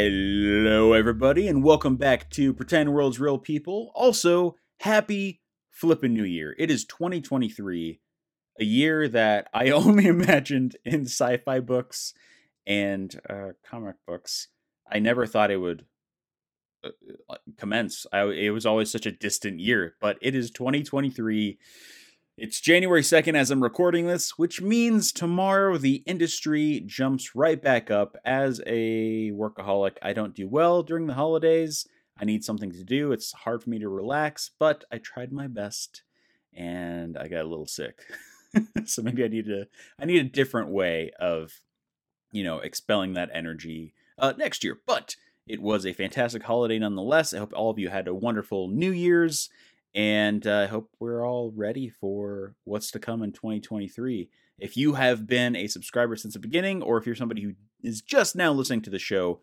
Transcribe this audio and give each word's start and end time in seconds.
Hello, 0.00 0.92
everybody, 0.92 1.48
and 1.48 1.64
welcome 1.64 1.96
back 1.96 2.30
to 2.30 2.54
Pretend 2.54 2.94
World's 2.94 3.18
Real 3.18 3.36
People. 3.36 3.90
Also, 3.96 4.54
happy 4.78 5.40
flippin' 5.72 6.14
new 6.14 6.22
year. 6.22 6.54
It 6.56 6.70
is 6.70 6.84
2023, 6.84 7.98
a 8.60 8.64
year 8.64 9.08
that 9.08 9.48
I 9.52 9.70
only 9.72 10.06
imagined 10.06 10.76
in 10.84 11.06
sci 11.06 11.38
fi 11.38 11.58
books 11.58 12.14
and 12.64 13.12
uh, 13.28 13.54
comic 13.68 13.96
books. 14.06 14.46
I 14.88 15.00
never 15.00 15.26
thought 15.26 15.50
it 15.50 15.56
would 15.56 15.84
uh, 16.84 16.90
uh, 17.28 17.38
commence. 17.56 18.06
I, 18.12 18.22
it 18.26 18.50
was 18.50 18.66
always 18.66 18.92
such 18.92 19.04
a 19.04 19.10
distant 19.10 19.58
year, 19.58 19.96
but 20.00 20.16
it 20.22 20.36
is 20.36 20.52
2023. 20.52 21.58
It's 22.40 22.60
January 22.60 23.02
2nd 23.02 23.34
as 23.34 23.50
I'm 23.50 23.64
recording 23.64 24.06
this, 24.06 24.38
which 24.38 24.62
means 24.62 25.10
tomorrow 25.10 25.76
the 25.76 26.04
industry 26.06 26.80
jumps 26.86 27.34
right 27.34 27.60
back 27.60 27.90
up. 27.90 28.16
As 28.24 28.60
a 28.64 29.32
workaholic, 29.32 29.96
I 30.02 30.12
don't 30.12 30.36
do 30.36 30.46
well 30.46 30.84
during 30.84 31.08
the 31.08 31.14
holidays. 31.14 31.84
I 32.16 32.24
need 32.24 32.44
something 32.44 32.70
to 32.70 32.84
do. 32.84 33.10
It's 33.10 33.32
hard 33.32 33.64
for 33.64 33.70
me 33.70 33.80
to 33.80 33.88
relax, 33.88 34.52
but 34.56 34.84
I 34.92 34.98
tried 34.98 35.32
my 35.32 35.48
best 35.48 36.04
and 36.54 37.18
I 37.18 37.26
got 37.26 37.44
a 37.44 37.48
little 37.48 37.66
sick. 37.66 38.02
so 38.84 39.02
maybe 39.02 39.24
I 39.24 39.28
need 39.28 39.46
to 39.46 39.66
I 39.98 40.04
need 40.04 40.24
a 40.24 40.28
different 40.28 40.68
way 40.70 41.10
of 41.18 41.60
you 42.30 42.44
know, 42.44 42.58
expelling 42.60 43.14
that 43.14 43.30
energy 43.34 43.94
uh, 44.16 44.34
next 44.38 44.62
year. 44.62 44.78
But 44.86 45.16
it 45.48 45.60
was 45.60 45.84
a 45.84 45.92
fantastic 45.92 46.44
holiday 46.44 46.78
nonetheless. 46.78 47.34
I 47.34 47.38
hope 47.38 47.52
all 47.52 47.70
of 47.70 47.80
you 47.80 47.88
had 47.88 48.06
a 48.06 48.14
wonderful 48.14 48.68
New 48.68 48.92
Year's 48.92 49.50
and 49.98 50.46
uh, 50.46 50.60
I 50.60 50.66
hope 50.66 50.90
we're 51.00 51.26
all 51.26 51.50
ready 51.56 51.88
for 51.88 52.54
what's 52.62 52.92
to 52.92 53.00
come 53.00 53.20
in 53.20 53.32
2023. 53.32 54.30
If 54.60 54.76
you 54.76 54.94
have 54.94 55.26
been 55.26 55.56
a 55.56 55.66
subscriber 55.66 56.14
since 56.14 56.34
the 56.34 56.40
beginning, 56.40 56.82
or 56.82 56.98
if 56.98 57.04
you're 57.04 57.16
somebody 57.16 57.42
who 57.42 57.54
is 57.82 58.00
just 58.00 58.36
now 58.36 58.52
listening 58.52 58.82
to 58.82 58.90
the 58.90 59.00
show, 59.00 59.40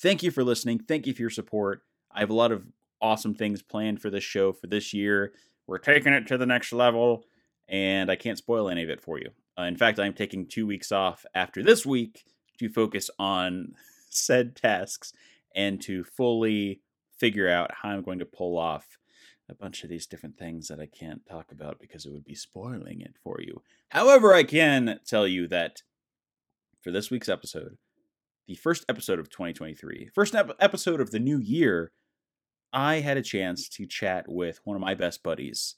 thank 0.00 0.22
you 0.22 0.30
for 0.30 0.42
listening. 0.42 0.78
Thank 0.78 1.06
you 1.06 1.12
for 1.12 1.20
your 1.20 1.28
support. 1.28 1.82
I 2.10 2.20
have 2.20 2.30
a 2.30 2.34
lot 2.34 2.52
of 2.52 2.64
awesome 3.02 3.34
things 3.34 3.60
planned 3.60 4.00
for 4.00 4.08
this 4.08 4.24
show 4.24 4.50
for 4.54 4.66
this 4.66 4.94
year. 4.94 5.34
We're 5.66 5.76
taking 5.76 6.14
it 6.14 6.26
to 6.28 6.38
the 6.38 6.46
next 6.46 6.72
level, 6.72 7.24
and 7.68 8.10
I 8.10 8.16
can't 8.16 8.38
spoil 8.38 8.70
any 8.70 8.82
of 8.82 8.88
it 8.88 9.02
for 9.02 9.18
you. 9.18 9.28
Uh, 9.58 9.64
in 9.64 9.76
fact, 9.76 10.00
I'm 10.00 10.14
taking 10.14 10.46
two 10.46 10.66
weeks 10.66 10.90
off 10.90 11.26
after 11.34 11.62
this 11.62 11.84
week 11.84 12.24
to 12.60 12.70
focus 12.70 13.10
on 13.18 13.74
said 14.08 14.56
tasks 14.56 15.12
and 15.54 15.82
to 15.82 16.02
fully 16.02 16.80
figure 17.18 17.50
out 17.50 17.72
how 17.74 17.90
I'm 17.90 18.02
going 18.02 18.20
to 18.20 18.24
pull 18.24 18.56
off 18.56 18.97
a 19.48 19.54
bunch 19.54 19.82
of 19.82 19.90
these 19.90 20.06
different 20.06 20.38
things 20.38 20.68
that 20.68 20.80
I 20.80 20.86
can't 20.86 21.26
talk 21.26 21.50
about 21.50 21.78
because 21.80 22.04
it 22.04 22.12
would 22.12 22.24
be 22.24 22.34
spoiling 22.34 23.00
it 23.00 23.14
for 23.22 23.38
you. 23.40 23.62
However, 23.90 24.34
I 24.34 24.42
can 24.42 25.00
tell 25.06 25.26
you 25.26 25.48
that 25.48 25.82
for 26.82 26.90
this 26.90 27.10
week's 27.10 27.28
episode, 27.28 27.78
the 28.46 28.54
first 28.54 28.84
episode 28.88 29.18
of 29.18 29.30
2023, 29.30 30.10
first 30.14 30.34
ep- 30.34 30.56
episode 30.60 31.00
of 31.00 31.10
the 31.10 31.18
new 31.18 31.38
year, 31.38 31.92
I 32.72 32.96
had 32.96 33.16
a 33.16 33.22
chance 33.22 33.68
to 33.70 33.86
chat 33.86 34.26
with 34.28 34.60
one 34.64 34.76
of 34.76 34.82
my 34.82 34.94
best 34.94 35.22
buddies, 35.22 35.76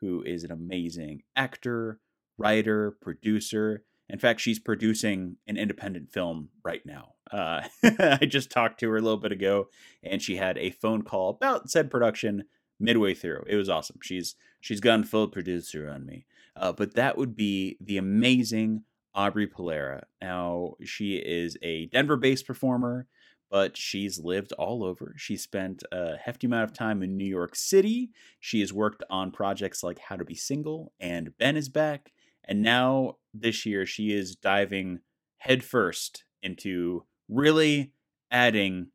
who 0.00 0.22
is 0.22 0.44
an 0.44 0.50
amazing 0.50 1.22
actor, 1.36 2.00
writer, 2.36 2.96
producer. 3.00 3.84
In 4.08 4.18
fact, 4.18 4.40
she's 4.40 4.58
producing 4.58 5.36
an 5.46 5.56
independent 5.56 6.10
film 6.10 6.50
right 6.64 6.82
now. 6.84 7.14
Uh, 7.30 7.62
I 7.98 8.26
just 8.28 8.50
talked 8.50 8.80
to 8.80 8.90
her 8.90 8.96
a 8.96 9.00
little 9.00 9.18
bit 9.18 9.32
ago, 9.32 9.68
and 10.02 10.20
she 10.20 10.36
had 10.36 10.58
a 10.58 10.70
phone 10.70 11.02
call 11.02 11.30
about 11.30 11.70
said 11.70 11.90
production 11.90 12.44
midway 12.78 13.14
through. 13.14 13.44
It 13.46 13.56
was 13.56 13.68
awesome. 13.68 13.98
She's 14.02 14.34
she's 14.60 14.80
gone 14.80 15.04
full 15.04 15.28
producer 15.28 15.88
on 15.88 16.04
me. 16.06 16.26
Uh, 16.56 16.72
but 16.72 16.94
that 16.94 17.18
would 17.18 17.36
be 17.36 17.76
the 17.80 17.98
amazing 17.98 18.82
Aubrey 19.14 19.46
Pallera. 19.46 20.02
Now 20.20 20.74
she 20.84 21.16
is 21.16 21.56
a 21.62 21.86
Denver-based 21.86 22.46
performer, 22.46 23.06
but 23.50 23.76
she's 23.76 24.18
lived 24.18 24.52
all 24.52 24.84
over. 24.84 25.14
She 25.16 25.36
spent 25.36 25.82
a 25.92 26.16
hefty 26.16 26.46
amount 26.46 26.64
of 26.64 26.76
time 26.76 27.02
in 27.02 27.16
New 27.16 27.26
York 27.26 27.54
City. 27.54 28.10
She 28.40 28.60
has 28.60 28.72
worked 28.72 29.02
on 29.08 29.30
projects 29.30 29.82
like 29.82 29.98
How 29.98 30.16
to 30.16 30.24
Be 30.24 30.34
Single 30.34 30.92
and 31.00 31.36
Ben 31.38 31.56
is 31.56 31.68
Back, 31.68 32.12
and 32.44 32.62
now 32.62 33.16
this 33.32 33.64
year 33.66 33.86
she 33.86 34.12
is 34.12 34.36
diving 34.36 35.00
headfirst 35.38 36.24
into 36.42 37.04
really 37.28 37.92
adding 38.30 38.88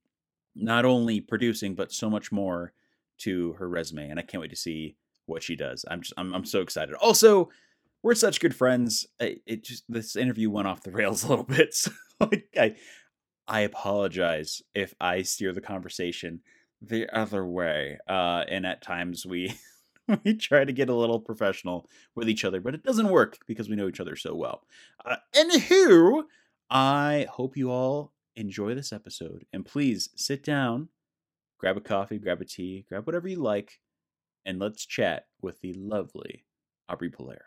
not 0.56 0.86
only 0.86 1.22
producing 1.22 1.76
but 1.76 1.92
so 1.92 2.10
much 2.10 2.32
more 2.32 2.74
to 3.24 3.54
her 3.54 3.68
resume, 3.68 4.10
and 4.10 4.20
I 4.20 4.24
can't 4.24 4.42
wait 4.42 4.52
to 4.52 4.56
see 4.56 4.96
what 5.26 5.44
she 5.44 5.56
does. 5.56 5.86
I'm 5.90 6.02
just 6.02 6.14
I'm 6.18 6.34
I'm 6.34 6.46
so 6.46 6.62
excited. 6.62 6.96
Also, 6.96 7.50
we're 8.04 8.16
such 8.16 8.40
good 8.40 8.56
friends. 8.56 9.06
It, 9.20 9.42
it 9.46 9.64
just 9.64 9.84
this 9.90 10.16
interview 10.16 10.50
went 10.50 10.68
off 10.68 10.84
the 10.84 10.92
rails 11.00 11.24
a 11.24 11.28
little 11.28 11.46
bit. 11.46 11.74
So 12.22 12.28
like, 12.30 12.50
I 12.56 12.76
I 13.48 13.62
apologize 13.62 14.62
if 14.76 14.94
I 15.02 15.24
steer 15.24 15.54
the 15.54 15.62
conversation 15.62 16.42
the 16.82 17.10
other 17.16 17.44
way. 17.46 17.98
Uh, 18.08 18.44
and 18.48 18.66
at 18.66 18.84
times 18.84 19.26
we 19.26 19.56
we 20.24 20.36
try 20.36 20.64
to 20.64 20.72
get 20.72 20.90
a 20.90 20.96
little 20.96 21.20
professional 21.20 21.90
with 22.16 22.30
each 22.30 22.46
other, 22.46 22.62
but 22.62 22.76
it 22.76 22.84
doesn't 22.84 23.10
work 23.10 23.40
because 23.48 23.70
we 23.70 23.76
know 23.76 23.88
each 23.88 24.00
other 24.00 24.16
so 24.16 24.36
well. 24.36 24.64
Uh, 25.04 25.18
anywho, 25.36 26.24
I 26.70 27.28
hope 27.30 27.58
you 27.58 27.72
all 27.72 28.14
enjoy 28.36 28.76
this 28.76 28.94
episode, 28.94 29.46
and 29.52 29.66
please 29.66 30.10
sit 30.16 30.44
down 30.44 30.90
grab 31.62 31.78
a 31.78 31.82
coffee, 31.82 32.18
grab 32.18 32.42
a 32.42 32.46
tea, 32.46 32.84
grab 32.90 33.06
whatever 33.06 33.28
you 33.28 33.36
like, 33.36 33.80
and 34.46 34.58
let's 34.58 34.84
chat 34.84 35.28
with 35.44 35.62
the 35.62 35.74
lovely 35.74 36.44
Aubrey 36.90 37.12
Pallera. 37.12 37.38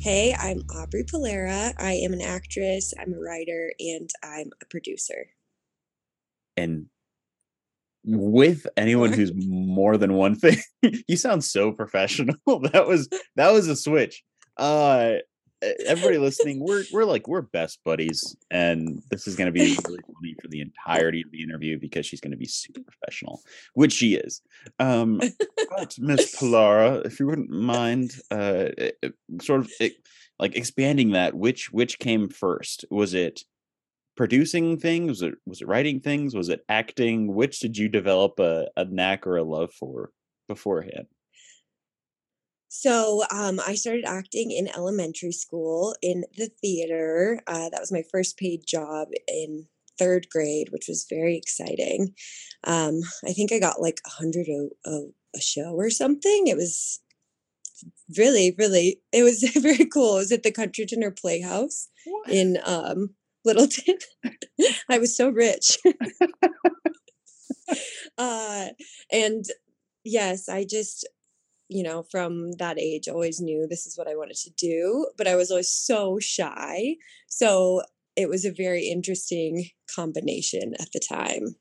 Hey, 0.00 0.34
I'm 0.34 0.62
Aubrey 0.74 1.04
Pallera. 1.04 1.72
I 1.78 1.92
am 1.92 2.12
an 2.12 2.20
actress, 2.20 2.92
I'm 2.98 3.14
a 3.14 3.20
writer, 3.20 3.72
and 3.78 4.10
I'm 4.24 4.50
a 4.60 4.66
producer. 4.66 5.28
And 6.56 6.86
with 8.04 8.66
anyone 8.76 9.12
who's 9.12 9.30
more 9.36 9.96
than 9.96 10.14
one 10.14 10.34
thing, 10.34 10.58
you 11.06 11.16
sound 11.16 11.44
so 11.44 11.70
professional. 11.70 12.34
that 12.72 12.88
was 12.88 13.08
that 13.36 13.52
was 13.52 13.68
a 13.68 13.76
switch 13.76 14.24
uh 14.58 15.14
everybody 15.86 16.18
listening 16.18 16.60
we're 16.60 16.84
we're 16.92 17.04
like 17.04 17.26
we're 17.26 17.42
best 17.42 17.80
buddies 17.84 18.36
and 18.50 19.02
this 19.10 19.26
is 19.26 19.36
going 19.36 19.46
to 19.46 19.52
be 19.52 19.76
really 19.86 19.98
funny 20.14 20.34
for 20.40 20.48
the 20.48 20.60
entirety 20.60 21.22
of 21.22 21.30
the 21.30 21.42
interview 21.42 21.78
because 21.78 22.04
she's 22.04 22.20
going 22.20 22.30
to 22.30 22.36
be 22.36 22.46
super 22.46 22.80
professional 22.82 23.40
which 23.74 23.92
she 23.92 24.14
is. 24.14 24.42
Um 24.78 25.20
but 25.70 25.94
miss 25.98 26.36
Pallera 26.36 27.04
if 27.06 27.18
you 27.18 27.26
wouldn't 27.26 27.50
mind 27.50 28.16
uh 28.30 28.68
sort 29.40 29.60
of 29.60 29.70
like 30.38 30.56
expanding 30.56 31.12
that 31.12 31.34
which 31.34 31.72
which 31.72 31.98
came 31.98 32.28
first? 32.28 32.84
Was 32.90 33.14
it 33.14 33.40
producing 34.16 34.78
things? 34.78 35.08
Was 35.08 35.22
it 35.22 35.34
was 35.46 35.62
it 35.62 35.68
writing 35.68 36.00
things? 36.00 36.34
Was 36.34 36.48
it 36.48 36.64
acting? 36.68 37.34
Which 37.34 37.60
did 37.60 37.76
you 37.76 37.88
develop 37.88 38.38
a, 38.38 38.68
a 38.76 38.84
knack 38.84 39.26
or 39.26 39.36
a 39.36 39.44
love 39.44 39.72
for 39.72 40.10
beforehand 40.48 41.06
so 42.78 43.24
um, 43.30 43.58
I 43.66 43.74
started 43.74 44.04
acting 44.06 44.50
in 44.50 44.68
elementary 44.68 45.32
school 45.32 45.96
in 46.02 46.24
the 46.36 46.50
theater. 46.60 47.40
Uh, 47.46 47.70
that 47.70 47.80
was 47.80 47.90
my 47.90 48.02
first 48.12 48.36
paid 48.36 48.66
job 48.66 49.08
in 49.26 49.66
third 49.98 50.28
grade, 50.28 50.68
which 50.72 50.86
was 50.86 51.06
very 51.08 51.38
exciting. 51.38 52.14
Um, 52.64 53.00
I 53.26 53.32
think 53.32 53.50
I 53.50 53.58
got 53.58 53.80
like 53.80 54.00
a 54.06 54.10
hundred 54.10 54.46
a, 54.48 54.90
a, 54.90 55.06
a 55.34 55.40
show 55.40 55.74
or 55.74 55.88
something. 55.88 56.48
It 56.48 56.56
was 56.56 57.00
really, 58.18 58.54
really, 58.58 59.00
it 59.10 59.22
was 59.22 59.42
very 59.56 59.86
cool. 59.86 60.16
It 60.16 60.20
was 60.20 60.32
at 60.32 60.42
the 60.42 60.52
Country 60.52 60.84
Dinner 60.84 61.10
Playhouse 61.10 61.88
what? 62.04 62.28
in 62.28 62.58
um, 62.62 63.14
Littleton. 63.42 63.96
I 64.90 64.98
was 64.98 65.16
so 65.16 65.30
rich. 65.30 65.78
uh, 68.18 68.66
and 69.10 69.46
yes, 70.04 70.50
I 70.50 70.66
just 70.68 71.08
you 71.68 71.82
know, 71.82 72.02
from 72.02 72.52
that 72.52 72.78
age, 72.78 73.08
always 73.08 73.40
knew 73.40 73.66
this 73.66 73.86
is 73.86 73.98
what 73.98 74.08
I 74.08 74.14
wanted 74.14 74.36
to 74.36 74.50
do, 74.50 75.08
but 75.18 75.26
I 75.26 75.36
was 75.36 75.50
always 75.50 75.70
so 75.70 76.18
shy. 76.20 76.96
So 77.28 77.82
it 78.14 78.28
was 78.28 78.44
a 78.44 78.52
very 78.52 78.88
interesting 78.88 79.66
combination 79.94 80.74
at 80.78 80.92
the 80.92 81.00
time. 81.00 81.56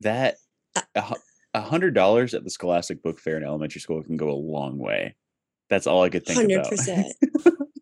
That 0.00 0.36
uh 0.94 1.14
a 1.54 1.60
hundred 1.62 1.94
dollars 1.94 2.34
at 2.34 2.44
the 2.44 2.50
Scholastic 2.50 3.02
Book 3.02 3.18
Fair 3.18 3.38
in 3.38 3.42
elementary 3.42 3.80
school 3.80 4.02
can 4.02 4.16
go 4.16 4.30
a 4.30 4.36
long 4.36 4.78
way. 4.78 5.16
That's 5.70 5.86
all 5.86 6.02
I 6.02 6.10
could 6.10 6.24
think 6.24 6.38
100%. 6.38 7.10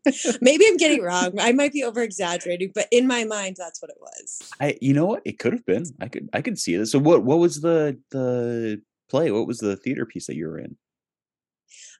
Maybe 0.40 0.66
I'm 0.66 0.76
getting 0.76 1.02
wrong. 1.02 1.38
I 1.40 1.52
might 1.52 1.72
be 1.72 1.82
over 1.82 2.02
exaggerating, 2.02 2.72
but 2.74 2.86
in 2.90 3.06
my 3.06 3.24
mind, 3.24 3.56
that's 3.58 3.80
what 3.82 3.90
it 3.90 3.96
was. 4.00 4.52
I, 4.60 4.76
you 4.80 4.92
know 4.94 5.06
what? 5.06 5.22
It 5.24 5.38
could 5.38 5.52
have 5.52 5.66
been. 5.66 5.84
I 6.00 6.08
could, 6.08 6.28
I 6.32 6.40
could 6.40 6.58
see 6.58 6.76
this. 6.76 6.92
So, 6.92 6.98
what, 6.98 7.24
what 7.24 7.38
was 7.38 7.62
the 7.62 7.98
the 8.10 8.82
play? 9.08 9.30
What 9.30 9.46
was 9.46 9.58
the 9.58 9.76
theater 9.76 10.06
piece 10.06 10.26
that 10.26 10.36
you 10.36 10.46
were 10.46 10.58
in? 10.58 10.76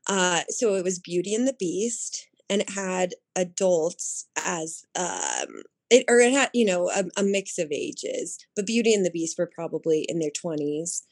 Uh, 0.07 0.43
so 0.49 0.75
it 0.75 0.85
was 0.85 0.99
Beauty 0.99 1.35
and 1.35 1.49
the 1.49 1.57
Beast, 1.59 2.29
and 2.51 2.63
it 2.63 2.71
had 2.71 3.15
adults 3.37 4.27
as 4.45 4.85
um, 4.97 5.63
it 5.91 6.05
or 6.09 6.19
it 6.19 6.33
had 6.33 6.51
you 6.53 6.65
know 6.65 6.91
a, 6.91 7.05
a, 7.17 7.23
mix 7.23 7.59
of 7.59 7.73
ages, 7.73 8.39
but 8.55 8.67
Beauty 8.67 8.93
and 8.93 9.05
the 9.05 9.11
Beast 9.11 9.39
were 9.39 9.51
probably 9.53 10.05
in 10.09 10.19
their 10.19 10.31
twenties 10.31 11.05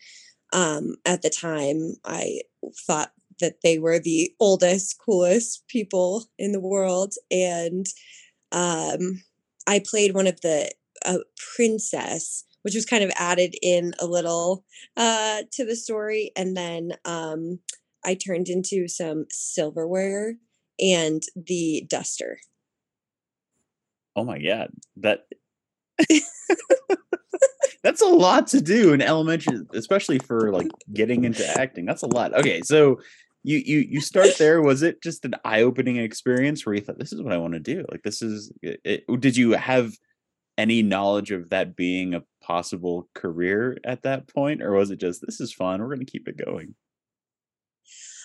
um, 0.52 0.96
at 1.06 1.22
the 1.22 1.30
time. 1.30 1.94
I 2.04 2.40
thought 2.86 3.12
that 3.40 3.60
they 3.62 3.78
were 3.78 3.98
the 3.98 4.32
oldest, 4.40 4.98
coolest 5.04 5.66
people 5.68 6.24
in 6.38 6.52
the 6.52 6.60
world. 6.60 7.14
And 7.30 7.86
um, 8.52 9.22
I 9.66 9.82
played 9.84 10.14
one 10.14 10.26
of 10.26 10.40
the 10.40 10.70
uh, 11.04 11.18
princess, 11.56 12.44
which 12.62 12.74
was 12.74 12.86
kind 12.86 13.02
of 13.02 13.10
added 13.16 13.54
in 13.60 13.94
a 13.98 14.06
little 14.06 14.64
uh, 14.96 15.42
to 15.52 15.64
the 15.64 15.76
story. 15.76 16.30
And 16.36 16.56
then 16.56 16.92
um, 17.04 17.58
I 18.04 18.14
turned 18.14 18.48
into 18.48 18.88
some 18.88 19.26
silverware 19.30 20.34
and 20.80 21.22
the 21.36 21.86
duster. 21.88 22.38
Oh 24.14 24.24
my 24.24 24.38
god, 24.38 24.70
that 24.96 25.26
that's 27.82 28.02
a 28.02 28.06
lot 28.06 28.46
to 28.48 28.60
do 28.60 28.92
in 28.92 29.00
elementary, 29.00 29.60
especially 29.74 30.18
for 30.18 30.52
like 30.52 30.68
getting 30.92 31.24
into 31.24 31.46
acting. 31.58 31.86
That's 31.86 32.02
a 32.02 32.06
lot. 32.06 32.34
Okay, 32.34 32.60
so 32.62 33.00
you 33.42 33.58
you 33.58 33.78
you 33.78 34.00
start 34.00 34.36
there. 34.38 34.60
Was 34.60 34.82
it 34.82 35.02
just 35.02 35.24
an 35.24 35.34
eye 35.44 35.62
opening 35.62 35.96
experience 35.96 36.64
where 36.64 36.74
you 36.74 36.80
thought 36.80 36.98
this 36.98 37.12
is 37.12 37.22
what 37.22 37.32
I 37.32 37.38
want 37.38 37.54
to 37.54 37.60
do? 37.60 37.84
Like 37.90 38.02
this 38.02 38.22
is. 38.22 38.52
It, 38.62 39.04
did 39.20 39.36
you 39.36 39.52
have 39.52 39.92
any 40.58 40.82
knowledge 40.82 41.30
of 41.30 41.48
that 41.50 41.74
being 41.74 42.14
a 42.14 42.22
possible 42.42 43.08
career 43.14 43.78
at 43.84 44.02
that 44.02 44.28
point, 44.28 44.62
or 44.62 44.72
was 44.72 44.90
it 44.90 45.00
just 45.00 45.22
this 45.24 45.40
is 45.40 45.52
fun? 45.52 45.80
We're 45.80 45.88
going 45.88 46.04
to 46.04 46.12
keep 46.12 46.28
it 46.28 46.44
going. 46.44 46.74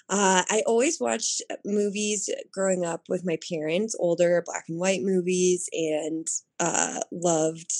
Uh, 0.09 0.43
I 0.49 0.63
always 0.65 0.99
watched 0.99 1.41
movies 1.65 2.29
growing 2.53 2.85
up 2.85 3.03
with 3.09 3.25
my 3.25 3.37
parents, 3.49 3.95
older 3.99 4.41
black 4.45 4.65
and 4.69 4.79
white 4.79 5.01
movies, 5.01 5.69
and 5.73 6.25
uh, 6.59 7.01
loved 7.11 7.71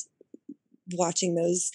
watching 0.94 1.36
those. 1.36 1.72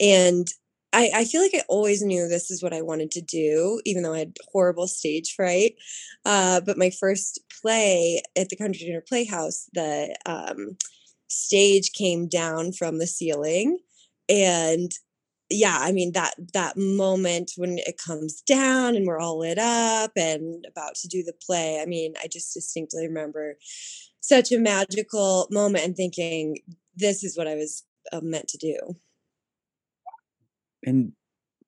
And 0.00 0.46
I, 0.92 1.10
I, 1.14 1.24
feel 1.24 1.40
like 1.40 1.54
I 1.54 1.62
always 1.68 2.02
knew 2.02 2.28
this 2.28 2.50
is 2.50 2.62
what 2.62 2.74
I 2.74 2.82
wanted 2.82 3.10
to 3.12 3.22
do, 3.22 3.80
even 3.84 4.02
though 4.02 4.12
I 4.12 4.20
had 4.20 4.36
horrible 4.52 4.88
stage 4.88 5.34
fright. 5.34 5.74
Uh, 6.24 6.60
but 6.60 6.76
my 6.76 6.90
first 6.90 7.40
play 7.62 8.22
at 8.36 8.48
the 8.48 8.56
Country 8.56 8.86
Dinner 8.86 9.02
Playhouse, 9.06 9.68
the 9.72 10.14
um, 10.26 10.76
stage 11.28 11.92
came 11.92 12.28
down 12.28 12.72
from 12.72 12.98
the 12.98 13.06
ceiling. 13.06 13.78
And 14.28 14.90
yeah, 15.52 15.78
I 15.80 15.92
mean 15.92 16.12
that 16.12 16.34
that 16.52 16.76
moment 16.76 17.52
when 17.56 17.78
it 17.78 17.98
comes 17.98 18.40
down 18.42 18.96
and 18.96 19.06
we're 19.06 19.18
all 19.18 19.38
lit 19.38 19.58
up 19.58 20.12
and 20.16 20.64
about 20.68 20.94
to 20.96 21.08
do 21.08 21.22
the 21.22 21.34
play. 21.44 21.80
I 21.80 21.86
mean, 21.86 22.14
I 22.22 22.28
just 22.28 22.54
distinctly 22.54 23.06
remember 23.06 23.56
such 24.20 24.52
a 24.52 24.58
magical 24.58 25.48
moment 25.50 25.84
and 25.84 25.96
thinking, 25.96 26.58
this 26.94 27.24
is 27.24 27.36
what 27.36 27.48
I 27.48 27.54
was 27.54 27.84
uh, 28.12 28.20
meant 28.22 28.48
to 28.48 28.58
do. 28.58 28.96
And 30.84 31.12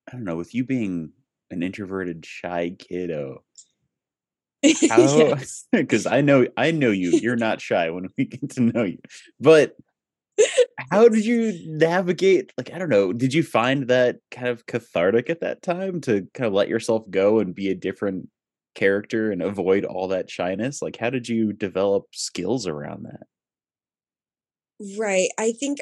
I 0.09 0.13
don't 0.13 0.25
know, 0.25 0.37
with 0.37 0.55
you 0.55 0.65
being 0.65 1.13
an 1.51 1.63
introverted, 1.63 2.25
shy 2.27 2.77
kiddo? 2.79 3.43
Because 5.73 6.07
I 6.11 6.23
know 6.23 6.47
I 6.57 6.71
know 6.71 6.91
you. 6.91 7.11
You're 7.11 7.37
not 7.37 7.61
shy 7.61 7.91
when 7.91 8.09
we 8.17 8.25
get 8.25 8.51
to 8.53 8.63
know 8.63 8.85
you, 8.85 8.99
but 9.39 9.77
how 10.91 11.09
did 11.09 11.25
you 11.25 11.59
navigate? 11.67 12.53
Like 12.57 12.73
I 12.73 12.79
don't 12.79 12.89
know. 12.89 13.13
Did 13.13 13.35
you 13.35 13.43
find 13.43 13.89
that 13.89 14.17
kind 14.31 14.49
of 14.49 14.67
cathartic 14.67 15.31
at 15.31 15.41
that 15.41 15.63
time 15.63 16.01
to 16.03 16.27
kind 16.35 16.47
of 16.47 16.53
let 16.53 16.69
yourself 16.69 17.09
go 17.11 17.39
and 17.39 17.55
be 17.55 17.71
a 17.71 17.75
different 17.75 18.29
character 18.75 19.31
and 19.31 19.43
avoid 19.43 19.85
all 19.85 20.09
that 20.09 20.31
shyness? 20.31 20.83
Like 20.83 20.97
how 20.97 21.11
did 21.11 21.29
you 21.29 21.53
develop 21.53 22.07
skills 22.13 22.67
around 22.67 23.05
that? 23.05 23.27
Right. 24.99 25.29
I 25.39 25.53
think 25.53 25.81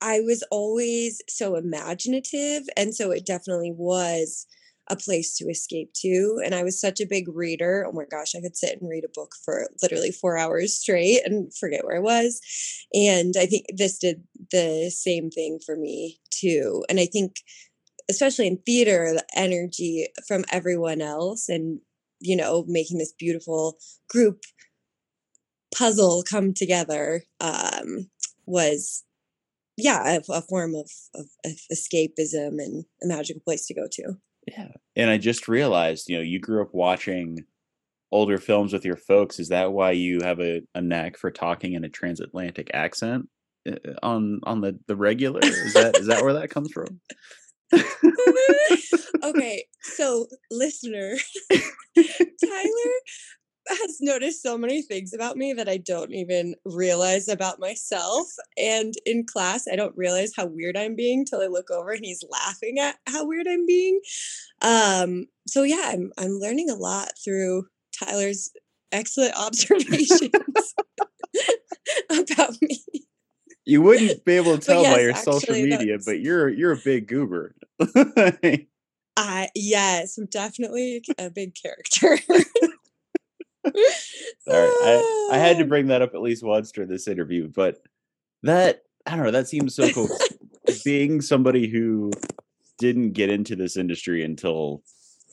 I 0.00 0.20
was 0.20 0.42
always 0.50 1.20
so 1.28 1.56
imaginative. 1.56 2.62
And 2.76 2.94
so 2.94 3.10
it 3.10 3.26
definitely 3.26 3.72
was 3.72 4.46
a 4.90 4.96
place 4.96 5.36
to 5.36 5.48
escape 5.48 5.92
to. 5.94 6.42
And 6.44 6.54
I 6.54 6.64
was 6.64 6.80
such 6.80 7.00
a 7.00 7.06
big 7.06 7.28
reader. 7.28 7.86
Oh 7.88 7.92
my 7.92 8.04
gosh, 8.10 8.34
I 8.34 8.40
could 8.40 8.56
sit 8.56 8.80
and 8.80 8.90
read 8.90 9.04
a 9.04 9.12
book 9.14 9.34
for 9.44 9.68
literally 9.82 10.10
four 10.10 10.36
hours 10.36 10.76
straight 10.76 11.22
and 11.24 11.54
forget 11.56 11.84
where 11.84 11.96
I 11.96 12.00
was. 12.00 12.40
And 12.92 13.34
I 13.38 13.46
think 13.46 13.66
this 13.74 13.98
did 13.98 14.24
the 14.50 14.90
same 14.90 15.30
thing 15.30 15.60
for 15.64 15.76
me 15.76 16.18
too. 16.30 16.84
And 16.88 16.98
I 16.98 17.06
think, 17.06 17.36
especially 18.10 18.48
in 18.48 18.58
theater, 18.58 19.12
the 19.14 19.24
energy 19.34 20.08
from 20.26 20.44
everyone 20.50 21.00
else 21.00 21.48
and, 21.48 21.80
you 22.18 22.36
know, 22.36 22.64
making 22.66 22.98
this 22.98 23.14
beautiful 23.16 23.78
group 24.08 24.40
puzzle 25.72 26.24
come 26.28 26.52
together 26.52 27.22
um, 27.40 28.10
was 28.44 29.04
yeah 29.76 30.18
a, 30.18 30.32
a 30.32 30.42
form 30.42 30.74
of, 30.74 30.90
of, 31.14 31.26
of, 31.44 31.52
escapism 31.72 32.58
and 32.58 32.84
a 33.02 33.06
magical 33.06 33.40
place 33.44 33.66
to 33.66 33.74
go 33.74 33.86
to 33.90 34.16
yeah. 34.46 34.68
And 34.96 35.10
i 35.10 35.18
just 35.18 35.48
realized 35.48 36.08
you 36.08 36.16
know 36.16 36.22
you 36.22 36.40
grew 36.40 36.62
up 36.62 36.70
watching 36.72 37.44
older 38.12 38.38
films 38.38 38.72
with 38.72 38.84
your 38.84 38.96
folks. 38.96 39.38
Is 39.38 39.48
that 39.48 39.72
why 39.72 39.92
you 39.92 40.20
have 40.22 40.40
a, 40.40 40.62
a 40.74 40.80
knack 40.80 41.16
for 41.16 41.30
talking 41.30 41.74
in 41.74 41.84
a 41.84 41.88
transatlantic 41.88 42.70
accent 42.74 43.28
uh, 43.68 43.76
on 44.02 44.40
on 44.44 44.60
the 44.60 44.78
the 44.86 44.96
regular? 44.96 45.40
Is 45.42 45.74
that 45.74 45.96
is 45.96 46.06
that 46.06 46.22
where 46.22 46.34
that 46.34 46.50
comes 46.50 46.72
from? 46.72 47.00
Okay 49.22 49.64
so 49.82 50.26
listener 50.50 51.16
tyler 51.50 52.92
has 53.68 53.98
noticed 54.00 54.42
so 54.42 54.56
many 54.56 54.82
things 54.82 55.12
about 55.12 55.36
me 55.36 55.52
that 55.52 55.68
I 55.68 55.76
don't 55.76 56.12
even 56.12 56.54
realize 56.64 57.28
about 57.28 57.60
myself. 57.60 58.26
And 58.56 58.94
in 59.06 59.26
class, 59.26 59.66
I 59.70 59.76
don't 59.76 59.96
realize 59.96 60.32
how 60.36 60.46
weird 60.46 60.76
I'm 60.76 60.96
being 60.96 61.24
till 61.24 61.40
I 61.40 61.46
look 61.46 61.70
over 61.70 61.90
and 61.90 62.04
he's 62.04 62.24
laughing 62.28 62.78
at 62.78 62.96
how 63.06 63.26
weird 63.26 63.46
I'm 63.48 63.66
being. 63.66 64.00
Um, 64.62 65.26
so 65.46 65.62
yeah, 65.62 65.90
I'm 65.92 66.12
I'm 66.18 66.38
learning 66.38 66.70
a 66.70 66.74
lot 66.74 67.12
through 67.22 67.66
Tyler's 67.98 68.50
excellent 68.92 69.34
observations 69.38 70.30
about 72.10 72.60
me. 72.62 72.82
You 73.64 73.82
wouldn't 73.82 74.24
be 74.24 74.32
able 74.32 74.58
to 74.58 74.64
tell 74.64 74.82
yes, 74.82 74.94
by 74.96 75.00
your 75.02 75.10
actually, 75.10 75.40
social 75.40 75.54
media, 75.54 75.92
that's... 75.92 76.06
but 76.06 76.20
you're 76.20 76.48
you're 76.48 76.72
a 76.72 76.80
big 76.82 77.06
goober. 77.06 77.54
I 79.16 79.48
yes, 79.54 80.16
I'm 80.18 80.26
definitely 80.26 81.02
a 81.18 81.30
big 81.30 81.54
character. 81.54 82.18
Sorry, 84.40 84.68
I, 84.68 85.28
I 85.32 85.38
had 85.38 85.58
to 85.58 85.64
bring 85.64 85.88
that 85.88 86.02
up 86.02 86.14
at 86.14 86.22
least 86.22 86.42
once 86.42 86.72
during 86.72 86.88
this 86.88 87.08
interview, 87.08 87.48
but 87.48 87.78
that 88.42 88.82
I 89.06 89.16
don't 89.16 89.24
know, 89.24 89.30
that 89.30 89.48
seems 89.48 89.74
so 89.74 89.90
cool. 89.92 90.08
Being 90.84 91.20
somebody 91.20 91.68
who 91.68 92.10
didn't 92.78 93.12
get 93.12 93.30
into 93.30 93.56
this 93.56 93.76
industry 93.76 94.24
until 94.24 94.82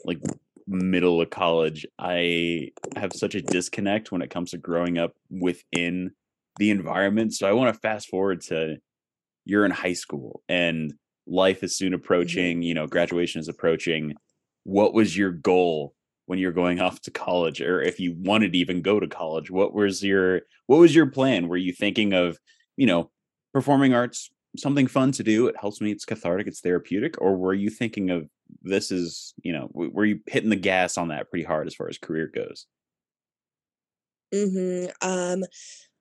like 0.03 0.19
middle 0.67 1.21
of 1.21 1.29
college, 1.29 1.85
I 1.99 2.71
have 2.95 3.13
such 3.13 3.35
a 3.35 3.41
disconnect 3.41 4.11
when 4.11 4.21
it 4.21 4.29
comes 4.29 4.51
to 4.51 4.57
growing 4.57 4.97
up 4.97 5.13
within 5.29 6.11
the 6.57 6.71
environment. 6.71 7.33
So 7.33 7.47
I 7.47 7.53
want 7.53 7.73
to 7.73 7.79
fast 7.79 8.09
forward 8.09 8.41
to 8.43 8.77
you're 9.45 9.65
in 9.65 9.71
high 9.71 9.93
school 9.93 10.41
and 10.49 10.93
life 11.25 11.63
is 11.63 11.77
soon 11.77 11.89
mm-hmm. 11.89 11.95
approaching, 11.95 12.61
you 12.61 12.73
know, 12.73 12.87
graduation 12.87 13.39
is 13.39 13.47
approaching. 13.47 14.15
What 14.63 14.93
was 14.93 15.15
your 15.15 15.31
goal 15.31 15.93
when 16.27 16.37
you're 16.37 16.51
going 16.51 16.79
off 16.79 17.01
to 17.01 17.11
college 17.11 17.59
or 17.61 17.81
if 17.81 17.99
you 17.99 18.15
wanted 18.19 18.51
to 18.53 18.59
even 18.59 18.81
go 18.81 18.99
to 18.99 19.07
college 19.07 19.49
what 19.49 19.73
was 19.73 20.03
your 20.03 20.41
what 20.67 20.77
was 20.77 20.93
your 20.93 21.07
plan? 21.07 21.47
Were 21.47 21.57
you 21.57 21.73
thinking 21.73 22.13
of 22.13 22.37
you 22.75 22.85
know 22.85 23.09
performing 23.53 23.93
arts 23.93 24.29
something 24.57 24.87
fun 24.87 25.11
to 25.13 25.23
do? 25.23 25.47
It 25.47 25.55
helps 25.59 25.81
me 25.81 25.91
it's 25.91 26.05
cathartic 26.05 26.47
it's 26.47 26.61
therapeutic 26.61 27.19
or 27.19 27.35
were 27.35 27.53
you 27.53 27.69
thinking 27.69 28.11
of 28.11 28.29
this 28.61 28.91
is 28.91 29.33
you 29.41 29.51
know 29.53 29.69
were 29.73 30.05
you 30.05 30.19
hitting 30.27 30.49
the 30.49 30.55
gas 30.55 30.97
on 30.97 31.07
that 31.09 31.29
pretty 31.29 31.45
hard 31.45 31.67
as 31.67 31.75
far 31.75 31.89
as 31.89 31.97
career 31.97 32.27
goes? 32.27 32.67
Mm-hmm 34.33 34.89
um 35.01 35.43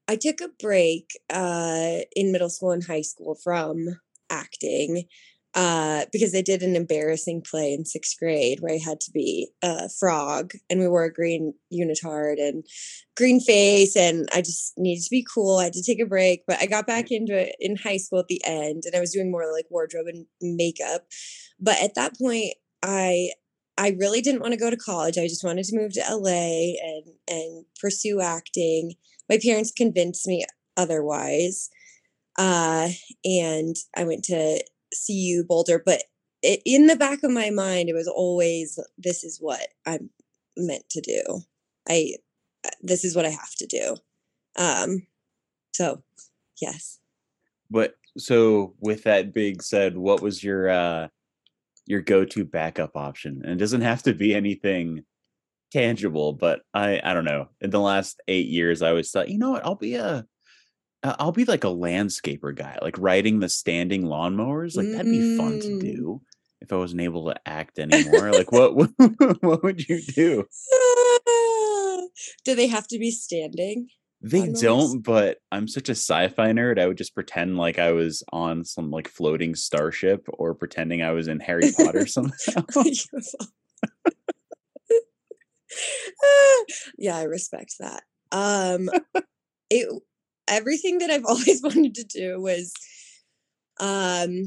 i 0.08 0.16
took 0.16 0.40
a 0.40 0.48
break 0.60 1.10
uh 1.32 1.98
in 2.16 2.32
middle 2.32 2.50
school 2.50 2.72
and 2.72 2.84
high 2.84 3.02
school 3.02 3.36
from 3.36 3.86
acting 4.30 5.04
uh, 5.56 6.04
because 6.12 6.34
I 6.34 6.42
did 6.42 6.62
an 6.62 6.76
embarrassing 6.76 7.40
play 7.40 7.72
in 7.72 7.86
sixth 7.86 8.18
grade 8.18 8.58
where 8.60 8.74
I 8.74 8.78
had 8.78 9.00
to 9.00 9.10
be 9.10 9.48
a 9.62 9.88
frog 9.88 10.52
and 10.68 10.78
we 10.78 10.86
wore 10.86 11.04
a 11.04 11.12
green 11.12 11.54
unitard 11.72 12.34
and 12.38 12.62
green 13.16 13.40
face 13.40 13.96
and 13.96 14.28
I 14.34 14.42
just 14.42 14.74
needed 14.76 15.02
to 15.04 15.10
be 15.10 15.26
cool. 15.34 15.56
I 15.56 15.64
had 15.64 15.72
to 15.72 15.82
take 15.82 15.98
a 15.98 16.04
break, 16.04 16.42
but 16.46 16.58
I 16.60 16.66
got 16.66 16.86
back 16.86 17.10
into 17.10 17.34
it 17.34 17.56
in 17.58 17.76
high 17.76 17.96
school 17.96 18.18
at 18.18 18.28
the 18.28 18.42
end 18.44 18.82
and 18.84 18.94
I 18.94 19.00
was 19.00 19.12
doing 19.12 19.30
more 19.30 19.50
like 19.50 19.64
wardrobe 19.70 20.08
and 20.08 20.26
makeup. 20.42 21.06
But 21.58 21.82
at 21.82 21.94
that 21.94 22.18
point, 22.18 22.52
I 22.82 23.30
I 23.78 23.96
really 23.98 24.20
didn't 24.20 24.40
want 24.42 24.52
to 24.52 24.60
go 24.60 24.68
to 24.68 24.76
college. 24.76 25.16
I 25.16 25.26
just 25.26 25.44
wanted 25.44 25.64
to 25.64 25.76
move 25.76 25.94
to 25.94 26.04
LA 26.10 26.74
and 26.82 27.04
and 27.28 27.64
pursue 27.80 28.20
acting. 28.20 28.94
My 29.30 29.38
parents 29.42 29.72
convinced 29.72 30.26
me 30.28 30.44
otherwise. 30.76 31.70
Uh, 32.38 32.90
and 33.24 33.74
I 33.96 34.04
went 34.04 34.24
to 34.24 34.62
CU 35.06 35.44
Boulder, 35.44 35.82
but 35.84 36.02
it, 36.42 36.60
in 36.64 36.86
the 36.86 36.96
back 36.96 37.22
of 37.22 37.30
my 37.30 37.50
mind, 37.50 37.88
it 37.88 37.94
was 37.94 38.08
always 38.08 38.78
this 38.98 39.24
is 39.24 39.38
what 39.40 39.68
I'm 39.86 40.10
meant 40.56 40.88
to 40.90 41.00
do. 41.00 41.40
I 41.88 42.14
uh, 42.64 42.70
this 42.82 43.04
is 43.04 43.16
what 43.16 43.26
I 43.26 43.30
have 43.30 43.54
to 43.58 43.66
do. 43.66 43.96
Um, 44.56 45.06
so 45.72 46.02
yes. 46.60 46.98
But 47.70 47.94
so 48.16 48.74
with 48.80 49.04
that 49.04 49.34
being 49.34 49.60
said, 49.60 49.96
what 49.96 50.22
was 50.22 50.42
your 50.42 50.68
uh 50.68 51.08
your 51.86 52.00
go-to 52.00 52.44
backup 52.44 52.96
option? 52.96 53.42
And 53.44 53.52
it 53.52 53.58
doesn't 53.58 53.82
have 53.82 54.02
to 54.04 54.14
be 54.14 54.34
anything 54.34 55.04
tangible, 55.72 56.32
but 56.32 56.62
I 56.74 57.00
I 57.02 57.14
don't 57.14 57.24
know. 57.24 57.48
In 57.60 57.70
the 57.70 57.80
last 57.80 58.20
8 58.28 58.46
years 58.46 58.82
I 58.82 58.90
always 58.90 59.10
thought, 59.10 59.28
you 59.28 59.38
know 59.38 59.50
what, 59.50 59.64
I'll 59.64 59.74
be 59.74 59.96
a 59.96 60.26
I'll 61.18 61.32
be 61.32 61.44
like 61.44 61.64
a 61.64 61.68
landscaper 61.68 62.54
guy, 62.54 62.78
like 62.82 62.96
riding 62.98 63.40
the 63.40 63.48
standing 63.48 64.02
lawnmowers. 64.04 64.76
Like 64.76 64.90
that'd 64.90 65.10
be 65.10 65.36
fun 65.36 65.58
to 65.60 65.68
Mm. 65.68 65.80
do 65.80 66.22
if 66.60 66.72
I 66.72 66.76
wasn't 66.76 67.02
able 67.02 67.26
to 67.26 67.36
act 67.46 67.78
anymore. 67.78 68.32
like 68.32 68.50
what 68.52 68.74
what 69.42 69.62
would 69.62 69.86
you 69.88 70.00
do? 70.02 70.44
Do 72.44 72.54
they 72.54 72.66
have 72.68 72.86
to 72.88 72.98
be 72.98 73.10
standing? 73.10 73.88
They 74.22 74.48
don't, 74.48 75.02
but 75.02 75.38
I'm 75.52 75.68
such 75.68 75.88
a 75.90 75.92
sci-fi 75.92 76.50
nerd. 76.52 76.80
I 76.80 76.86
would 76.86 76.96
just 76.96 77.14
pretend 77.14 77.58
like 77.58 77.78
I 77.78 77.92
was 77.92 78.24
on 78.32 78.64
some 78.64 78.90
like 78.90 79.08
floating 79.08 79.54
starship 79.54 80.26
or 80.32 80.54
pretending 80.54 81.02
I 81.02 81.10
was 81.12 81.28
in 81.28 81.38
Harry 81.40 81.70
Potter 81.76 82.06
somehow. 82.06 82.32
Yeah, 86.98 87.16
I 87.16 87.24
respect 87.24 87.74
that. 87.80 88.02
Um 88.32 88.88
it 89.70 89.88
everything 90.48 90.98
that 90.98 91.10
I've 91.10 91.24
always 91.28 91.62
wanted 91.62 91.94
to 91.96 92.04
do 92.04 92.40
was 92.40 92.72
um 93.78 94.44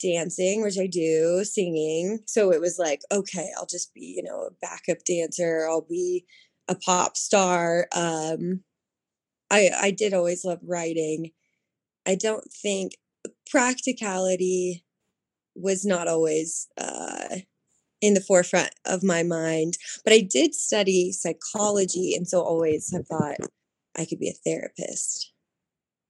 dancing, 0.00 0.62
which 0.62 0.78
I 0.78 0.86
do, 0.86 1.44
singing. 1.44 2.20
So 2.26 2.52
it 2.52 2.60
was 2.60 2.78
like, 2.78 3.00
okay, 3.10 3.48
I'll 3.56 3.66
just 3.66 3.92
be, 3.94 4.14
you 4.16 4.22
know, 4.22 4.42
a 4.42 4.50
backup 4.60 5.04
dancer, 5.04 5.66
I'll 5.68 5.86
be 5.88 6.24
a 6.68 6.74
pop 6.76 7.16
star. 7.16 7.88
Um 7.94 8.62
I 9.50 9.70
I 9.80 9.90
did 9.92 10.14
always 10.14 10.44
love 10.44 10.60
writing. 10.64 11.32
I 12.06 12.16
don't 12.16 12.50
think 12.52 12.94
practicality 13.50 14.84
was 15.56 15.84
not 15.86 16.08
always 16.08 16.68
uh 16.78 17.38
in 18.02 18.14
the 18.14 18.20
forefront 18.22 18.70
of 18.86 19.02
my 19.04 19.22
mind. 19.24 19.78
But 20.04 20.12
I 20.14 20.20
did 20.20 20.54
study 20.54 21.12
psychology 21.12 22.14
and 22.16 22.28
so 22.28 22.42
always 22.42 22.92
have 22.92 23.06
thought 23.08 23.36
I 23.96 24.04
could 24.04 24.18
be 24.18 24.28
a 24.28 24.50
therapist. 24.50 25.32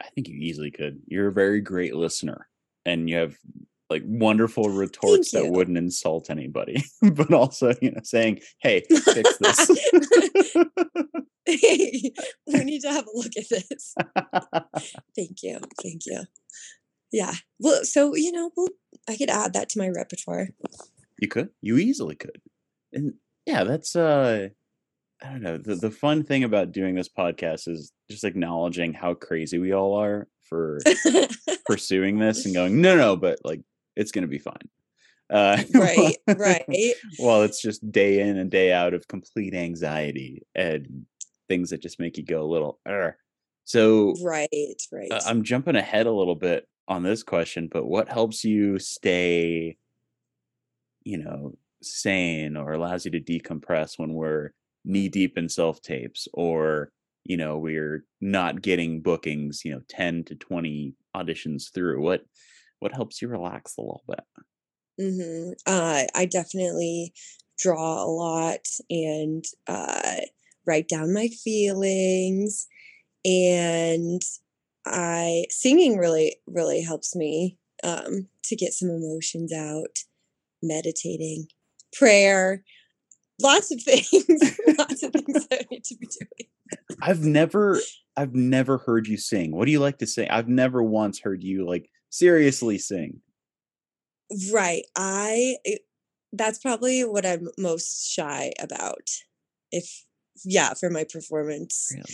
I 0.00 0.06
think 0.14 0.28
you 0.28 0.36
easily 0.36 0.70
could. 0.70 1.00
You're 1.06 1.28
a 1.28 1.32
very 1.32 1.60
great 1.60 1.94
listener 1.94 2.48
and 2.84 3.08
you 3.08 3.16
have 3.16 3.36
like 3.90 4.02
wonderful 4.06 4.70
retorts 4.70 5.32
that 5.32 5.50
wouldn't 5.50 5.76
insult 5.76 6.30
anybody, 6.30 6.82
but 7.02 7.32
also, 7.32 7.74
you 7.82 7.90
know, 7.90 8.00
saying, 8.02 8.40
"Hey, 8.60 8.82
fix 8.88 9.36
this." 9.38 9.70
Hey, 11.44 12.12
we 12.46 12.64
need 12.64 12.80
to 12.80 12.90
have 12.90 13.06
a 13.06 13.16
look 13.16 13.32
at 13.36 13.48
this. 13.48 13.94
Thank 15.16 15.42
you. 15.42 15.58
Thank 15.82 16.02
you. 16.06 16.22
Yeah. 17.10 17.34
Well, 17.58 17.84
so 17.84 18.14
you 18.14 18.32
know, 18.32 18.50
well, 18.56 18.68
I 19.08 19.16
could 19.16 19.30
add 19.30 19.52
that 19.54 19.68
to 19.70 19.78
my 19.78 19.88
repertoire. 19.88 20.48
You 21.18 21.28
could. 21.28 21.50
You 21.60 21.78
easily 21.78 22.14
could. 22.14 22.40
And 22.92 23.14
yeah, 23.46 23.64
that's 23.64 23.96
uh 23.96 24.48
I 25.24 25.30
don't 25.30 25.42
know. 25.42 25.56
The 25.58 25.76
the 25.76 25.90
fun 25.90 26.24
thing 26.24 26.44
about 26.44 26.72
doing 26.72 26.94
this 26.94 27.08
podcast 27.08 27.68
is 27.68 27.92
just 28.10 28.24
acknowledging 28.24 28.92
how 28.92 29.14
crazy 29.14 29.58
we 29.58 29.72
all 29.72 29.94
are 29.94 30.28
for 30.48 30.78
pursuing 31.66 32.18
this 32.18 32.44
and 32.44 32.54
going, 32.54 32.80
no, 32.80 32.96
no, 32.96 33.16
but 33.16 33.38
like 33.44 33.60
it's 33.96 34.12
gonna 34.12 34.26
be 34.26 34.38
fine. 34.38 34.68
Uh 35.30 35.62
right, 35.74 36.16
right. 36.36 36.94
well, 37.18 37.42
it's 37.42 37.60
just 37.62 37.90
day 37.90 38.20
in 38.20 38.36
and 38.36 38.50
day 38.50 38.72
out 38.72 38.94
of 38.94 39.08
complete 39.08 39.54
anxiety 39.54 40.42
and 40.54 41.06
things 41.48 41.70
that 41.70 41.82
just 41.82 42.00
make 42.00 42.16
you 42.16 42.24
go 42.24 42.42
a 42.42 42.50
little 42.52 42.78
"Arr." 42.86 43.16
so 43.64 44.14
Right, 44.22 44.48
right. 44.90 45.10
uh, 45.12 45.20
I'm 45.26 45.42
jumping 45.44 45.76
ahead 45.76 46.06
a 46.06 46.12
little 46.12 46.34
bit 46.34 46.68
on 46.88 47.02
this 47.02 47.22
question, 47.22 47.68
but 47.70 47.86
what 47.86 48.08
helps 48.08 48.44
you 48.44 48.78
stay, 48.78 49.76
you 51.04 51.18
know, 51.18 51.54
sane 51.80 52.56
or 52.56 52.72
allows 52.72 53.04
you 53.04 53.10
to 53.12 53.20
decompress 53.20 53.98
when 53.98 54.12
we're 54.14 54.50
knee 54.84 55.08
deep 55.08 55.38
in 55.38 55.48
self 55.48 55.80
tapes 55.82 56.28
or, 56.34 56.92
you 57.24 57.36
know, 57.36 57.58
we're 57.58 58.04
not 58.20 58.62
getting 58.62 59.02
bookings, 59.02 59.64
you 59.64 59.72
know, 59.72 59.82
10 59.88 60.24
to 60.24 60.34
20 60.34 60.94
auditions 61.16 61.72
through? 61.72 62.00
What 62.02 62.24
what 62.80 62.92
helps 62.94 63.22
you 63.22 63.28
relax 63.28 63.76
a 63.78 63.82
little 63.82 64.04
bit? 64.08 64.20
hmm 64.98 65.52
Uh, 65.66 66.04
I 66.14 66.26
definitely 66.26 67.12
draw 67.58 68.02
a 68.02 68.06
lot 68.06 68.66
and 68.90 69.44
uh, 69.66 70.20
write 70.66 70.88
down 70.88 71.12
my 71.14 71.28
feelings, 71.28 72.66
and 73.24 74.22
I 74.86 75.46
singing 75.50 75.98
really 75.98 76.36
really 76.46 76.82
helps 76.82 77.16
me 77.16 77.58
um, 77.84 78.28
to 78.44 78.56
get 78.56 78.74
some 78.74 78.90
emotions 78.90 79.52
out. 79.52 79.98
Meditating, 80.62 81.48
prayer, 81.92 82.64
lots 83.40 83.70
of 83.70 83.82
things, 83.82 84.58
lots 84.78 85.02
of 85.02 85.12
things 85.12 85.46
that 85.46 85.60
I 85.60 85.66
need 85.70 85.84
to 85.84 85.96
be 85.96 86.06
doing. 86.06 86.48
I've 87.00 87.24
never 87.24 87.80
I've 88.16 88.34
never 88.34 88.78
heard 88.78 89.06
you 89.06 89.16
sing. 89.16 89.54
What 89.54 89.66
do 89.66 89.72
you 89.72 89.80
like 89.80 89.98
to 89.98 90.06
sing? 90.06 90.28
I've 90.30 90.48
never 90.48 90.82
once 90.82 91.20
heard 91.20 91.42
you 91.42 91.66
like 91.66 91.88
seriously 92.10 92.78
sing. 92.78 93.20
Right. 94.52 94.84
I 94.96 95.56
it, 95.64 95.82
that's 96.32 96.58
probably 96.58 97.02
what 97.04 97.26
I'm 97.26 97.48
most 97.58 98.10
shy 98.10 98.52
about. 98.58 99.08
If 99.70 100.04
yeah, 100.44 100.74
for 100.74 100.90
my 100.90 101.04
performance, 101.04 101.92
Really? 101.94 102.04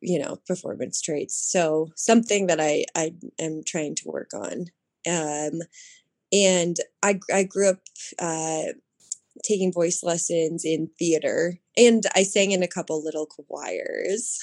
you 0.00 0.18
know, 0.18 0.36
performance 0.46 1.00
traits. 1.00 1.36
So 1.50 1.88
something 1.96 2.46
that 2.46 2.60
I 2.60 2.84
I 2.96 3.14
am 3.40 3.62
trying 3.66 3.94
to 3.96 4.08
work 4.08 4.30
on. 4.34 4.66
Um 5.08 5.60
and 6.32 6.76
I 7.02 7.20
I 7.32 7.44
grew 7.44 7.70
up 7.70 7.80
uh 8.18 8.72
taking 9.44 9.72
voice 9.72 10.02
lessons 10.02 10.64
in 10.64 10.88
theater 10.98 11.58
and 11.76 12.04
I 12.14 12.22
sang 12.22 12.52
in 12.52 12.62
a 12.62 12.68
couple 12.68 13.02
little 13.02 13.26
choirs. 13.26 14.38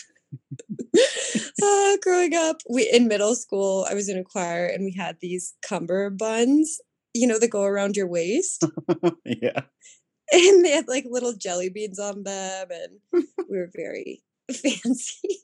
uh, 1.63 1.98
growing 2.01 2.34
up, 2.36 2.58
we 2.69 2.89
in 2.91 3.08
middle 3.08 3.36
school, 3.36 3.86
I 3.89 3.93
was 3.93 4.10
in 4.10 4.17
a 4.17 4.24
choir 4.24 4.65
and 4.65 4.84
we 4.84 4.93
had 4.93 5.17
these 5.22 5.53
cummerbunds, 5.67 6.77
you 7.13 7.27
know, 7.27 7.39
that 7.39 7.50
go 7.50 7.63
around 7.63 7.96
your 7.96 8.08
waist, 8.08 8.63
yeah. 9.25 9.62
and 10.31 10.65
they 10.65 10.72
had 10.72 10.88
like 10.88 11.05
little 11.10 11.34
jelly 11.34 11.69
beans 11.69 12.00
on 12.00 12.24
them, 12.24 12.67
and 12.72 13.24
we 13.50 13.58
were 13.58 13.72
very 13.75 14.22
fancy. 14.51 15.39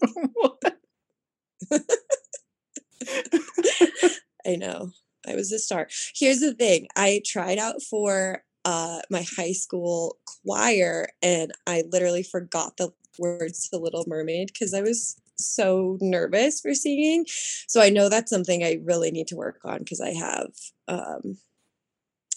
I 4.45 4.55
know. 4.55 4.91
I 5.27 5.33
was 5.33 5.51
a 5.51 5.57
star. 5.57 5.87
Here's 6.15 6.39
the 6.39 6.53
thing. 6.53 6.87
I 6.95 7.21
tried 7.25 7.57
out 7.57 7.81
for 7.81 8.43
uh 8.65 8.99
my 9.09 9.25
high 9.37 9.53
school 9.53 10.17
choir 10.43 11.09
and 11.21 11.51
I 11.65 11.83
literally 11.89 12.23
forgot 12.23 12.77
the 12.77 12.91
words 13.17 13.69
to 13.69 13.77
Little 13.77 14.03
Mermaid 14.07 14.49
because 14.51 14.73
I 14.73 14.81
was 14.81 15.15
so 15.37 15.97
nervous 16.01 16.61
for 16.61 16.73
singing. 16.73 17.25
So 17.67 17.81
I 17.81 17.89
know 17.89 18.09
that's 18.09 18.31
something 18.31 18.63
I 18.63 18.79
really 18.83 19.11
need 19.11 19.27
to 19.27 19.35
work 19.35 19.59
on 19.63 19.79
because 19.79 20.01
I 20.01 20.13
have 20.13 20.47
um 20.87 21.37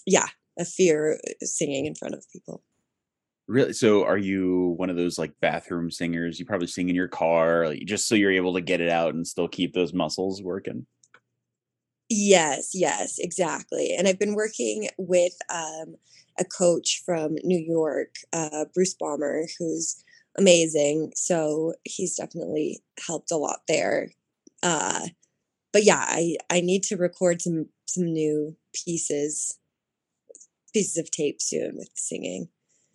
yeah, 0.06 0.26
a 0.58 0.64
fear 0.64 1.20
singing 1.42 1.86
in 1.86 1.94
front 1.94 2.14
of 2.14 2.24
people. 2.32 2.62
Really? 3.46 3.72
So 3.72 4.04
are 4.04 4.18
you 4.18 4.74
one 4.76 4.90
of 4.90 4.96
those 4.96 5.18
like 5.18 5.32
bathroom 5.40 5.90
singers? 5.90 6.38
You 6.38 6.46
probably 6.46 6.66
sing 6.66 6.88
in 6.88 6.94
your 6.94 7.08
car, 7.08 7.66
like, 7.68 7.80
just 7.86 8.06
so 8.08 8.14
you're 8.14 8.32
able 8.32 8.54
to 8.54 8.60
get 8.60 8.80
it 8.80 8.90
out 8.90 9.14
and 9.14 9.26
still 9.26 9.48
keep 9.48 9.72
those 9.72 9.94
muscles 9.94 10.42
working. 10.42 10.86
Yes, 12.08 12.70
yes, 12.74 13.18
exactly. 13.18 13.94
And 13.96 14.08
I've 14.08 14.18
been 14.18 14.34
working 14.34 14.88
with 14.96 15.34
um, 15.52 15.96
a 16.38 16.44
coach 16.44 17.02
from 17.04 17.36
New 17.44 17.58
York, 17.58 18.14
uh, 18.32 18.64
Bruce 18.72 18.94
Bomber, 18.94 19.46
who's 19.58 20.02
amazing. 20.38 21.12
So 21.14 21.74
he's 21.84 22.16
definitely 22.16 22.80
helped 23.06 23.30
a 23.30 23.36
lot 23.36 23.60
there. 23.68 24.12
Uh, 24.62 25.08
but 25.72 25.84
yeah, 25.84 26.04
I 26.06 26.36
I 26.50 26.60
need 26.60 26.82
to 26.84 26.96
record 26.96 27.42
some 27.42 27.66
some 27.86 28.04
new 28.04 28.56
pieces 28.72 29.58
pieces 30.72 30.96
of 30.96 31.10
tape 31.10 31.40
soon 31.40 31.76
with 31.76 31.90
singing. 31.94 32.48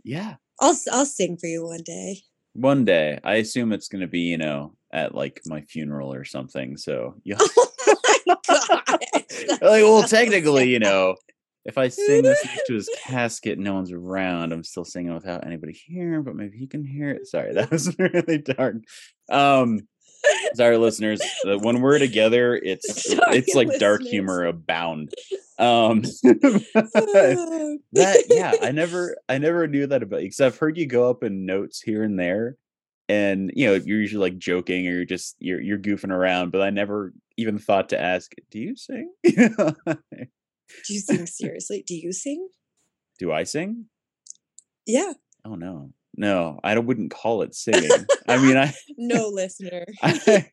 Yeah. 0.03 0.35
I'll 0.59 0.77
I'll 0.91 1.05
sing 1.05 1.37
for 1.37 1.47
you 1.47 1.65
one 1.65 1.83
day. 1.83 2.21
One 2.53 2.85
day. 2.85 3.19
I 3.23 3.35
assume 3.35 3.73
it's 3.73 3.87
gonna 3.87 4.07
be, 4.07 4.21
you 4.21 4.37
know, 4.37 4.75
at 4.91 5.13
like 5.13 5.41
my 5.45 5.61
funeral 5.61 6.13
or 6.13 6.25
something. 6.25 6.77
So 6.77 7.15
god! 7.25 7.37
like, 8.27 9.61
well, 9.61 10.03
technically, 10.03 10.69
you 10.71 10.79
know, 10.79 11.15
if 11.65 11.77
I 11.77 11.87
sing 11.87 12.23
this 12.23 12.43
next 12.45 12.67
to 12.67 12.73
his 12.73 12.89
casket, 13.03 13.57
no 13.57 13.73
one's 13.73 13.91
around. 13.91 14.51
I'm 14.51 14.63
still 14.63 14.83
singing 14.85 15.13
without 15.13 15.45
anybody 15.45 15.73
hearing, 15.73 16.23
but 16.23 16.35
maybe 16.35 16.57
he 16.57 16.67
can 16.67 16.83
hear 16.83 17.09
it. 17.09 17.27
Sorry, 17.27 17.53
that 17.53 17.71
was 17.71 17.95
really 17.99 18.39
dark. 18.39 18.75
Um, 19.29 19.87
sorry, 20.55 20.77
listeners. 20.77 21.21
uh, 21.47 21.57
When 21.59 21.81
we're 21.81 21.99
together, 21.99 22.55
it's 22.55 23.09
Sorry, 23.09 23.37
it's 23.37 23.55
like 23.55 23.79
dark 23.79 24.01
humor 24.01 24.45
abound. 24.45 25.13
Um, 25.59 26.01
that 27.93 28.25
yeah, 28.29 28.53
I 28.61 28.71
never 28.71 29.17
I 29.29 29.37
never 29.37 29.67
knew 29.67 29.87
that 29.87 30.03
about 30.03 30.21
you 30.21 30.25
because 30.27 30.41
I've 30.41 30.57
heard 30.57 30.77
you 30.77 30.85
go 30.87 31.09
up 31.09 31.23
in 31.23 31.45
notes 31.45 31.79
here 31.81 32.03
and 32.03 32.19
there, 32.19 32.57
and 33.09 33.51
you 33.55 33.67
know 33.67 33.73
you're 33.73 33.99
usually 33.99 34.29
like 34.29 34.37
joking 34.37 34.87
or 34.87 34.91
you're 34.91 35.05
just 35.05 35.35
you're 35.39 35.61
you're 35.61 35.79
goofing 35.79 36.11
around, 36.11 36.51
but 36.51 36.61
I 36.61 36.69
never 36.69 37.13
even 37.37 37.57
thought 37.59 37.89
to 37.89 37.99
ask, 38.01 38.31
do 38.51 38.59
you 38.59 38.75
sing? 38.75 39.11
Do 40.87 40.93
you 40.93 40.99
sing 41.01 41.25
seriously? 41.27 41.83
Do 41.85 41.95
you 41.95 42.11
sing? 42.11 42.47
Do 43.19 43.31
I 43.31 43.43
sing? 43.43 43.85
Yeah. 44.87 45.13
Oh 45.45 45.55
no. 45.55 45.91
no, 46.15 46.59
I 46.63 46.77
wouldn't 46.79 47.11
call 47.11 47.41
it 47.41 47.53
singing. 47.53 47.91
I 48.27 48.37
mean, 48.37 48.57
I 48.57 48.73
no 48.97 49.27
listener. 49.29 49.85
I, 50.01 50.49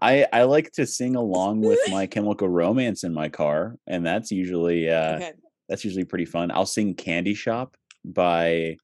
I 0.00 0.26
I 0.32 0.42
like 0.44 0.72
to 0.72 0.86
sing 0.86 1.16
along 1.16 1.60
with 1.60 1.78
my 1.90 2.06
Chemical 2.06 2.48
Romance 2.48 3.04
in 3.04 3.12
my 3.12 3.28
car, 3.28 3.76
and 3.86 4.04
that's 4.04 4.30
usually 4.30 4.88
uh 4.90 5.16
Okay. 5.16 5.32
that's 5.68 5.84
usually 5.84 6.04
pretty 6.04 6.24
fun. 6.24 6.50
I'll 6.50 6.66
sing 6.66 6.94
Candy 6.94 7.34
Shop 7.34 7.76
by 8.04 8.76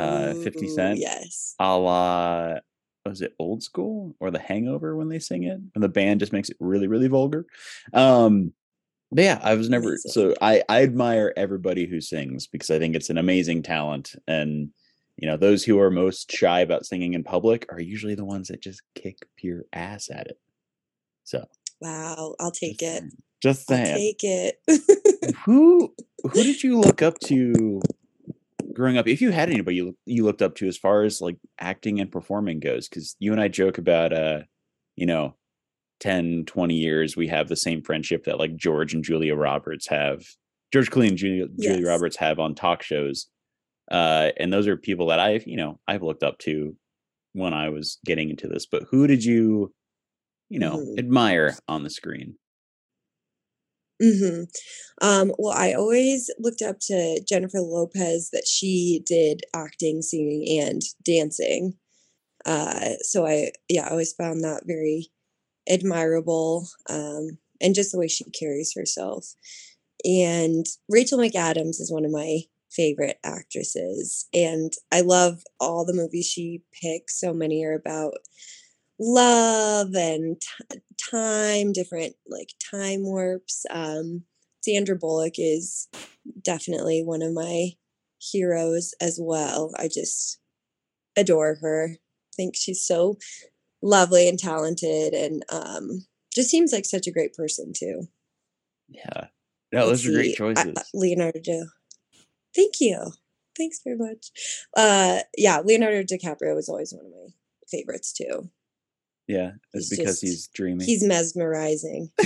uh 0.00 0.34
50 0.34 0.66
Ooh, 0.66 0.68
Cent. 0.74 0.98
Yes. 0.98 1.54
A 1.58 1.76
la 1.76 2.58
was 3.06 3.22
it 3.22 3.34
old 3.38 3.62
school 3.62 4.14
or 4.20 4.30
the 4.30 4.38
hangover 4.38 4.94
when 4.96 5.08
they 5.08 5.18
sing 5.18 5.44
it? 5.44 5.58
And 5.74 5.82
the 5.82 5.88
band 5.88 6.20
just 6.20 6.32
makes 6.32 6.50
it 6.50 6.56
really, 6.60 6.86
really 6.86 7.08
vulgar. 7.08 7.46
Um 7.92 8.52
but 9.12 9.24
yeah, 9.24 9.40
I 9.42 9.54
was 9.54 9.68
never 9.68 9.88
Amazing. 9.88 10.12
so 10.12 10.34
I 10.40 10.62
I 10.68 10.82
admire 10.82 11.32
everybody 11.36 11.86
who 11.86 12.00
sings 12.00 12.46
because 12.46 12.70
I 12.70 12.78
think 12.78 12.94
it's 12.94 13.10
an 13.10 13.18
amazing 13.18 13.62
talent 13.62 14.14
and 14.28 14.70
you 15.16 15.26
know 15.28 15.36
those 15.36 15.64
who 15.64 15.78
are 15.80 15.90
most 15.90 16.30
shy 16.30 16.60
about 16.60 16.86
singing 16.86 17.14
in 17.14 17.24
public 17.24 17.66
are 17.72 17.80
usually 17.80 18.14
the 18.14 18.24
ones 18.24 18.48
that 18.48 18.62
just 18.62 18.82
kick 18.94 19.26
pure 19.36 19.64
ass 19.72 20.10
at 20.10 20.26
it. 20.28 20.38
So 21.24 21.44
Wow. 21.80 22.34
I'll 22.38 22.50
take 22.52 22.78
just 22.78 22.82
it. 22.82 22.98
saying. 23.00 23.12
Just 23.42 23.70
I'll 23.70 23.94
take 23.96 24.20
it. 24.22 25.36
who 25.44 25.94
who 26.22 26.42
did 26.42 26.62
you 26.62 26.78
look 26.84 27.02
up 27.02 27.18
to 27.20 27.80
growing 28.80 28.96
up 28.96 29.06
if 29.06 29.20
you 29.20 29.30
had 29.30 29.50
anybody 29.50 29.76
you, 29.76 29.96
you 30.06 30.24
looked 30.24 30.42
up 30.42 30.54
to 30.54 30.66
as 30.66 30.78
far 30.78 31.02
as 31.02 31.20
like 31.20 31.36
acting 31.58 32.00
and 32.00 32.10
performing 32.10 32.58
goes 32.60 32.88
because 32.88 33.14
you 33.18 33.30
and 33.32 33.40
i 33.40 33.46
joke 33.46 33.78
about 33.78 34.12
uh 34.12 34.40
you 34.96 35.06
know 35.06 35.36
10 36.00 36.44
20 36.46 36.74
years 36.74 37.16
we 37.16 37.28
have 37.28 37.48
the 37.48 37.56
same 37.56 37.82
friendship 37.82 38.24
that 38.24 38.38
like 38.38 38.56
george 38.56 38.94
and 38.94 39.04
julia 39.04 39.34
roberts 39.36 39.86
have 39.86 40.24
george 40.72 40.90
clooney 40.90 41.08
and 41.08 41.18
julia, 41.18 41.46
julia 41.60 41.86
roberts 41.86 42.16
have 42.16 42.38
on 42.38 42.54
talk 42.54 42.82
shows 42.82 43.26
uh 43.90 44.30
and 44.38 44.52
those 44.52 44.66
are 44.66 44.76
people 44.76 45.08
that 45.08 45.20
i've 45.20 45.46
you 45.46 45.56
know 45.56 45.78
i've 45.86 46.02
looked 46.02 46.22
up 46.22 46.38
to 46.38 46.74
when 47.34 47.52
i 47.52 47.68
was 47.68 47.98
getting 48.06 48.30
into 48.30 48.48
this 48.48 48.66
but 48.66 48.84
who 48.90 49.06
did 49.06 49.22
you 49.22 49.72
you 50.48 50.58
know 50.58 50.78
Mhm. 50.78 50.98
admire 50.98 51.54
on 51.68 51.82
the 51.82 51.90
screen 51.90 52.36
hmm 54.00 54.44
Um, 55.02 55.32
well, 55.38 55.54
I 55.56 55.74
always 55.74 56.30
looked 56.38 56.62
up 56.62 56.78
to 56.88 57.22
Jennifer 57.28 57.60
Lopez 57.60 58.30
that 58.32 58.46
she 58.46 59.02
did 59.06 59.42
acting, 59.54 60.02
singing, 60.02 60.60
and 60.62 60.82
dancing. 61.04 61.74
Uh, 62.46 62.92
so 63.02 63.26
I, 63.26 63.52
yeah, 63.68 63.86
I 63.86 63.90
always 63.90 64.12
found 64.14 64.44
that 64.44 64.64
very 64.66 65.08
admirable, 65.68 66.68
um, 66.90 67.38
and 67.60 67.74
just 67.74 67.92
the 67.92 67.98
way 67.98 68.08
she 68.08 68.24
carries 68.32 68.74
herself. 68.74 69.34
And 70.04 70.66
Rachel 70.88 71.18
McAdams 71.18 71.80
is 71.80 71.90
one 71.92 72.04
of 72.04 72.10
my 72.10 72.40
favorite 72.70 73.18
actresses, 73.24 74.26
and 74.34 74.72
I 74.92 75.02
love 75.02 75.42
all 75.60 75.84
the 75.84 75.94
movies 75.94 76.26
she 76.26 76.62
picks. 76.82 77.20
So 77.20 77.32
many 77.34 77.64
are 77.64 77.74
about 77.74 78.14
love 79.00 79.94
and 79.94 80.40
t- 80.40 80.80
time, 81.10 81.72
different 81.72 82.14
like 82.28 82.50
time 82.70 83.02
warps. 83.02 83.64
Um, 83.70 84.24
Sandra 84.62 84.94
Bullock 84.94 85.34
is 85.38 85.88
definitely 86.42 87.02
one 87.02 87.22
of 87.22 87.32
my 87.32 87.70
heroes 88.18 88.94
as 89.00 89.18
well. 89.20 89.72
I 89.78 89.88
just 89.88 90.38
adore 91.16 91.56
her. 91.62 91.96
think 92.36 92.54
she's 92.54 92.84
so 92.86 93.16
lovely 93.82 94.28
and 94.28 94.38
talented 94.38 95.14
and 95.14 95.42
um, 95.50 96.06
just 96.34 96.50
seems 96.50 96.72
like 96.72 96.84
such 96.84 97.06
a 97.06 97.10
great 97.12 97.32
person 97.34 97.72
too. 97.74 98.08
yeah 98.88 99.28
no 99.72 99.86
Let's 99.86 100.02
those 100.02 100.06
are 100.08 100.12
great 100.12 100.24
see, 100.32 100.34
choices 100.36 100.72
I- 100.76 100.82
Leonardo. 100.94 101.64
Thank 102.54 102.74
you. 102.80 103.12
Thanks 103.56 103.80
very 103.84 103.96
much. 103.96 104.30
Uh, 104.76 105.20
yeah, 105.36 105.60
Leonardo 105.64 106.02
DiCaprio 106.02 106.54
was 106.54 106.68
always 106.68 106.92
one 106.92 107.06
of 107.06 107.12
my 107.12 107.28
favorites 107.70 108.12
too. 108.12 108.50
Yeah, 109.30 109.52
it's 109.72 109.88
He's 109.88 109.98
because 109.98 110.20
just- 110.20 110.22
he's 110.22 110.48
dreaming. 110.48 110.86
He's 110.86 111.04
mesmerizing. 111.04 112.10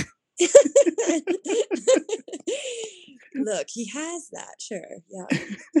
Look, 3.35 3.67
he 3.69 3.85
has 3.89 4.29
that, 4.31 4.55
sure. 4.59 4.81
Yeah. 5.09 5.25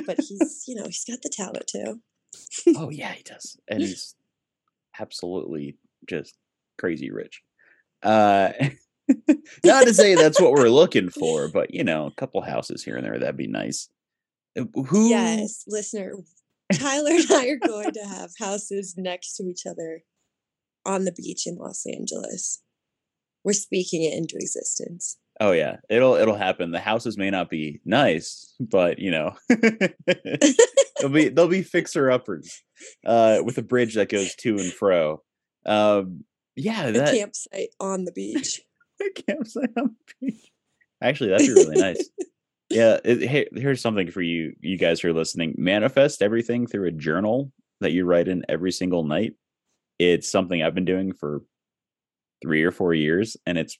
But 0.05 0.17
he's, 0.19 0.65
you 0.67 0.75
know, 0.75 0.85
he's 0.85 1.05
got 1.05 1.21
the 1.23 1.29
talent 1.29 1.67
too. 1.67 2.01
oh 2.77 2.89
yeah, 2.89 3.11
he 3.13 3.23
does, 3.23 3.57
and 3.67 3.81
he's 3.81 4.13
absolutely 4.99 5.77
just 6.07 6.35
crazy 6.77 7.09
rich. 7.11 7.41
Uh, 8.03 8.51
not 9.63 9.85
to 9.87 9.93
say 9.93 10.15
that's 10.15 10.39
what 10.39 10.51
we're 10.51 10.69
looking 10.69 11.09
for, 11.09 11.47
but 11.47 11.73
you 11.73 11.83
know, 11.83 12.05
a 12.07 12.11
couple 12.11 12.41
houses 12.41 12.83
here 12.83 12.97
and 12.97 13.05
there 13.05 13.17
that'd 13.17 13.37
be 13.37 13.47
nice. 13.47 13.89
Uh, 14.59 14.65
Who? 14.87 15.07
Yes, 15.07 15.63
listener, 15.67 16.13
Tyler 16.73 17.11
and 17.11 17.31
I 17.31 17.47
are 17.47 17.67
going 17.67 17.93
to 17.93 18.03
have 18.05 18.31
houses 18.37 18.95
next 18.97 19.37
to 19.37 19.43
each 19.43 19.65
other 19.65 20.01
on 20.85 21.05
the 21.05 21.11
beach 21.11 21.47
in 21.47 21.55
Los 21.55 21.85
Angeles. 21.85 22.61
We're 23.43 23.53
speaking 23.53 24.03
it 24.03 24.13
into 24.13 24.35
existence. 24.35 25.17
Oh 25.39 25.51
yeah, 25.51 25.77
it'll 25.89 26.15
it'll 26.15 26.35
happen. 26.35 26.71
The 26.71 26.79
houses 26.79 27.17
may 27.17 27.29
not 27.29 27.49
be 27.49 27.81
nice, 27.83 28.55
but 28.59 28.99
you 28.99 29.11
know, 29.11 29.35
they'll 29.49 31.09
be 31.11 31.29
they'll 31.29 31.47
be 31.47 31.61
fixer 31.61 32.09
uppers, 32.09 32.63
uh, 33.05 33.39
with 33.43 33.57
a 33.57 33.61
bridge 33.61 33.95
that 33.95 34.09
goes 34.09 34.33
to 34.35 34.57
and 34.57 34.71
fro. 34.71 35.21
Um, 35.65 36.23
yeah, 36.55 36.87
A 36.87 37.11
campsite 37.11 37.69
on 37.79 38.05
the 38.05 38.13
beach. 38.13 38.61
campsite 39.27 39.71
on 39.77 39.95
the 40.21 40.27
beach. 40.27 40.51
Actually, 41.01 41.31
that'd 41.31 41.47
be 41.47 41.53
really 41.53 41.81
nice. 41.81 42.09
Yeah, 42.69 42.99
it, 43.03 43.29
here, 43.29 43.45
here's 43.53 43.81
something 43.81 44.09
for 44.09 44.21
you, 44.21 44.53
you 44.61 44.77
guys 44.77 44.99
who 44.99 45.09
are 45.09 45.13
listening. 45.13 45.53
Manifest 45.57 46.21
everything 46.21 46.65
through 46.65 46.87
a 46.87 46.91
journal 46.91 47.51
that 47.81 47.91
you 47.91 48.05
write 48.05 48.27
in 48.27 48.43
every 48.49 48.71
single 48.71 49.03
night. 49.03 49.33
It's 49.99 50.29
something 50.31 50.61
I've 50.61 50.75
been 50.75 50.85
doing 50.85 51.13
for 51.13 51.41
three 52.41 52.63
or 52.63 52.71
four 52.71 52.93
years, 52.93 53.37
and 53.45 53.57
it's 53.57 53.77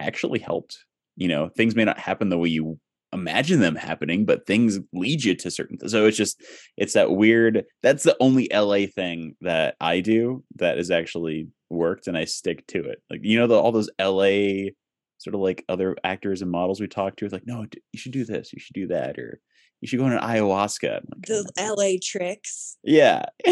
actually 0.00 0.38
helped. 0.38 0.84
You 1.16 1.28
know, 1.28 1.48
things 1.48 1.74
may 1.74 1.84
not 1.84 1.98
happen 1.98 2.28
the 2.28 2.38
way 2.38 2.48
you 2.48 2.78
imagine 3.12 3.60
them 3.60 3.74
happening, 3.74 4.24
but 4.24 4.46
things 4.46 4.78
lead 4.92 5.24
you 5.24 5.34
to 5.34 5.50
certain. 5.50 5.78
So 5.88 6.06
it's 6.06 6.16
just, 6.16 6.42
it's 6.76 6.92
that 6.92 7.12
weird. 7.12 7.64
That's 7.82 8.02
the 8.04 8.16
only 8.20 8.48
LA 8.52 8.86
thing 8.94 9.34
that 9.40 9.76
I 9.80 10.00
do 10.00 10.44
that 10.56 10.76
has 10.76 10.90
actually 10.90 11.48
worked, 11.70 12.06
and 12.06 12.16
I 12.16 12.24
stick 12.24 12.66
to 12.68 12.80
it. 12.84 12.98
Like 13.10 13.20
you 13.22 13.38
know, 13.38 13.46
the, 13.46 13.54
all 13.54 13.72
those 13.72 13.90
LA 14.00 14.70
sort 15.18 15.34
of 15.34 15.40
like 15.40 15.64
other 15.68 15.96
actors 16.04 16.42
and 16.42 16.50
models 16.50 16.80
we 16.80 16.86
talk 16.86 17.16
to. 17.16 17.24
It's 17.24 17.32
like, 17.34 17.46
no, 17.46 17.66
you 17.92 17.98
should 17.98 18.12
do 18.12 18.24
this, 18.24 18.52
you 18.52 18.60
should 18.60 18.74
do 18.74 18.86
that, 18.88 19.18
or 19.18 19.40
you 19.80 19.88
should 19.88 19.98
go 19.98 20.04
on 20.06 20.12
an 20.12 20.20
ayahuasca. 20.20 20.82
Like, 20.82 21.30
"Oh 21.30 21.42
The 21.42 21.52
my 21.56 21.68
LA 21.70 21.92
tricks. 22.02 22.76
yeah. 22.84 23.24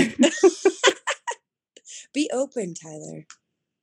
Be 2.16 2.28
open, 2.32 2.72
Tyler. 2.72 3.26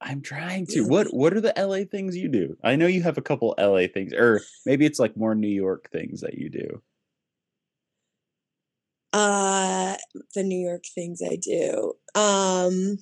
I'm 0.01 0.23
trying 0.23 0.65
to. 0.71 0.81
What 0.81 1.13
what 1.13 1.35
are 1.35 1.41
the 1.41 1.53
LA 1.55 1.85
things 1.85 2.17
you 2.17 2.29
do? 2.29 2.57
I 2.63 2.75
know 2.75 2.87
you 2.87 3.03
have 3.03 3.19
a 3.19 3.21
couple 3.21 3.53
LA 3.59 3.85
things, 3.85 4.11
or 4.11 4.41
maybe 4.65 4.87
it's 4.87 4.97
like 4.97 5.15
more 5.15 5.35
New 5.35 5.47
York 5.47 5.91
things 5.91 6.21
that 6.21 6.33
you 6.33 6.49
do. 6.49 6.81
Uh 9.13 9.97
the 10.33 10.41
New 10.41 10.57
York 10.57 10.85
things 10.95 11.21
I 11.23 11.35
do. 11.35 11.93
Um 12.15 12.97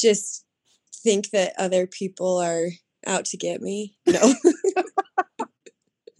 just 0.00 0.46
think 0.94 1.28
that 1.32 1.52
other 1.58 1.86
people 1.86 2.38
are 2.38 2.68
out 3.06 3.26
to 3.26 3.36
get 3.36 3.60
me. 3.60 3.98
No. 4.06 4.34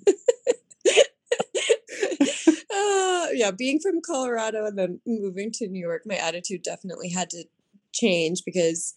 uh, 2.74 3.25
yeah, 3.36 3.50
being 3.50 3.80
from 3.80 4.00
Colorado 4.00 4.66
and 4.66 4.78
then 4.78 5.00
moving 5.06 5.50
to 5.52 5.68
New 5.68 5.80
York, 5.80 6.02
my 6.06 6.16
attitude 6.16 6.62
definitely 6.62 7.10
had 7.10 7.30
to 7.30 7.44
change 7.92 8.42
because, 8.44 8.94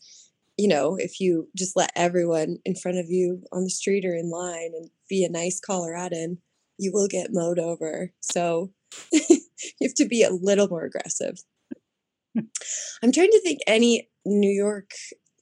you 0.57 0.67
know, 0.67 0.95
if 0.95 1.19
you 1.19 1.47
just 1.55 1.75
let 1.75 1.91
everyone 1.95 2.57
in 2.65 2.75
front 2.75 2.97
of 2.97 3.09
you 3.09 3.43
on 3.51 3.63
the 3.63 3.69
street 3.69 4.05
or 4.05 4.15
in 4.15 4.29
line 4.29 4.71
and 4.75 4.89
be 5.09 5.23
a 5.23 5.31
nice 5.31 5.59
Coloradan, 5.59 6.37
you 6.77 6.91
will 6.93 7.07
get 7.07 7.33
mowed 7.33 7.59
over. 7.59 8.11
So 8.21 8.71
you 9.11 9.39
have 9.81 9.93
to 9.95 10.05
be 10.05 10.23
a 10.23 10.31
little 10.31 10.67
more 10.67 10.85
aggressive. 10.85 11.37
I'm 13.03 13.11
trying 13.11 13.31
to 13.31 13.41
think 13.41 13.59
any 13.67 14.09
New 14.25 14.51
York 14.51 14.91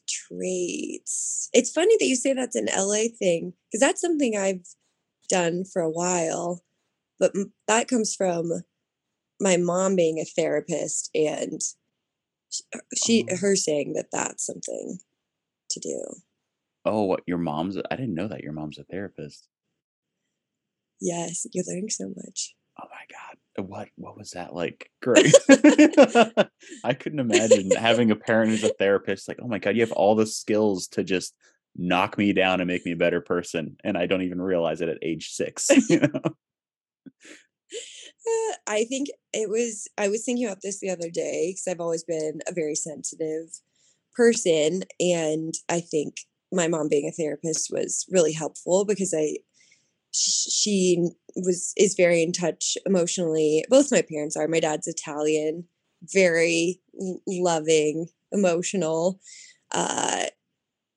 traits. 0.08 1.50
It's 1.54 1.72
funny 1.72 1.96
that 2.00 2.06
you 2.06 2.16
say 2.16 2.34
that's 2.34 2.56
an 2.56 2.70
LA 2.76 3.04
thing 3.18 3.54
because 3.72 3.82
that's 3.82 4.02
something 4.02 4.36
I've 4.36 4.66
done 5.30 5.64
for 5.66 5.82
a 5.82 5.90
while, 5.90 6.64
but 7.20 7.34
that 7.68 7.88
comes 7.88 8.16
from 8.16 8.52
my 9.40 9.58
mom 9.58 9.96
being 9.96 10.20
a 10.20 10.26
therapist 10.26 11.10
and 11.14 11.62
she 12.96 13.26
Oh. 13.32 13.36
her 13.38 13.56
saying 13.56 13.94
that 13.94 14.08
that's 14.12 14.46
something 14.46 15.00
to 15.70 15.80
do. 15.80 16.04
Oh, 16.86 17.04
what 17.04 17.24
your 17.28 17.38
mom's? 17.38 17.78
I 17.78 17.96
didn't 17.96 18.16
know 18.16 18.28
that 18.30 18.44
your 18.44 18.54
mom's 18.54 18.78
a 18.78 18.84
therapist. 18.84 19.48
Yes, 21.00 21.46
you're 21.54 21.66
learning 21.68 21.90
so 21.90 22.08
much. 22.16 22.56
Oh 22.82 22.86
my 22.90 23.06
god, 23.12 23.38
Uh, 23.60 23.64
what 23.64 23.90
what 23.96 24.18
was 24.18 24.32
that 24.32 24.54
like? 24.54 24.92
Great. 25.02 25.34
I 26.84 26.94
couldn't 26.94 27.20
imagine 27.20 27.72
having 27.72 28.12
a 28.12 28.16
parent 28.16 28.52
who's 28.52 28.64
a 28.64 28.74
therapist. 28.74 29.28
Like, 29.28 29.40
oh 29.42 29.48
my 29.48 29.60
god, 29.60 29.76
you 29.76 29.82
have 29.82 29.92
all 29.92 30.16
the 30.16 30.26
skills 30.28 30.88
to 30.90 31.04
just 31.04 31.36
knock 31.76 32.18
me 32.18 32.34
down 32.34 32.62
and 32.62 32.68
make 32.68 32.86
me 32.86 32.94
a 32.94 32.98
better 32.98 33.22
person, 33.22 33.78
and 33.84 33.98
I 33.98 34.06
don't 34.06 34.22
even 34.22 34.42
realize 34.42 34.82
it 34.82 34.90
at 34.90 34.98
age 35.02 35.30
six. 35.32 35.70
You 35.90 36.00
know? 36.02 36.22
Uh, 38.28 38.54
I 38.68 38.84
think 38.86 39.08
it 39.34 39.50
was 39.50 39.88
I 39.98 40.10
was 40.10 40.24
thinking 40.26 40.46
about 40.46 40.62
this 40.62 40.80
the 40.80 40.90
other 40.90 41.10
day 41.10 41.52
because 41.52 41.68
I've 41.68 41.80
always 41.82 42.04
been 42.04 42.42
a 42.48 42.54
very 42.54 42.76
sensitive 42.76 43.50
person, 44.16 44.84
and 45.00 45.54
I 45.70 45.80
think 45.80 46.18
my 46.52 46.68
mom 46.68 46.90
being 46.90 47.08
a 47.08 47.12
therapist 47.12 47.70
was 47.72 48.06
really 48.10 48.34
helpful 48.34 48.86
because 48.86 49.14
I 49.18 49.38
she 50.12 51.10
was 51.36 51.74
is 51.78 51.96
very 51.96 52.24
in 52.24 52.32
touch 52.32 52.78
emotionally. 52.86 53.64
Both 53.70 53.92
my 53.92 54.02
parents 54.02 54.36
are. 54.36 54.48
My 54.48 54.60
dad's 54.60 54.88
Italian, 54.88 55.66
very 56.02 56.82
loving, 57.28 58.08
emotional. 58.32 59.20
Uh, 59.72 60.26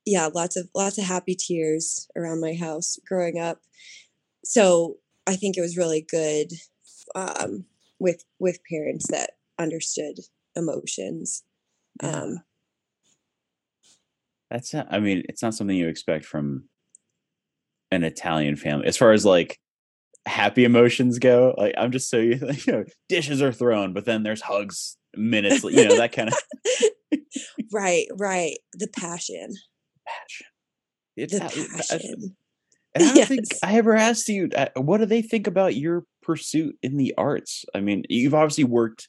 yeah, 0.06 0.28
lots 0.34 0.56
of 0.56 0.68
lots 0.74 0.98
of 0.98 1.04
happy 1.04 1.36
tears 1.36 2.08
around 2.16 2.40
my 2.40 2.54
house 2.54 2.98
growing 3.06 3.38
up. 3.38 3.60
So 4.44 4.96
I 5.26 5.36
think 5.36 5.56
it 5.56 5.62
was 5.62 5.76
really 5.76 6.02
good 6.02 6.52
um, 7.14 7.64
with 7.98 8.24
with 8.38 8.58
parents 8.70 9.06
that 9.10 9.30
understood 9.58 10.18
emotions. 10.56 11.42
Um, 12.02 12.42
That's 14.50 14.74
not, 14.74 14.88
I 14.90 14.98
mean, 15.00 15.22
it's 15.28 15.42
not 15.42 15.54
something 15.54 15.76
you 15.76 15.88
expect 15.88 16.24
from 16.24 16.64
an 17.90 18.04
Italian 18.04 18.56
family 18.56 18.86
as 18.86 18.96
far 18.96 19.12
as 19.12 19.24
like 19.24 19.58
happy 20.26 20.64
emotions 20.64 21.18
go. 21.18 21.54
Like 21.56 21.74
I'm 21.76 21.92
just 21.92 22.10
so 22.10 22.16
you 22.18 22.40
know, 22.66 22.84
dishes 23.08 23.42
are 23.42 23.52
thrown, 23.52 23.92
but 23.92 24.04
then 24.04 24.22
there's 24.22 24.42
hugs 24.42 24.96
minutes, 25.16 25.62
you 25.64 25.88
know, 25.88 25.96
that 25.96 26.12
kind 26.12 26.30
of 26.30 27.18
right, 27.72 28.06
right. 28.18 28.56
The 28.74 28.88
passion. 28.88 29.54
passion. 30.06 30.46
It's 31.16 31.38
The 31.38 31.44
I- 31.44 31.76
passion. 31.76 32.36
And 32.92 33.04
I 33.04 33.14
don't 33.14 33.26
think 33.28 33.44
I 33.62 33.74
ever 33.76 33.94
asked 33.94 34.28
you 34.28 34.48
uh, 34.56 34.66
what 34.74 34.98
do 34.98 35.06
they 35.06 35.22
think 35.22 35.46
about 35.46 35.76
your 35.76 36.04
pursuit 36.22 36.76
in 36.82 36.96
the 36.96 37.14
arts? 37.18 37.64
I 37.74 37.80
mean, 37.80 38.04
you've 38.08 38.34
obviously 38.34 38.64
worked 38.64 39.08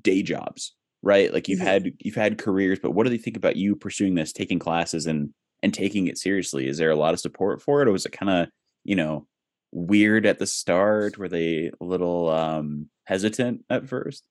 day 0.00 0.22
jobs, 0.22 0.74
right? 1.02 1.32
Like 1.32 1.48
you've 1.48 1.60
Mhm. 1.60 1.64
had 1.64 1.92
you've 2.00 2.14
had 2.14 2.38
careers, 2.38 2.78
but 2.80 2.92
what 2.92 3.04
do 3.04 3.10
they 3.10 3.18
think 3.18 3.36
about 3.36 3.56
you 3.56 3.76
pursuing 3.76 4.14
this, 4.14 4.32
taking 4.32 4.58
classes 4.58 5.06
and 5.06 5.30
and 5.62 5.72
taking 5.74 6.06
it 6.06 6.18
seriously? 6.18 6.66
Is 6.68 6.78
there 6.78 6.90
a 6.90 6.96
lot 6.96 7.14
of 7.14 7.20
support 7.20 7.62
for 7.62 7.82
it 7.82 7.88
or 7.88 7.92
was 7.92 8.06
it 8.06 8.12
kind 8.12 8.30
of, 8.30 8.48
you 8.84 8.94
know, 8.96 9.26
weird 9.72 10.26
at 10.26 10.38
the 10.38 10.46
start? 10.46 11.18
Were 11.18 11.28
they 11.28 11.70
a 11.80 11.84
little 11.84 12.28
um 12.30 12.90
hesitant 13.04 13.64
at 13.70 13.88
first? 13.88 14.24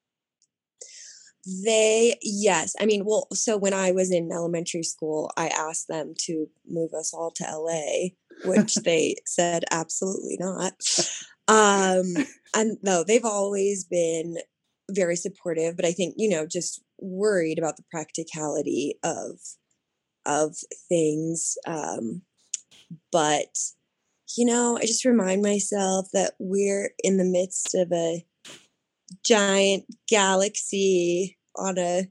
They, 1.63 2.15
yes. 2.23 2.75
I 2.79 2.87
mean, 2.87 3.05
well, 3.05 3.27
so 3.33 3.55
when 3.55 3.73
I 3.73 3.91
was 3.91 4.11
in 4.11 4.31
elementary 4.31 4.81
school, 4.81 5.31
I 5.37 5.47
asked 5.49 5.87
them 5.87 6.15
to 6.25 6.47
move 6.67 6.91
us 6.95 7.13
all 7.13 7.29
to 7.31 7.43
LA, 7.43 8.09
which 8.45 8.73
they 8.75 9.17
said 9.27 9.63
absolutely 9.71 10.37
not. 10.39 10.73
Um, 11.47 12.15
and 12.55 12.77
no, 12.81 13.03
they've 13.03 13.25
always 13.25 13.83
been 13.83 14.37
very 14.89 15.15
supportive, 15.15 15.75
but 15.75 15.85
I 15.85 15.91
think, 15.91 16.15
you 16.17 16.29
know, 16.29 16.45
just 16.45 16.81
worried 16.99 17.57
about 17.59 17.77
the 17.77 17.83
practicality 17.91 18.97
of 19.03 19.39
of 20.25 20.55
things. 20.89 21.55
Um, 21.67 22.23
but 23.11 23.55
you 24.37 24.45
know, 24.45 24.77
I 24.77 24.81
just 24.81 25.05
remind 25.05 25.43
myself 25.43 26.07
that 26.13 26.33
we're 26.39 26.91
in 27.03 27.17
the 27.17 27.23
midst 27.23 27.75
of 27.75 27.91
a 27.91 28.25
giant 29.23 29.85
galaxy 30.09 31.37
on 31.55 31.77
a 31.77 32.07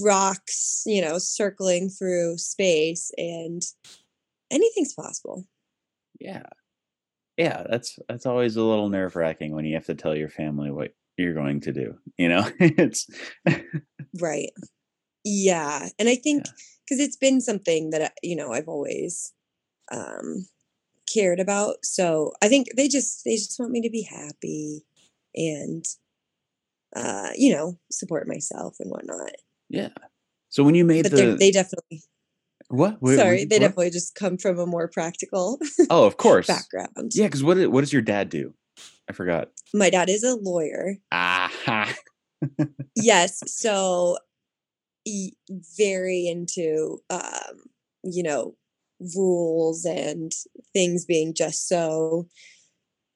rocks, 0.00 0.82
you 0.86 1.00
know, 1.00 1.18
circling 1.18 1.88
through 1.88 2.36
space 2.38 3.10
and 3.16 3.62
anything's 4.50 4.94
possible. 4.94 5.44
Yeah. 6.20 6.42
Yeah, 7.38 7.64
that's 7.70 7.98
that's 8.08 8.26
always 8.26 8.56
a 8.56 8.62
little 8.64 8.90
nerve-wracking 8.90 9.54
when 9.54 9.64
you 9.66 9.76
have 9.76 9.86
to 9.86 9.94
tell 9.94 10.16
your 10.16 10.30
family 10.30 10.70
what 10.72 10.94
you're 11.16 11.34
going 11.34 11.60
to 11.62 11.72
do, 11.72 11.98
you 12.18 12.28
know? 12.28 12.48
it's 12.60 13.08
Right. 14.20 14.50
Yeah. 15.24 15.88
And 15.98 16.08
I 16.08 16.16
think 16.16 16.46
Yeah. 16.46 16.52
because 16.86 17.00
it's 17.00 17.16
been 17.16 17.40
something 17.42 17.90
that, 17.90 18.02
I- 18.02 18.12
you 18.22 18.36
know, 18.36 18.52
I've 18.52 18.68
always 18.68 19.34
um 19.92 20.48
cared 21.12 21.40
about. 21.40 21.84
So 21.84 22.32
I 22.42 22.48
think 22.48 22.68
they 22.76 22.88
just 22.88 23.24
they 23.24 23.36
just 23.36 23.58
want 23.60 23.72
me 23.72 23.82
to 23.82 23.90
be 23.90 24.02
happy 24.02 24.84
and 25.34 25.84
uh, 26.96 27.30
you 27.36 27.52
know, 27.52 27.78
support 27.90 28.26
myself 28.26 28.76
and 28.80 28.90
whatnot. 28.90 29.32
yeah. 29.68 29.90
So 30.50 30.64
when 30.64 30.74
you 30.74 30.84
made 30.84 31.04
But 31.04 31.12
the 31.12 31.36
they 31.38 31.50
definitely 31.50 32.02
what? 32.68 33.00
Wait, 33.02 33.16
sorry, 33.16 33.40
what- 33.40 33.48
they 33.50 33.56
what? 33.56 33.60
definitely 33.60 33.90
just 33.90 34.14
come 34.14 34.38
from 34.38 34.58
a 34.58 34.66
more 34.66 34.88
practical 34.88 35.58
Oh, 35.90 36.04
of 36.06 36.16
course. 36.24 36.46
background. 36.46 37.12
Yeah, 37.14 37.26
because 37.26 37.42
what 37.42 37.56
what 37.70 37.80
does 37.80 37.92
your 37.92 38.02
dad 38.02 38.28
do? 38.28 38.54
I 39.08 39.12
forgot. 39.12 39.50
My 39.74 39.90
dad 39.90 40.08
is 40.10 40.22
a 40.22 40.34
lawyer. 40.36 40.96
Ah, 41.12 41.92
yes 42.94 43.40
so 43.46 44.18
very 45.78 46.26
into 46.26 46.98
um 47.10 47.56
you 48.04 48.22
know 48.22 48.54
rules 49.16 49.84
and 49.84 50.32
things 50.72 51.04
being 51.04 51.32
just 51.34 51.66
so 51.68 52.28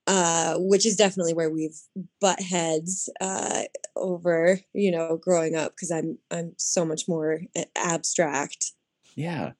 uh 0.07 0.55
which 0.59 0.87
is 0.87 0.97
definitely 0.97 1.35
where 1.35 1.51
we've 1.51 1.79
butt 2.21 2.41
heads 2.41 3.09
uh 3.21 3.63
over 3.97 4.59
you 4.73 4.91
know 4.91 5.17
growing 5.21 5.55
up 5.55 5.73
because 5.73 5.91
i'm 5.91 6.19
i'm 6.31 6.53
so 6.57 6.85
much 6.85 7.03
more 7.09 7.41
abstract 7.77 8.73
yeah. 9.15 9.53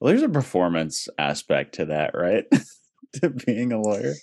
Well, 0.00 0.10
there's 0.10 0.22
a 0.22 0.28
performance 0.28 1.08
aspect 1.18 1.74
to 1.76 1.86
that, 1.86 2.14
right? 2.14 2.44
to 3.14 3.30
being 3.30 3.72
a 3.72 3.80
lawyer. 3.80 4.14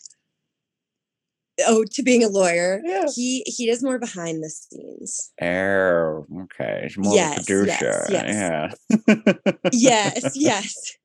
oh 1.67 1.83
to 1.91 2.03
being 2.03 2.23
a 2.23 2.27
lawyer 2.27 2.81
Yeah. 2.83 3.05
he 3.15 3.43
he 3.47 3.65
does 3.67 3.81
more 3.83 3.97
behind 3.97 4.43
the 4.43 4.49
scenes 4.49 5.31
Oh, 5.41 6.25
okay. 6.43 6.81
It's 6.83 6.97
more 6.97 7.15
Yes, 7.15 7.49
a 7.49 7.53
yes, 7.65 7.79
producer. 7.79 8.05
yes. 8.09 8.75
Yeah. 9.07 9.53
yes 9.71 10.31
yes 10.35 10.97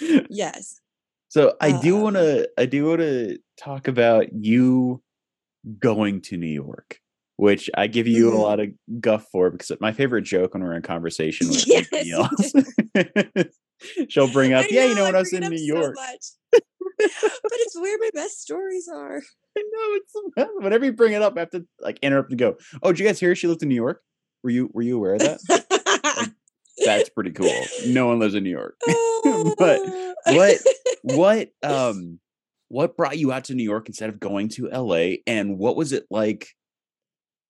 yes 0.30 0.80
So 1.28 1.56
I 1.60 1.80
do 1.80 1.96
Um, 1.96 2.02
want 2.02 2.16
to 2.16 2.48
I 2.58 2.66
do 2.66 2.86
want 2.86 3.00
to 3.00 3.38
talk 3.56 3.88
about 3.88 4.32
you 4.32 5.02
going 5.78 6.20
to 6.22 6.36
New 6.36 6.46
York, 6.64 7.00
which 7.36 7.68
I 7.74 7.86
give 7.86 8.06
you 8.06 8.28
a 8.28 8.32
Mhm. 8.32 8.38
lot 8.42 8.60
of 8.60 8.68
guff 9.00 9.26
for 9.30 9.50
because 9.50 9.70
my 9.80 9.92
favorite 9.92 10.22
joke 10.22 10.54
when 10.54 10.62
we're 10.62 10.74
in 10.74 10.82
conversation 10.82 11.48
with 11.48 11.66
Yes, 11.66 11.86
you 12.04 12.16
else, 12.16 12.52
she'll 14.08 14.32
bring 14.32 14.52
up, 14.52 14.64
I 14.64 14.68
yeah, 14.70 14.84
you 14.86 14.94
know 14.94 15.02
I 15.04 15.06
when 15.06 15.16
I 15.16 15.18
was 15.20 15.32
in 15.32 15.40
New 15.40 15.46
up 15.48 15.58
so 15.58 15.64
York. 15.64 15.96
but 16.52 16.60
it's 17.52 17.78
where 17.78 17.98
my 17.98 18.10
best 18.14 18.40
stories 18.40 18.88
are. 18.88 19.20
I 19.58 19.60
know 19.60 20.00
it's 20.00 20.12
whenever 20.60 20.84
you 20.86 20.92
bring 20.92 21.12
it 21.12 21.22
up, 21.22 21.36
I 21.36 21.40
have 21.40 21.50
to 21.50 21.66
like 21.80 21.98
interrupt 22.02 22.30
and 22.30 22.38
go, 22.38 22.56
"Oh, 22.82 22.92
did 22.92 23.00
you 23.00 23.06
guys 23.06 23.20
hear 23.20 23.34
she 23.34 23.48
lived 23.48 23.62
in 23.62 23.68
New 23.68 23.74
York? 23.74 24.02
Were 24.42 24.50
you 24.50 24.70
were 24.72 24.82
you 24.82 24.96
aware 24.96 25.14
of 25.14 25.20
that? 25.20 26.32
That's 26.84 27.08
pretty 27.10 27.32
cool. 27.32 27.50
No 27.88 28.06
one 28.06 28.18
lives 28.18 28.34
in 28.34 28.44
New 28.44 28.50
York. 28.50 28.76
But 29.58 29.80
what 30.26 30.58
what 31.02 31.48
um 31.62 32.20
what 32.68 32.96
brought 32.96 33.18
you 33.18 33.32
out 33.32 33.44
to 33.44 33.54
New 33.54 33.62
York 33.64 33.88
instead 33.88 34.08
of 34.08 34.20
going 34.20 34.48
to 34.50 34.68
LA 34.68 35.16
and 35.26 35.58
what 35.58 35.76
was 35.76 35.92
it 35.92 36.04
like 36.10 36.48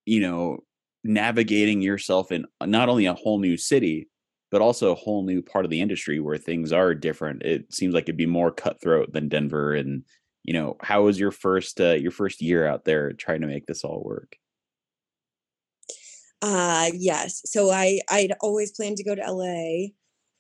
you 0.06 0.20
know 0.20 0.58
navigating 1.04 1.82
yourself 1.82 2.32
in 2.32 2.46
not 2.64 2.88
only 2.88 3.06
a 3.06 3.14
whole 3.14 3.38
new 3.38 3.56
city 3.56 4.08
but 4.50 4.62
also 4.62 4.92
a 4.92 4.96
whole 4.96 5.24
new 5.24 5.42
part 5.42 5.64
of 5.64 5.70
the 5.70 5.80
industry 5.80 6.20
where 6.20 6.38
things 6.38 6.72
are 6.72 6.94
different 6.94 7.42
it 7.42 7.72
seems 7.72 7.94
like 7.94 8.04
it'd 8.04 8.16
be 8.16 8.26
more 8.26 8.50
cutthroat 8.50 9.12
than 9.12 9.28
Denver 9.28 9.74
and 9.74 10.04
you 10.44 10.54
know 10.54 10.76
how 10.80 11.02
was 11.04 11.18
your 11.20 11.30
first 11.32 11.80
uh, 11.80 11.92
your 11.92 12.12
first 12.12 12.42
year 12.42 12.66
out 12.66 12.84
there 12.84 13.12
trying 13.12 13.42
to 13.42 13.46
make 13.46 13.66
this 13.66 13.84
all 13.84 14.02
work 14.04 14.36
Uh 16.42 16.90
yes. 16.94 17.42
So 17.46 17.70
I 17.70 18.00
I'd 18.10 18.34
always 18.40 18.72
planned 18.72 18.98
to 18.98 19.04
go 19.04 19.14
to 19.14 19.22
LA. 19.32 19.88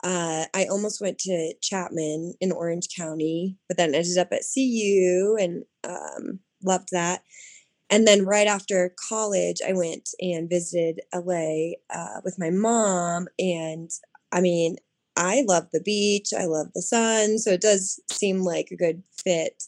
Uh 0.04 0.46
I 0.54 0.66
almost 0.66 1.00
went 1.00 1.18
to 1.20 1.54
Chapman 1.62 2.34
in 2.40 2.52
Orange 2.52 2.88
County, 2.94 3.56
but 3.68 3.76
then 3.76 3.94
ended 3.94 4.18
up 4.18 4.32
at 4.32 4.42
CU 4.54 5.36
and 5.40 5.64
um 5.84 6.40
loved 6.62 6.88
that. 6.92 7.22
And 7.90 8.06
then 8.06 8.24
right 8.24 8.46
after 8.46 8.94
college, 9.08 9.58
I 9.66 9.72
went 9.72 10.10
and 10.20 10.50
visited 10.50 11.00
LA 11.12 11.74
uh, 11.90 12.20
with 12.24 12.38
my 12.38 12.50
mom. 12.50 13.28
And 13.38 13.90
I 14.32 14.40
mean, 14.40 14.76
I 15.16 15.44
love 15.46 15.68
the 15.72 15.80
beach, 15.80 16.32
I 16.36 16.44
love 16.44 16.68
the 16.74 16.82
sun. 16.82 17.38
So 17.38 17.52
it 17.52 17.60
does 17.60 18.00
seem 18.10 18.40
like 18.42 18.68
a 18.70 18.76
good 18.76 19.02
fit. 19.24 19.62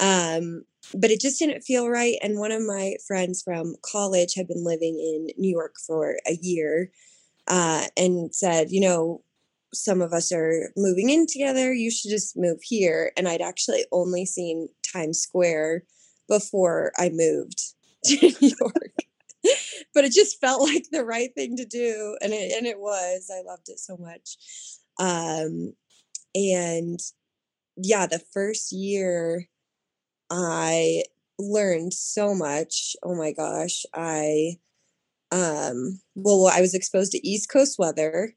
Um, 0.00 0.64
but 0.94 1.10
it 1.10 1.20
just 1.20 1.38
didn't 1.38 1.62
feel 1.62 1.88
right. 1.88 2.16
And 2.22 2.38
one 2.38 2.52
of 2.52 2.62
my 2.62 2.94
friends 3.06 3.42
from 3.42 3.74
college 3.82 4.34
had 4.34 4.48
been 4.48 4.64
living 4.64 4.98
in 4.98 5.28
New 5.36 5.50
York 5.50 5.74
for 5.86 6.16
a 6.26 6.38
year 6.40 6.90
uh, 7.46 7.86
and 7.96 8.34
said, 8.34 8.70
you 8.70 8.80
know, 8.80 9.22
some 9.74 10.00
of 10.00 10.12
us 10.12 10.32
are 10.32 10.70
moving 10.76 11.10
in 11.10 11.26
together. 11.26 11.72
You 11.72 11.90
should 11.90 12.10
just 12.10 12.36
move 12.36 12.58
here. 12.62 13.12
And 13.16 13.28
I'd 13.28 13.42
actually 13.42 13.84
only 13.92 14.24
seen 14.24 14.68
Times 14.92 15.18
Square 15.18 15.84
before 16.28 16.92
I 16.96 17.10
moved 17.12 17.60
to 18.04 18.32
New 18.40 18.52
York. 18.60 18.94
but 19.94 20.04
it 20.04 20.12
just 20.12 20.40
felt 20.40 20.62
like 20.62 20.86
the 20.90 21.04
right 21.04 21.34
thing 21.34 21.56
to 21.56 21.64
do. 21.64 22.16
And 22.20 22.32
it, 22.32 22.52
and 22.56 22.66
it 22.66 22.78
was. 22.78 23.30
I 23.32 23.42
loved 23.48 23.68
it 23.68 23.78
so 23.78 23.96
much. 23.96 24.36
Um, 24.98 25.74
and 26.34 26.98
yeah, 27.76 28.06
the 28.06 28.20
first 28.32 28.72
year 28.72 29.48
I 30.30 31.04
learned 31.38 31.94
so 31.94 32.34
much. 32.34 32.96
Oh 33.02 33.14
my 33.14 33.32
gosh. 33.32 33.84
I 33.94 34.56
um 35.30 36.00
well 36.14 36.50
I 36.52 36.62
was 36.62 36.74
exposed 36.74 37.12
to 37.12 37.28
East 37.28 37.50
Coast 37.50 37.78
weather 37.78 38.34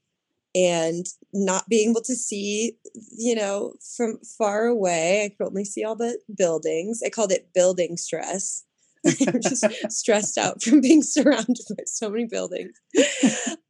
and 0.53 1.05
not 1.33 1.69
being 1.69 1.91
able 1.91 2.01
to 2.01 2.15
see, 2.15 2.73
you 3.17 3.35
know, 3.35 3.73
from 3.95 4.19
far 4.37 4.65
away. 4.65 5.25
I 5.25 5.29
could 5.29 5.47
only 5.47 5.65
see 5.65 5.83
all 5.83 5.95
the 5.95 6.19
buildings. 6.35 7.01
I 7.05 7.09
called 7.09 7.31
it 7.31 7.53
building 7.53 7.97
stress. 7.97 8.63
I'm 9.27 9.41
just 9.41 9.65
stressed 9.89 10.37
out 10.37 10.61
from 10.61 10.81
being 10.81 11.03
surrounded 11.03 11.65
by 11.69 11.83
so 11.85 12.09
many 12.09 12.25
buildings. 12.25 12.71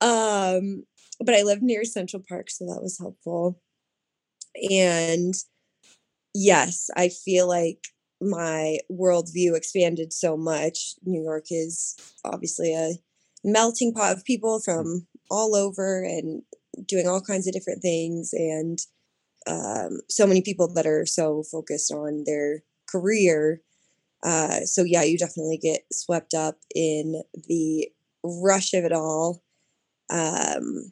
Um, 0.02 0.84
but 1.20 1.36
I 1.36 1.44
lived 1.44 1.62
near 1.62 1.84
Central 1.84 2.24
Park, 2.28 2.50
so 2.50 2.65
that 2.65 2.82
was 2.82 2.98
helpful. 3.00 3.62
And 4.70 5.34
yes, 6.34 6.89
I 6.96 7.10
feel 7.10 7.48
like 7.48 7.80
my 8.20 8.78
worldview 8.91 9.56
expanded 9.56 10.13
so 10.13 10.38
much. 10.38 10.96
New 11.04 11.24
York 11.24 11.46
is 11.50 11.96
obviously 12.24 12.74
a 12.74 12.94
melting 13.44 13.94
pot 13.94 14.17
of 14.17 14.26
people 14.26 14.60
from 14.60 15.08
all 15.30 15.56
over 15.56 16.04
and 16.04 16.44
doing 16.88 17.08
all 17.08 17.22
kinds 17.22 17.48
of 17.48 17.54
different 17.54 17.82
things 17.82 18.32
and 18.34 18.80
um, 19.48 20.02
so 20.10 20.28
many 20.28 20.41
people 20.41 20.72
that 20.74 20.86
are 20.86 21.06
so 21.06 21.44
focused 21.52 21.91
on 21.91 22.24
their 22.26 22.63
career 22.89 23.62
uh, 24.24 24.62
so 24.62 24.84
yeah 24.84 25.04
you 25.04 25.17
definitely 25.17 25.58
get 25.58 25.82
swept 25.91 26.34
up 26.34 26.58
in 26.76 27.24
the 27.48 27.89
rush 28.24 28.74
of 28.74 28.84
it 28.84 28.91
all 28.91 29.44
um, 30.10 30.91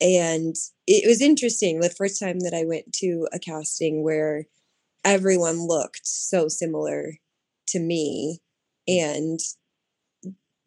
and 0.00 0.56
it 0.86 1.06
was 1.06 1.20
interesting 1.20 1.80
the 1.80 1.90
first 1.90 2.18
time 2.18 2.40
that 2.40 2.54
i 2.54 2.64
went 2.64 2.92
to 2.92 3.28
a 3.32 3.38
casting 3.38 4.02
where 4.02 4.46
everyone 5.04 5.66
looked 5.66 6.06
so 6.06 6.48
similar 6.48 7.14
to 7.66 7.78
me 7.78 8.40
and 8.88 9.40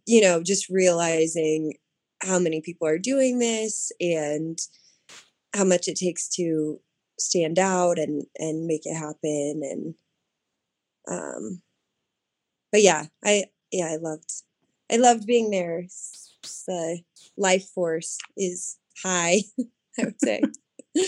you 0.05 0.21
know 0.21 0.41
just 0.41 0.69
realizing 0.69 1.73
how 2.21 2.39
many 2.39 2.61
people 2.61 2.87
are 2.87 2.97
doing 2.97 3.39
this 3.39 3.91
and 3.99 4.59
how 5.53 5.63
much 5.63 5.87
it 5.87 5.95
takes 5.95 6.27
to 6.29 6.79
stand 7.19 7.57
out 7.57 7.97
and 7.97 8.23
and 8.37 8.67
make 8.67 8.85
it 8.85 8.95
happen 8.95 9.61
and 9.63 9.95
um 11.09 11.61
but 12.71 12.81
yeah 12.81 13.05
i 13.25 13.45
yeah 13.71 13.87
i 13.87 13.95
loved 13.95 14.31
i 14.91 14.97
loved 14.97 15.25
being 15.25 15.49
there. 15.49 15.85
The 16.65 17.01
life 17.37 17.67
force 17.69 18.17
is 18.37 18.77
high 19.03 19.41
i 19.99 20.03
would 20.03 20.21
say. 20.21 20.41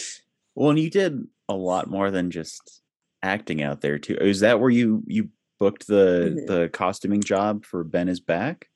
Well 0.56 0.72
and 0.72 0.80
you 0.80 0.90
did 0.90 1.26
a 1.48 1.54
lot 1.54 1.90
more 1.90 2.12
than 2.12 2.32
just 2.32 2.82
acting 3.24 3.64
out 3.64 3.80
there 3.80 3.98
too. 3.98 4.16
Is 4.16 4.42
that 4.42 4.60
where 4.60 4.70
you 4.70 5.04
you 5.08 5.30
booked 5.58 5.88
the 5.88 6.36
mm-hmm. 6.36 6.46
the 6.46 6.70
costuming 6.70 7.22
job 7.22 7.64
for 7.66 7.84
ben 7.84 8.10
is 8.10 8.20
back 8.20 8.69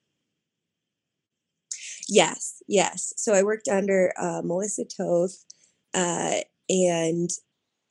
Yes, 2.14 2.62
yes. 2.68 3.12
So 3.18 3.34
I 3.34 3.42
worked 3.42 3.68
under 3.68 4.14
uh, 4.22 4.44
Melissa 4.44 4.86
Toth 4.86 5.44
uh, 5.96 6.42
and 6.70 7.32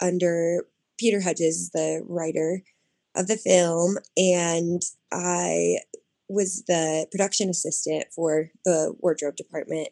under 0.01 0.69
Peter 0.97 1.21
Hedges, 1.21 1.71
the 1.75 2.05
writer 2.09 2.63
of 3.17 3.27
the 3.27 3.37
film, 3.37 3.97
and 4.17 4.81
I 5.13 5.79
was 6.29 6.63
the 6.69 7.09
production 7.11 7.51
assistant 7.51 8.05
for 8.15 8.53
the 8.65 8.95
wardrobe 9.01 9.35
department, 9.35 9.89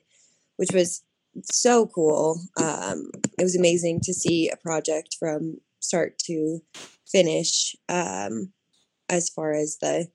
which 0.58 0.70
was 0.72 1.02
so 1.42 1.88
cool. 1.88 2.40
Um, 2.56 3.10
it 3.36 3.42
was 3.42 3.56
amazing 3.56 3.98
to 4.04 4.14
see 4.14 4.48
a 4.48 4.56
project 4.56 5.16
from 5.18 5.56
start 5.80 6.20
to 6.26 6.60
finish 7.04 7.74
um, 7.88 8.52
as 9.08 9.28
far 9.28 9.54
as 9.54 9.78
the 9.80 10.06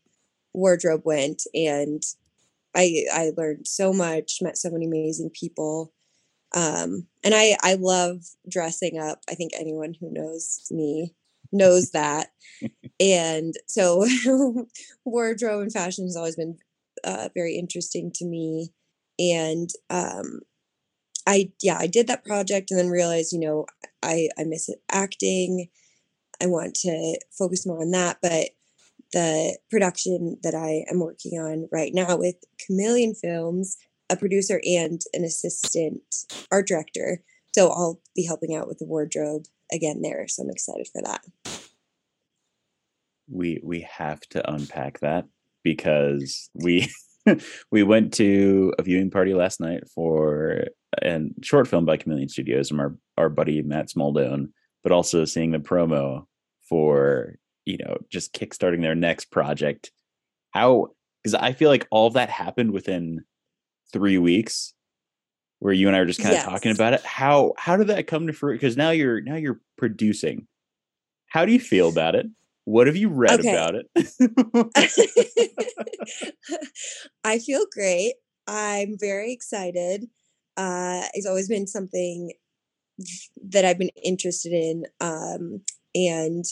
wardrobe 0.53 1.01
went 1.03 1.41
and 1.53 2.01
I 2.75 3.05
I 3.13 3.31
learned 3.37 3.67
so 3.67 3.93
much, 3.93 4.39
met 4.41 4.57
so 4.57 4.69
many 4.69 4.85
amazing 4.87 5.31
people. 5.31 5.93
Um, 6.55 7.07
and 7.23 7.33
I 7.35 7.57
I 7.63 7.75
love 7.75 8.21
dressing 8.49 8.99
up. 8.99 9.21
I 9.29 9.35
think 9.35 9.53
anyone 9.55 9.95
who 9.99 10.11
knows 10.11 10.61
me 10.71 11.13
knows 11.51 11.91
that. 11.91 12.29
and 12.99 13.55
so 13.67 14.05
wardrobe 15.05 15.63
and 15.63 15.73
fashion 15.73 16.05
has 16.05 16.15
always 16.17 16.35
been 16.37 16.57
uh, 17.03 17.29
very 17.35 17.55
interesting 17.57 18.11
to 18.15 18.25
me. 18.25 18.71
And 19.19 19.69
um, 19.89 20.41
I 21.27 21.51
yeah, 21.61 21.77
I 21.79 21.87
did 21.87 22.07
that 22.07 22.25
project 22.25 22.71
and 22.71 22.79
then 22.79 22.89
realized, 22.89 23.33
you 23.33 23.39
know, 23.39 23.65
I 24.03 24.29
I 24.37 24.43
miss 24.43 24.69
acting. 24.91 25.69
I 26.41 26.47
want 26.47 26.75
to 26.77 27.19
focus 27.37 27.65
more 27.67 27.81
on 27.81 27.91
that, 27.91 28.19
but 28.21 28.49
the 29.15 29.57
production 29.71 30.37
that 30.43 30.53
I 30.53 30.83
am 30.91 30.99
working 30.99 31.39
on 31.39 31.69
right 31.71 31.93
now 31.93 32.17
with 32.17 32.35
Chameleon 32.59 33.15
Films, 33.15 33.77
a 34.09 34.17
producer 34.17 34.59
and 34.65 34.99
an 35.13 35.23
assistant 35.23 36.03
art 36.51 36.67
director. 36.67 37.21
So 37.55 37.69
I'll 37.69 38.01
be 38.13 38.25
helping 38.25 38.53
out 38.53 38.67
with 38.67 38.77
the 38.77 38.85
wardrobe 38.85 39.45
again 39.71 40.01
there. 40.01 40.27
So 40.27 40.43
I'm 40.43 40.49
excited 40.49 40.89
for 40.91 41.01
that. 41.03 41.21
We 43.31 43.61
we 43.63 43.87
have 43.89 44.19
to 44.31 44.51
unpack 44.53 44.99
that 44.99 45.25
because 45.63 46.49
we 46.53 46.91
we 47.71 47.83
went 47.83 48.13
to 48.15 48.73
a 48.77 48.83
viewing 48.83 49.11
party 49.11 49.33
last 49.33 49.61
night 49.61 49.83
for 49.95 50.65
a 51.01 51.21
short 51.41 51.69
film 51.69 51.85
by 51.85 51.95
Chameleon 51.95 52.27
Studios 52.27 52.67
from 52.67 52.81
our 52.81 52.97
our 53.17 53.29
buddy 53.29 53.61
Matt 53.61 53.87
Smaldone, 53.87 54.49
but 54.83 54.91
also 54.91 55.23
seeing 55.23 55.51
the 55.51 55.59
promo 55.59 56.25
for 56.67 57.35
you 57.65 57.77
know 57.77 57.97
just 58.09 58.33
kickstarting 58.33 58.81
their 58.81 58.95
next 58.95 59.31
project 59.31 59.91
how 60.51 60.87
because 61.21 61.33
i 61.35 61.51
feel 61.51 61.69
like 61.69 61.87
all 61.91 62.07
of 62.07 62.13
that 62.13 62.29
happened 62.29 62.71
within 62.71 63.23
three 63.91 64.17
weeks 64.17 64.73
where 65.59 65.73
you 65.73 65.87
and 65.87 65.95
i 65.95 65.99
were 65.99 66.05
just 66.05 66.21
kind 66.21 66.33
of 66.33 66.39
yes. 66.39 66.45
talking 66.45 66.71
about 66.71 66.93
it. 66.93 67.01
How 67.03 67.53
how 67.57 67.77
did 67.77 67.87
that 67.87 68.07
come 68.07 68.27
to 68.27 68.33
fruition 68.33 68.57
because 68.57 68.77
now 68.77 68.91
you're 68.91 69.21
now 69.21 69.35
you're 69.35 69.59
producing. 69.77 70.47
How 71.27 71.45
do 71.45 71.51
you 71.51 71.59
feel 71.59 71.89
about 71.89 72.15
it? 72.15 72.27
What 72.65 72.87
have 72.87 72.95
you 72.95 73.09
read 73.09 73.39
okay. 73.39 73.51
about 73.51 73.75
it? 73.75 73.87
I 77.23 77.39
feel 77.39 77.65
great. 77.71 78.13
I'm 78.47 78.95
very 78.99 79.33
excited. 79.33 80.05
Uh 80.57 81.03
it's 81.13 81.25
always 81.25 81.47
been 81.47 81.67
something 81.67 82.31
that 83.49 83.65
i've 83.65 83.77
been 83.77 83.89
interested 84.05 84.53
in 84.53 84.85
um 85.01 85.61
and 85.93 86.45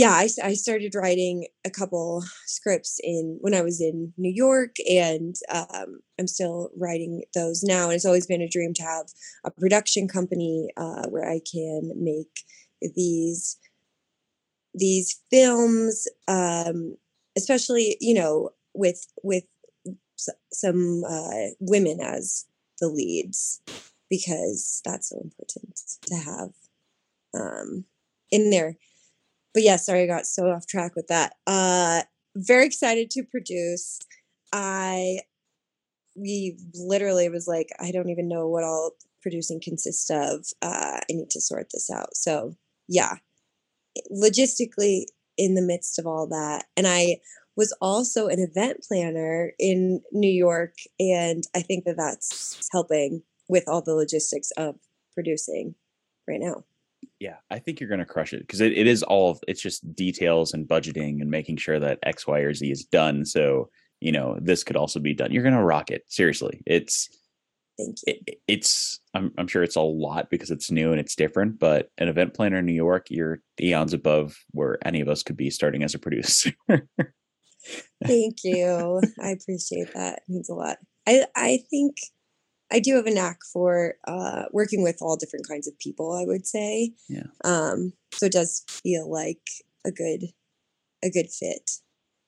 yeah, 0.00 0.12
I, 0.12 0.30
I 0.42 0.54
started 0.54 0.94
writing 0.94 1.46
a 1.62 1.68
couple 1.68 2.24
scripts 2.46 2.98
in 3.04 3.36
when 3.42 3.52
I 3.52 3.60
was 3.60 3.82
in 3.82 4.14
New 4.16 4.32
York, 4.34 4.76
and 4.90 5.36
um, 5.50 6.00
I'm 6.18 6.26
still 6.26 6.70
writing 6.74 7.24
those 7.34 7.62
now. 7.62 7.84
And 7.84 7.92
it's 7.92 8.06
always 8.06 8.26
been 8.26 8.40
a 8.40 8.48
dream 8.48 8.72
to 8.74 8.82
have 8.82 9.08
a 9.44 9.50
production 9.50 10.08
company 10.08 10.70
uh, 10.78 11.06
where 11.10 11.28
I 11.28 11.42
can 11.52 11.92
make 11.96 12.46
these 12.96 13.58
these 14.72 15.20
films, 15.30 16.08
um, 16.26 16.96
especially 17.36 17.98
you 18.00 18.14
know 18.14 18.52
with 18.72 19.06
with 19.22 19.44
some 20.50 21.02
uh, 21.06 21.52
women 21.60 22.00
as 22.00 22.46
the 22.80 22.88
leads, 22.88 23.60
because 24.08 24.80
that's 24.82 25.10
so 25.10 25.20
important 25.22 25.78
to 26.06 26.14
have 26.14 26.52
um, 27.34 27.84
in 28.30 28.48
there 28.48 28.78
but 29.52 29.62
yeah, 29.62 29.76
sorry, 29.76 30.02
I 30.02 30.06
got 30.06 30.26
so 30.26 30.50
off 30.50 30.66
track 30.66 30.94
with 30.94 31.08
that. 31.08 31.34
Uh, 31.46 32.02
very 32.36 32.66
excited 32.66 33.10
to 33.10 33.24
produce. 33.24 34.00
I 34.52 35.20
we 36.16 36.58
literally 36.74 37.28
was 37.28 37.46
like, 37.46 37.68
I 37.80 37.92
don't 37.92 38.10
even 38.10 38.28
know 38.28 38.48
what 38.48 38.64
all 38.64 38.92
producing 39.22 39.60
consists 39.62 40.10
of. 40.10 40.46
Uh, 40.60 40.98
I 40.98 41.04
need 41.08 41.30
to 41.30 41.40
sort 41.40 41.68
this 41.72 41.90
out. 41.90 42.16
So 42.16 42.56
yeah, 42.88 43.14
logistically 44.12 45.04
in 45.36 45.54
the 45.54 45.62
midst 45.62 45.98
of 45.98 46.06
all 46.06 46.26
that, 46.28 46.66
and 46.76 46.86
I 46.86 47.18
was 47.56 47.72
also 47.80 48.28
an 48.28 48.38
event 48.38 48.84
planner 48.86 49.52
in 49.58 50.00
New 50.12 50.30
York, 50.30 50.74
and 50.98 51.44
I 51.54 51.62
think 51.62 51.84
that 51.84 51.96
that's 51.96 52.68
helping 52.72 53.22
with 53.48 53.64
all 53.66 53.82
the 53.82 53.94
logistics 53.94 54.50
of 54.56 54.76
producing 55.14 55.74
right 56.28 56.40
now 56.40 56.64
yeah, 57.20 57.36
I 57.50 57.58
think 57.58 57.78
you're 57.78 57.88
going 57.88 58.00
to 58.00 58.06
crush 58.06 58.32
it 58.32 58.40
because 58.40 58.62
it, 58.62 58.72
it 58.72 58.86
is 58.86 59.02
all, 59.02 59.38
it's 59.46 59.60
just 59.60 59.94
details 59.94 60.54
and 60.54 60.66
budgeting 60.66 61.20
and 61.20 61.30
making 61.30 61.58
sure 61.58 61.78
that 61.78 61.98
X, 62.02 62.26
Y, 62.26 62.38
or 62.40 62.54
Z 62.54 62.68
is 62.70 62.84
done. 62.84 63.26
So, 63.26 63.68
you 64.00 64.10
know, 64.10 64.38
this 64.40 64.64
could 64.64 64.76
also 64.76 64.98
be 64.98 65.12
done. 65.12 65.30
You're 65.30 65.42
going 65.42 65.54
to 65.54 65.62
rock 65.62 65.90
it. 65.90 66.02
Seriously. 66.08 66.62
It's, 66.66 67.08
Thank 67.78 67.98
you. 68.06 68.14
It, 68.26 68.40
it's, 68.48 69.00
I'm, 69.14 69.32
I'm 69.36 69.46
sure 69.46 69.62
it's 69.62 69.76
a 69.76 69.82
lot 69.82 70.30
because 70.30 70.50
it's 70.50 70.70
new 70.70 70.92
and 70.92 71.00
it's 71.00 71.14
different, 71.14 71.58
but 71.58 71.90
an 71.98 72.08
event 72.08 72.32
planner 72.32 72.58
in 72.58 72.66
New 72.66 72.72
York, 72.72 73.06
you're 73.10 73.40
eons 73.60 73.92
above 73.92 74.36
where 74.52 74.78
any 74.84 75.02
of 75.02 75.08
us 75.08 75.22
could 75.22 75.36
be 75.36 75.50
starting 75.50 75.82
as 75.82 75.94
a 75.94 75.98
producer. 75.98 76.52
Thank 78.04 78.38
you. 78.44 79.02
I 79.22 79.28
appreciate 79.28 79.92
that. 79.92 80.14
It 80.14 80.22
means 80.28 80.48
a 80.48 80.54
lot. 80.54 80.78
I, 81.06 81.26
I 81.36 81.60
think 81.70 81.96
I 82.72 82.80
do 82.80 82.94
have 82.96 83.06
a 83.06 83.10
knack 83.10 83.40
for 83.52 83.94
uh, 84.06 84.44
working 84.52 84.82
with 84.82 84.98
all 85.00 85.16
different 85.16 85.48
kinds 85.48 85.66
of 85.66 85.78
people. 85.78 86.12
I 86.12 86.24
would 86.24 86.46
say, 86.46 86.92
yeah. 87.08 87.24
Um, 87.44 87.92
so 88.12 88.26
it 88.26 88.32
does 88.32 88.64
feel 88.68 89.10
like 89.10 89.40
a 89.84 89.90
good 89.90 90.26
a 91.04 91.10
good 91.10 91.30
fit. 91.30 91.70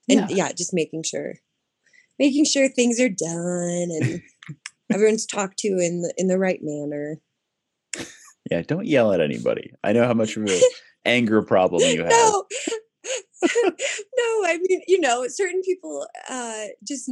And 0.09 0.31
yeah, 0.31 0.37
yeah 0.37 0.53
just 0.53 0.75
making 0.75 1.05
sure 1.05 1.35
making 2.19 2.45
sure 2.45 2.69
things 2.69 3.01
are 3.01 3.09
done 3.09 3.89
and 3.91 4.23
everyone's 4.93 5.27
talked 5.27 5.59
to 5.59 5.69
in 5.69 6.03
the 6.03 6.15
in 6.17 6.29
the 6.29 6.39
right 6.39 6.61
manner. 6.63 7.19
Yeah, 8.51 8.63
don't 8.63 8.87
yell 8.87 9.13
at 9.13 9.21
anybody. 9.21 9.73
I 9.85 9.93
know 9.93 10.07
how 10.07 10.15
much 10.15 10.37
of 10.37 10.45
an 10.45 10.61
anger 11.05 11.43
problem 11.43 11.83
you 11.83 12.03
have. 12.03 12.11
No. 12.11 12.45
no, 13.45 14.45
I 14.47 14.59
mean, 14.63 14.83
you 14.87 15.01
know, 15.01 15.27
certain 15.29 15.63
people 15.63 16.07
uh 16.29 16.65
just 16.87 17.11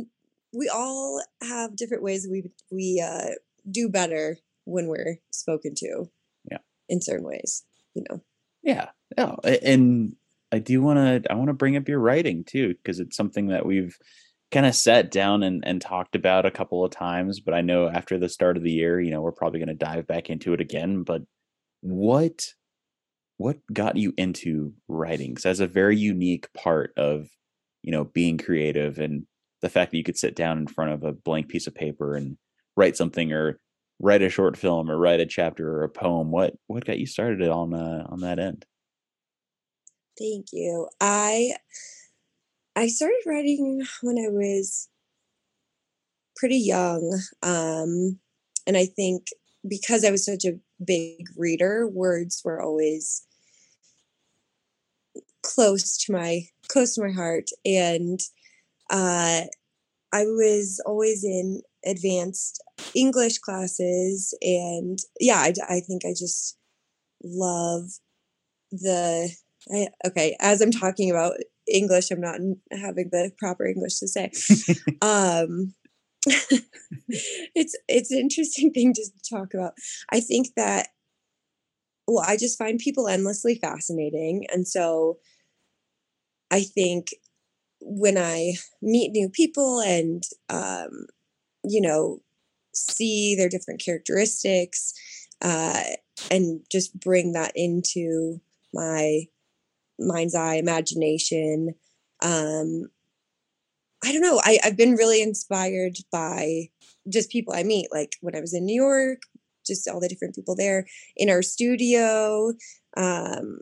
we 0.52 0.68
all 0.68 1.22
have 1.42 1.76
different 1.76 2.02
ways 2.02 2.26
we 2.30 2.50
we 2.70 3.04
uh 3.04 3.34
do 3.70 3.88
better 3.88 4.38
when 4.64 4.86
we're 4.86 5.18
spoken 5.30 5.74
to. 5.76 6.06
Yeah. 6.50 6.58
In 6.88 7.00
certain 7.00 7.26
ways, 7.26 7.64
you 7.94 8.04
know. 8.08 8.22
Yeah. 8.62 8.88
Yeah. 9.16 9.36
And 9.62 10.14
I 10.52 10.58
do 10.58 10.82
want 10.82 11.24
to 11.24 11.30
I 11.30 11.34
want 11.34 11.48
to 11.48 11.54
bring 11.54 11.76
up 11.76 11.88
your 11.88 12.00
writing 12.00 12.44
too 12.44 12.74
because 12.74 13.00
it's 13.00 13.16
something 13.16 13.48
that 13.48 13.66
we've 13.66 13.96
kind 14.50 14.66
of 14.66 14.74
sat 14.74 15.10
down 15.10 15.42
and, 15.42 15.62
and 15.64 15.80
talked 15.80 16.16
about 16.16 16.44
a 16.44 16.50
couple 16.50 16.84
of 16.84 16.90
times 16.90 17.38
but 17.38 17.54
i 17.54 17.60
know 17.60 17.88
after 17.88 18.18
the 18.18 18.28
start 18.28 18.56
of 18.56 18.64
the 18.64 18.72
year 18.72 19.00
you 19.00 19.10
know 19.10 19.20
we're 19.20 19.30
probably 19.30 19.60
going 19.60 19.68
to 19.68 19.74
dive 19.74 20.08
back 20.08 20.28
into 20.28 20.52
it 20.52 20.60
again 20.60 21.04
but 21.04 21.22
what 21.82 22.46
what 23.36 23.58
got 23.72 23.96
you 23.96 24.12
into 24.16 24.72
writing 24.88 25.30
because 25.30 25.44
that's 25.44 25.60
a 25.60 25.66
very 25.66 25.96
unique 25.96 26.52
part 26.52 26.92
of 26.96 27.28
you 27.82 27.92
know 27.92 28.04
being 28.04 28.38
creative 28.38 28.98
and 28.98 29.24
the 29.62 29.68
fact 29.68 29.90
that 29.90 29.98
you 29.98 30.04
could 30.04 30.18
sit 30.18 30.34
down 30.34 30.58
in 30.58 30.66
front 30.66 30.92
of 30.92 31.02
a 31.02 31.12
blank 31.12 31.48
piece 31.48 31.66
of 31.66 31.74
paper 31.74 32.14
and 32.14 32.36
write 32.76 32.96
something 32.96 33.32
or 33.32 33.58
write 33.98 34.22
a 34.22 34.30
short 34.30 34.56
film 34.56 34.90
or 34.90 34.96
write 34.96 35.20
a 35.20 35.26
chapter 35.26 35.70
or 35.70 35.84
a 35.84 35.88
poem 35.88 36.30
what 36.30 36.54
what 36.66 36.84
got 36.84 36.98
you 36.98 37.06
started 37.06 37.46
on 37.48 37.74
uh, 37.74 38.04
on 38.08 38.20
that 38.20 38.38
end 38.38 38.64
thank 40.18 40.46
you 40.52 40.88
i 41.00 41.50
I 42.76 42.86
started 42.86 43.20
writing 43.26 43.82
when 44.02 44.18
I 44.18 44.28
was 44.28 44.88
pretty 46.36 46.58
young. 46.58 47.20
Um, 47.42 48.18
and 48.66 48.76
I 48.76 48.86
think 48.86 49.26
because 49.68 50.04
I 50.04 50.10
was 50.10 50.24
such 50.24 50.44
a 50.44 50.58
big 50.82 51.26
reader, 51.36 51.86
words 51.86 52.40
were 52.44 52.62
always 52.62 53.26
close 55.42 55.98
to 55.98 56.12
my 56.12 56.44
close 56.68 56.94
to 56.94 57.02
my 57.02 57.12
heart. 57.12 57.50
And 57.64 58.20
uh, 58.90 59.42
I 60.12 60.24
was 60.24 60.82
always 60.84 61.24
in 61.24 61.62
advanced 61.86 62.62
English 62.94 63.38
classes. 63.38 64.36
And 64.42 64.98
yeah, 65.18 65.38
I, 65.38 65.54
I 65.68 65.80
think 65.80 66.04
I 66.04 66.10
just 66.10 66.58
love 67.22 67.84
the 68.72 69.30
I, 69.72 69.88
okay, 70.06 70.36
as 70.40 70.60
I'm 70.60 70.70
talking 70.70 71.10
about 71.10 71.34
English, 71.70 72.10
I'm 72.10 72.20
not 72.20 72.40
having 72.72 73.10
the 73.12 73.30
proper 73.38 73.66
English 73.66 73.98
to 73.98 74.08
say. 74.08 74.30
um, 75.02 75.74
it's 77.54 77.76
it's 77.88 78.10
an 78.10 78.18
interesting 78.18 78.72
thing 78.72 78.92
to 78.94 79.04
talk 79.28 79.54
about. 79.54 79.72
I 80.10 80.20
think 80.20 80.48
that 80.56 80.88
well, 82.06 82.24
I 82.26 82.36
just 82.36 82.58
find 82.58 82.78
people 82.78 83.06
endlessly 83.06 83.54
fascinating, 83.54 84.46
and 84.50 84.66
so 84.66 85.18
I 86.50 86.62
think 86.62 87.08
when 87.80 88.18
I 88.18 88.54
meet 88.82 89.12
new 89.12 89.28
people 89.28 89.80
and 89.80 90.22
um, 90.48 91.06
you 91.64 91.80
know 91.80 92.20
see 92.72 93.34
their 93.36 93.48
different 93.48 93.82
characteristics 93.84 94.94
uh, 95.42 95.82
and 96.30 96.60
just 96.70 96.98
bring 96.98 97.32
that 97.32 97.52
into 97.54 98.40
my 98.72 99.22
mind's 99.98 100.34
eye 100.34 100.54
imagination 100.54 101.74
um 102.22 102.84
i 104.02 104.12
don't 104.12 104.22
know 104.22 104.40
I, 104.42 104.58
i've 104.64 104.76
been 104.76 104.94
really 104.94 105.20
inspired 105.20 105.96
by 106.10 106.70
just 107.06 107.30
people 107.30 107.52
i 107.54 107.62
meet 107.62 107.88
like 107.92 108.16
when 108.22 108.34
i 108.34 108.40
was 108.40 108.54
in 108.54 108.64
new 108.64 108.82
york 108.82 109.22
just 109.66 109.86
all 109.88 110.00
the 110.00 110.08
different 110.08 110.34
people 110.34 110.56
there 110.56 110.86
in 111.18 111.28
our 111.28 111.42
studio 111.42 112.52
um 112.96 113.58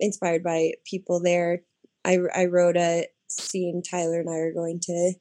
inspired 0.00 0.42
by 0.42 0.72
people 0.84 1.20
there. 1.20 1.62
I 2.04 2.18
i 2.34 2.44
wrote 2.44 2.76
a 2.76 3.06
scene 3.40 3.82
tyler 3.82 4.20
and 4.20 4.30
i 4.30 4.36
are 4.36 4.52
going 4.52 4.80
to 4.80 5.12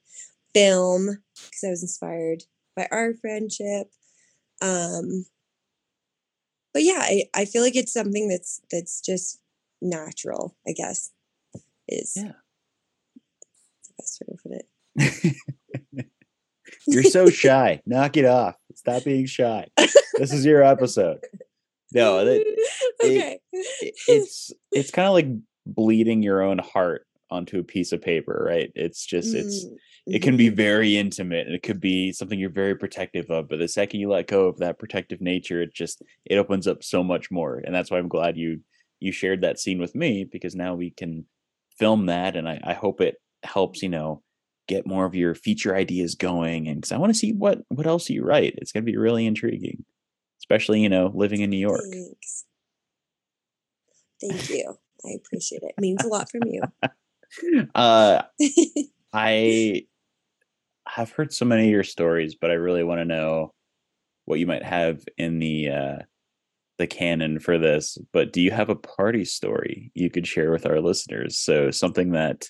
film 0.53 1.17
because 1.35 1.63
i 1.63 1.69
was 1.69 1.83
inspired 1.83 2.43
by 2.75 2.87
our 2.91 3.13
friendship 3.13 3.87
um 4.61 5.25
but 6.73 6.83
yeah 6.83 6.99
I, 6.99 7.23
I 7.33 7.45
feel 7.45 7.61
like 7.61 7.75
it's 7.75 7.93
something 7.93 8.27
that's 8.27 8.61
that's 8.71 9.01
just 9.01 9.39
natural, 9.81 10.55
I 10.67 10.73
guess, 10.73 11.11
is 11.87 12.13
yeah. 12.15 12.33
the 13.15 13.93
best 13.97 14.21
way 14.21 14.35
to 14.35 14.41
put 14.43 15.25
it. 15.97 16.07
You're 16.87 17.03
so 17.03 17.29
shy. 17.29 17.81
Knock 17.85 18.17
it 18.17 18.25
off. 18.25 18.55
Stop 18.75 19.03
being 19.03 19.25
shy. 19.25 19.67
This 20.17 20.31
is 20.33 20.45
your 20.45 20.63
episode. 20.63 21.19
No, 21.93 22.25
that, 22.25 22.41
okay. 23.03 23.39
It, 23.51 23.93
it's 24.07 24.51
it's 24.71 24.91
kind 24.91 25.07
of 25.07 25.13
like 25.13 25.27
bleeding 25.65 26.23
your 26.23 26.41
own 26.41 26.59
heart 26.59 27.05
onto 27.35 27.59
a 27.59 27.63
piece 27.63 27.91
of 27.91 28.01
paper, 28.01 28.45
right? 28.47 28.71
It's 28.75 29.05
just 29.05 29.33
it's 29.35 29.65
mm-hmm. 29.65 30.13
it 30.13 30.21
can 30.21 30.37
be 30.37 30.49
very 30.49 30.97
intimate 30.97 31.47
and 31.47 31.55
it 31.55 31.63
could 31.63 31.79
be 31.79 32.11
something 32.11 32.39
you're 32.39 32.49
very 32.49 32.75
protective 32.75 33.29
of, 33.29 33.49
but 33.49 33.59
the 33.59 33.67
second 33.67 33.99
you 33.99 34.09
let 34.09 34.27
go 34.27 34.47
of 34.47 34.57
that 34.59 34.79
protective 34.79 35.21
nature, 35.21 35.61
it 35.61 35.73
just 35.73 36.01
it 36.25 36.37
opens 36.37 36.67
up 36.67 36.83
so 36.83 37.03
much 37.03 37.31
more. 37.31 37.61
And 37.63 37.73
that's 37.73 37.91
why 37.91 37.97
I'm 37.97 38.07
glad 38.07 38.37
you 38.37 38.61
you 38.99 39.11
shared 39.11 39.41
that 39.41 39.59
scene 39.59 39.79
with 39.79 39.95
me 39.95 40.23
because 40.23 40.55
now 40.55 40.75
we 40.75 40.89
can 40.89 41.25
film 41.77 42.07
that 42.07 42.35
and 42.35 42.47
I, 42.47 42.59
I 42.63 42.73
hope 42.73 43.01
it 43.01 43.15
helps, 43.43 43.83
you 43.83 43.89
know, 43.89 44.23
get 44.67 44.87
more 44.87 45.05
of 45.05 45.13
your 45.13 45.35
feature 45.35 45.75
ideas 45.75 46.15
going 46.15 46.67
and 46.67 46.77
because 46.77 46.91
I 46.91 46.97
want 46.97 47.13
to 47.13 47.19
see 47.19 47.33
what 47.33 47.59
what 47.69 47.87
else 47.87 48.09
you 48.09 48.23
write. 48.23 48.55
It's 48.57 48.71
gonna 48.71 48.83
be 48.83 48.97
really 48.97 49.25
intriguing. 49.25 49.85
Especially, 50.39 50.81
you 50.81 50.89
know, 50.89 51.11
living 51.13 51.41
in 51.41 51.49
New 51.49 51.57
York. 51.57 51.81
Thanks. 51.91 52.45
Thank 54.21 54.49
you. 54.49 54.77
I 55.05 55.11
appreciate 55.17 55.61
it. 55.63 55.73
it 55.77 55.81
means 55.81 56.03
a 56.03 56.07
lot 56.07 56.29
from 56.29 56.41
you. 56.45 56.61
uh 57.75 58.21
I 59.13 59.85
have 60.87 61.11
heard 61.11 61.33
so 61.33 61.45
many 61.45 61.65
of 61.65 61.71
your 61.71 61.83
stories, 61.83 62.35
but 62.35 62.51
I 62.51 62.55
really 62.55 62.83
want 62.83 62.99
to 62.99 63.05
know 63.05 63.53
what 64.25 64.39
you 64.39 64.47
might 64.47 64.63
have 64.63 65.03
in 65.17 65.39
the 65.39 65.69
uh 65.69 65.97
the 66.77 66.87
canon 66.87 67.39
for 67.39 67.57
this, 67.57 67.97
but 68.11 68.33
do 68.33 68.41
you 68.41 68.51
have 68.51 68.69
a 68.69 68.75
party 68.75 69.23
story 69.23 69.91
you 69.93 70.09
could 70.09 70.27
share 70.27 70.51
with 70.51 70.65
our 70.65 70.81
listeners? 70.81 71.37
So 71.37 71.71
something 71.71 72.11
that 72.11 72.49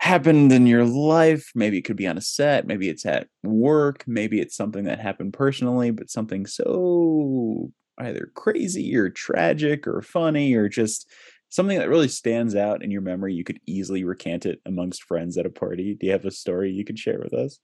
happened 0.00 0.52
in 0.52 0.66
your 0.66 0.84
life, 0.84 1.50
maybe 1.54 1.78
it 1.78 1.82
could 1.82 1.96
be 1.96 2.06
on 2.06 2.18
a 2.18 2.22
set, 2.22 2.66
maybe 2.66 2.88
it's 2.88 3.06
at 3.06 3.28
work, 3.42 4.04
maybe 4.06 4.40
it's 4.40 4.56
something 4.56 4.84
that 4.84 5.00
happened 5.00 5.32
personally, 5.32 5.90
but 5.90 6.10
something 6.10 6.46
so 6.46 7.70
either 7.98 8.30
crazy 8.34 8.94
or 8.96 9.08
tragic 9.08 9.86
or 9.86 10.02
funny 10.02 10.54
or 10.54 10.68
just 10.68 11.08
something 11.56 11.78
that 11.78 11.88
really 11.88 12.08
stands 12.08 12.54
out 12.54 12.84
in 12.84 12.90
your 12.90 13.00
memory 13.00 13.32
you 13.32 13.42
could 13.42 13.58
easily 13.66 14.04
recant 14.04 14.44
it 14.44 14.60
amongst 14.66 15.02
friends 15.02 15.38
at 15.38 15.46
a 15.46 15.50
party 15.50 15.94
do 15.94 16.06
you 16.06 16.12
have 16.12 16.26
a 16.26 16.30
story 16.30 16.70
you 16.70 16.84
could 16.84 16.98
share 16.98 17.18
with 17.18 17.32
us 17.32 17.58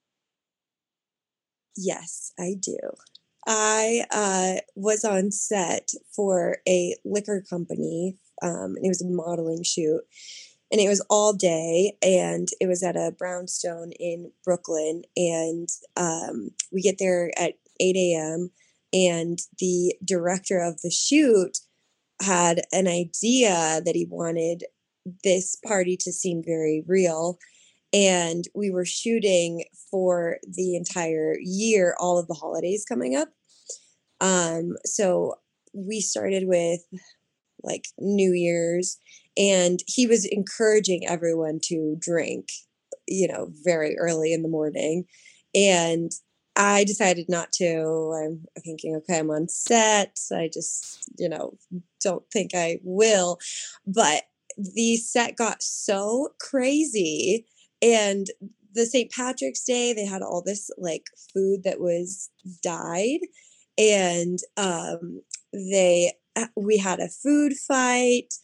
yes 1.77 2.33
i 2.41 2.55
do 2.59 2.79
I 3.47 4.05
uh, 4.11 4.61
was 4.77 5.05
on 5.05 5.33
set 5.33 5.91
for 6.15 6.59
a 6.69 6.95
liquor 7.05 7.43
company, 7.49 8.17
um, 8.41 8.77
and 8.77 8.85
it 8.85 8.89
was 8.89 9.03
a 9.03 9.09
modeling 9.09 9.65
shoot, 9.65 10.03
and 10.71 10.81
it 10.81 10.89
was 10.89 11.05
all 11.11 11.33
day, 11.33 11.97
and 12.03 12.49
it 12.61 12.67
was 12.67 12.83
at 12.83 12.97
a 12.97 13.15
brownstone 13.19 13.93
in 13.99 14.31
Brooklyn, 14.45 15.03
and 15.17 15.69
um, 15.97 16.51
we 16.73 16.83
get 16.83 16.97
there 16.99 17.33
at 17.37 17.55
eight 17.81 17.97
a.m., 17.97 18.51
and 18.93 19.39
the 19.59 19.95
director 20.05 20.61
of 20.61 20.81
the 20.83 20.91
shoot 20.91 21.59
had 22.23 22.63
an 22.73 22.87
idea 22.87 23.81
that 23.85 23.95
he 23.95 24.07
wanted 24.09 24.65
this 25.25 25.57
party 25.67 25.97
to 25.99 26.13
seem 26.13 26.43
very 26.45 26.85
real 26.87 27.39
and 27.93 28.45
we 28.55 28.71
were 28.71 28.85
shooting 28.85 29.65
for 29.91 30.39
the 30.49 30.77
entire 30.77 31.37
year 31.41 31.95
all 31.99 32.19
of 32.19 32.27
the 32.29 32.35
holidays 32.35 32.85
coming 32.89 33.17
up. 33.17 33.29
Um 34.21 34.77
so 34.85 35.35
we 35.75 36.01
started 36.01 36.45
with 36.47 36.81
like 37.63 37.87
new 37.99 38.33
year's 38.33 38.99
and 39.37 39.81
he 39.87 40.07
was 40.07 40.25
encouraging 40.25 41.07
everyone 41.07 41.59
to 41.65 41.97
drink 41.99 42.49
you 43.09 43.27
know 43.27 43.49
very 43.65 43.97
early 43.99 44.33
in 44.33 44.43
the 44.43 44.49
morning 44.49 45.05
and 45.55 46.13
i 46.57 46.85
decided 46.85 47.27
not 47.29 47.51
to 47.53 48.13
i'm 48.23 48.45
thinking 48.63 48.95
okay 48.97 49.19
i'm 49.19 49.31
on 49.31 49.49
set 49.49 50.19
i 50.35 50.49
just 50.53 51.05
you 51.19 51.29
know 51.29 51.55
don't 52.03 52.25
think 52.33 52.53
i 52.55 52.79
will 52.83 53.39
but 53.87 54.25
the 54.57 54.97
set 54.97 55.37
got 55.37 55.63
so 55.63 56.29
crazy 56.39 57.47
and 57.81 58.27
the 58.75 58.87
St. 58.87 59.11
Patrick's 59.11 59.65
Day, 59.65 59.93
they 59.93 60.07
had 60.07 60.23
all 60.23 60.43
this 60.45 60.71
like 60.79 61.05
food 61.33 61.65
that 61.65 61.81
was 61.81 62.31
dyed, 62.63 63.21
and 63.79 64.39
um, 64.57 65.21
they 65.53 66.13
uh, 66.37 66.47
we 66.57 66.79
had 66.79 67.01
a 67.01 67.09
food 67.09 67.53
fight. 67.55 68.35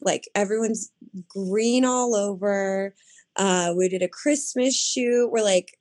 like 0.00 0.28
everyone's 0.34 0.92
green 1.28 1.84
all 1.84 2.14
over. 2.14 2.94
Uh, 3.36 3.74
we 3.76 3.88
did 3.88 4.02
a 4.02 4.08
Christmas 4.08 4.76
shoot. 4.76 5.30
We're 5.30 5.44
like, 5.44 5.77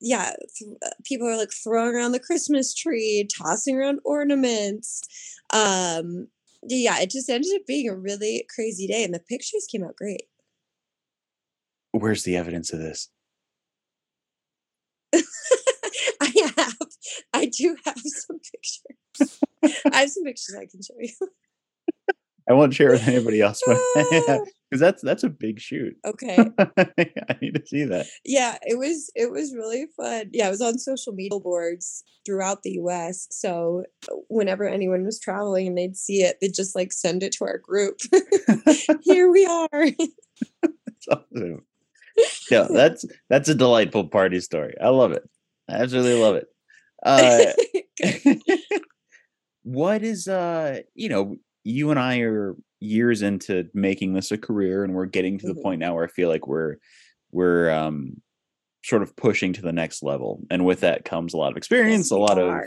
yeah, 0.00 0.32
th- 0.58 0.70
uh, 0.84 0.90
people 1.04 1.28
are 1.28 1.36
like 1.36 1.52
throwing 1.52 1.94
around 1.94 2.12
the 2.12 2.20
Christmas 2.20 2.74
tree, 2.74 3.28
tossing 3.36 3.76
around 3.76 4.00
ornaments. 4.04 5.02
Um, 5.52 6.28
yeah, 6.62 7.00
it 7.00 7.10
just 7.10 7.28
ended 7.28 7.52
up 7.54 7.66
being 7.66 7.88
a 7.88 7.96
really 7.96 8.46
crazy 8.54 8.86
day, 8.86 9.04
and 9.04 9.14
the 9.14 9.20
pictures 9.20 9.66
came 9.70 9.84
out 9.84 9.96
great. 9.96 10.22
Where's 11.92 12.22
the 12.22 12.36
evidence 12.36 12.72
of 12.72 12.78
this? 12.78 13.08
I 16.20 16.52
have, 16.56 16.76
I 17.32 17.46
do 17.46 17.76
have 17.84 18.00
some 18.04 18.38
pictures. 18.38 19.38
I 19.92 20.00
have 20.00 20.10
some 20.10 20.24
pictures 20.24 20.56
I 20.56 20.66
can 20.66 20.82
show 20.82 20.94
you. 20.98 21.12
I 22.48 22.52
won't 22.52 22.74
share 22.74 22.90
with 22.90 23.06
anybody 23.06 23.40
else, 23.40 23.62
but 23.66 23.76
because 24.70 24.80
that's 24.80 25.02
that's 25.02 25.24
a 25.24 25.28
big 25.28 25.58
shoot. 25.58 25.96
Okay. 26.04 26.36
I 26.58 27.36
need 27.40 27.54
to 27.54 27.66
see 27.66 27.84
that. 27.84 28.06
Yeah, 28.24 28.56
it 28.62 28.78
was 28.78 29.10
it 29.16 29.30
was 29.30 29.54
really 29.54 29.86
fun. 29.96 30.30
Yeah, 30.32 30.46
it 30.46 30.50
was 30.50 30.60
on 30.60 30.78
social 30.78 31.12
media 31.12 31.40
boards 31.40 32.04
throughout 32.24 32.62
the 32.62 32.78
US. 32.82 33.26
So 33.30 33.84
whenever 34.28 34.68
anyone 34.68 35.04
was 35.04 35.18
traveling 35.18 35.66
and 35.66 35.78
they'd 35.78 35.96
see 35.96 36.22
it, 36.22 36.38
they'd 36.40 36.54
just 36.54 36.76
like 36.76 36.92
send 36.92 37.22
it 37.22 37.32
to 37.32 37.44
our 37.44 37.58
group. 37.58 37.98
Here 39.02 39.30
we 39.30 39.44
are. 39.46 39.68
That's 40.62 41.08
awesome. 41.10 41.64
No, 42.50 42.66
that's 42.68 43.06
that's 43.30 43.48
a 43.48 43.54
delightful 43.54 44.08
party 44.08 44.40
story. 44.40 44.74
I 44.78 44.88
love 44.88 45.12
it. 45.12 45.22
I 45.68 45.74
absolutely 45.76 46.20
love 46.20 46.36
it. 46.36 46.48
Uh, 47.02 47.52
what 49.62 50.02
is 50.02 50.28
uh, 50.28 50.80
you 50.94 51.08
know, 51.08 51.36
you 51.64 51.90
and 51.90 51.98
I 51.98 52.18
are 52.18 52.56
years 52.80 53.22
into 53.22 53.68
making 53.74 54.14
this 54.14 54.30
a 54.32 54.38
career, 54.38 54.82
and 54.84 54.94
we're 54.94 55.06
getting 55.06 55.38
to 55.38 55.46
the 55.46 55.54
Mhm. 55.54 55.62
point 55.62 55.80
now 55.80 55.94
where 55.94 56.04
I 56.04 56.08
feel 56.08 56.28
like 56.28 56.46
we're 56.48 56.76
we're 57.32 57.70
um 57.70 58.20
sort 58.82 59.02
of 59.02 59.14
pushing 59.14 59.52
to 59.52 59.62
the 59.62 59.72
next 59.72 60.02
level, 60.02 60.42
and 60.50 60.64
with 60.64 60.80
that 60.80 61.04
comes 61.04 61.34
a 61.34 61.36
lot 61.36 61.50
of 61.52 61.56
experience, 61.56 62.06
Yes, 62.06 62.10
a 62.10 62.16
lot 62.18 62.38
of 62.38 62.60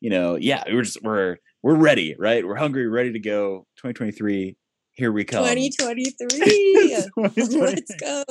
you 0.00 0.10
know, 0.10 0.36
yeah, 0.36 0.62
we're 0.68 0.82
just 0.82 1.02
we're 1.02 1.36
we're 1.62 1.74
ready, 1.74 2.14
right? 2.18 2.46
We're 2.46 2.54
hungry, 2.56 2.86
ready 2.86 3.12
to 3.12 3.18
go. 3.18 3.66
2023, 3.78 4.56
here 4.92 5.10
we 5.10 5.24
come. 5.24 5.42
2023. 5.44 6.28
2023. 7.16 7.58
Let's 7.60 7.94
go. 7.96 8.24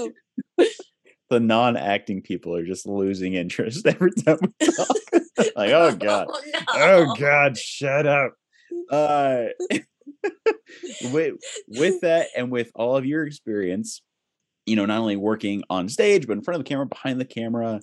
the 1.30 1.40
non-acting 1.40 2.22
people 2.22 2.56
are 2.56 2.66
just 2.66 2.86
losing 2.86 3.34
interest 3.34 3.86
every 3.88 4.12
time 4.12 4.38
we 4.42 4.68
talk. 4.72 4.88
like, 5.56 5.72
oh 5.72 5.94
god, 5.96 6.28
oh 6.70 7.06
no. 7.08 7.16
god, 7.16 7.58
shut 7.58 8.06
up. 8.08 8.34
Uh, 8.90 9.46
with 11.12 11.36
with 11.68 12.02
that, 12.02 12.28
and 12.36 12.52
with 12.52 12.72
all 12.76 12.98
of 12.98 13.06
your 13.06 13.26
experience, 13.26 14.02
you 14.66 14.76
know, 14.76 14.86
not 14.86 15.00
only 15.00 15.16
working 15.16 15.64
on 15.70 15.90
stage, 15.90 16.28
but 16.28 16.34
in 16.34 16.44
front 16.44 16.60
of 16.60 16.66
the 16.66 16.70
camera, 16.70 16.86
behind 16.86 17.20
the 17.20 17.26
camera, 17.26 17.80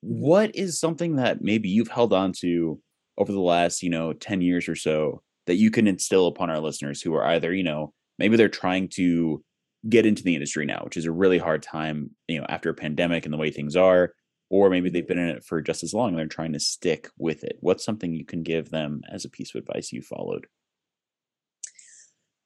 what 0.00 0.54
is 0.54 0.78
something 0.78 1.16
that 1.16 1.42
maybe 1.42 1.68
you've 1.68 1.88
held 1.88 2.12
on 2.12 2.32
to 2.40 2.80
over 3.18 3.32
the 3.32 3.40
last, 3.40 3.82
you 3.82 3.90
know, 3.90 4.12
10 4.12 4.40
years 4.40 4.68
or 4.68 4.76
so 4.76 5.22
that 5.46 5.56
you 5.56 5.70
can 5.70 5.86
instill 5.86 6.26
upon 6.26 6.50
our 6.50 6.60
listeners 6.60 7.02
who 7.02 7.14
are 7.14 7.24
either, 7.26 7.52
you 7.52 7.62
know, 7.62 7.92
maybe 8.18 8.36
they're 8.36 8.48
trying 8.48 8.88
to 8.88 9.42
get 9.88 10.06
into 10.06 10.22
the 10.22 10.34
industry 10.34 10.64
now, 10.64 10.82
which 10.84 10.96
is 10.96 11.06
a 11.06 11.12
really 11.12 11.38
hard 11.38 11.62
time, 11.62 12.10
you 12.28 12.38
know, 12.38 12.46
after 12.48 12.70
a 12.70 12.74
pandemic 12.74 13.24
and 13.24 13.32
the 13.32 13.38
way 13.38 13.50
things 13.50 13.76
are, 13.76 14.12
or 14.50 14.70
maybe 14.70 14.88
they've 14.90 15.08
been 15.08 15.18
in 15.18 15.28
it 15.28 15.44
for 15.44 15.60
just 15.60 15.82
as 15.82 15.92
long 15.92 16.10
and 16.10 16.18
they're 16.18 16.26
trying 16.26 16.52
to 16.52 16.60
stick 16.60 17.08
with 17.18 17.42
it. 17.42 17.56
What's 17.60 17.84
something 17.84 18.14
you 18.14 18.24
can 18.24 18.42
give 18.42 18.70
them 18.70 19.02
as 19.10 19.24
a 19.24 19.30
piece 19.30 19.54
of 19.54 19.58
advice 19.60 19.92
you 19.92 20.02
followed? 20.02 20.46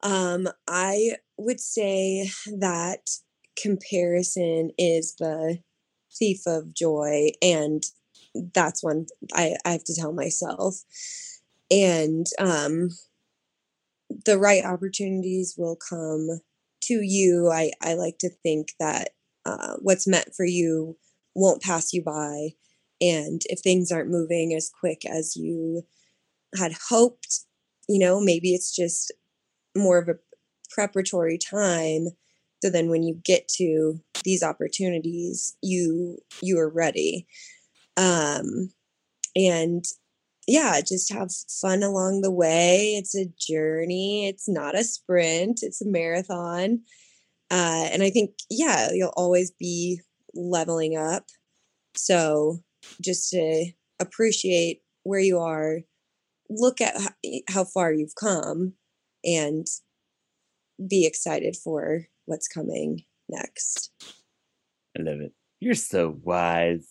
Um, 0.02 0.48
I 0.68 1.16
would 1.38 1.60
say 1.60 2.30
that 2.58 3.08
comparison 3.60 4.70
is 4.78 5.14
the 5.18 5.58
thief 6.18 6.42
of 6.46 6.74
joy, 6.74 7.30
and 7.42 7.82
that's 8.54 8.82
one 8.82 9.06
I, 9.32 9.56
I 9.64 9.70
have 9.70 9.84
to 9.84 9.94
tell 9.94 10.12
myself. 10.12 10.76
And 11.70 12.26
um, 12.38 12.90
the 14.24 14.38
right 14.38 14.64
opportunities 14.64 15.54
will 15.56 15.76
come 15.76 16.40
to 16.82 17.00
you. 17.02 17.50
I, 17.52 17.72
I 17.82 17.94
like 17.94 18.18
to 18.18 18.30
think 18.42 18.68
that 18.78 19.10
uh, 19.44 19.74
what's 19.80 20.06
meant 20.06 20.34
for 20.36 20.44
you 20.44 20.96
won't 21.34 21.62
pass 21.62 21.92
you 21.92 22.02
by. 22.02 22.50
And 23.00 23.42
if 23.46 23.60
things 23.60 23.92
aren't 23.92 24.10
moving 24.10 24.54
as 24.54 24.70
quick 24.80 25.04
as 25.04 25.36
you 25.36 25.82
had 26.58 26.72
hoped, 26.88 27.40
you 27.88 27.98
know, 27.98 28.20
maybe 28.20 28.54
it's 28.54 28.74
just 28.74 29.12
more 29.76 29.98
of 29.98 30.08
a 30.08 30.16
preparatory 30.70 31.38
time 31.38 32.08
so 32.62 32.70
then 32.70 32.88
when 32.88 33.02
you 33.02 33.20
get 33.24 33.48
to 33.48 34.00
these 34.24 34.42
opportunities 34.42 35.56
you 35.62 36.18
you 36.42 36.58
are 36.58 36.68
ready. 36.68 37.26
Um 37.96 38.70
and 39.34 39.84
yeah 40.48 40.80
just 40.80 41.12
have 41.12 41.30
fun 41.60 41.82
along 41.82 42.22
the 42.22 42.32
way. 42.32 42.94
It's 42.96 43.14
a 43.14 43.26
journey. 43.38 44.28
It's 44.28 44.48
not 44.48 44.76
a 44.76 44.84
sprint. 44.84 45.60
It's 45.62 45.82
a 45.82 45.88
marathon. 45.88 46.80
Uh 47.50 47.88
and 47.92 48.02
i 48.02 48.10
think 48.10 48.30
yeah 48.50 48.88
you'll 48.92 49.14
always 49.16 49.50
be 49.52 50.00
leveling 50.34 50.96
up. 50.96 51.24
So 51.94 52.60
just 53.02 53.30
to 53.30 53.66
appreciate 54.00 54.82
where 55.04 55.20
you 55.20 55.38
are 55.38 55.80
look 56.50 56.80
at 56.80 56.96
ho- 56.96 57.40
how 57.48 57.64
far 57.64 57.92
you've 57.92 58.14
come 58.14 58.74
and 59.26 59.66
be 60.88 61.06
excited 61.06 61.56
for 61.56 62.06
what's 62.26 62.48
coming 62.48 63.04
next. 63.28 63.90
I 64.98 65.02
love 65.02 65.20
it. 65.20 65.32
You're 65.60 65.74
so 65.74 66.18
wise. 66.22 66.86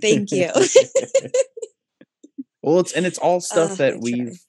Thank 0.00 0.32
you. 0.32 0.50
well, 2.62 2.80
it's 2.80 2.92
and 2.92 3.06
it's 3.06 3.18
all 3.18 3.40
stuff 3.40 3.72
Uh, 3.72 3.74
that 3.76 3.90
try. 3.92 4.00
we've 4.00 4.40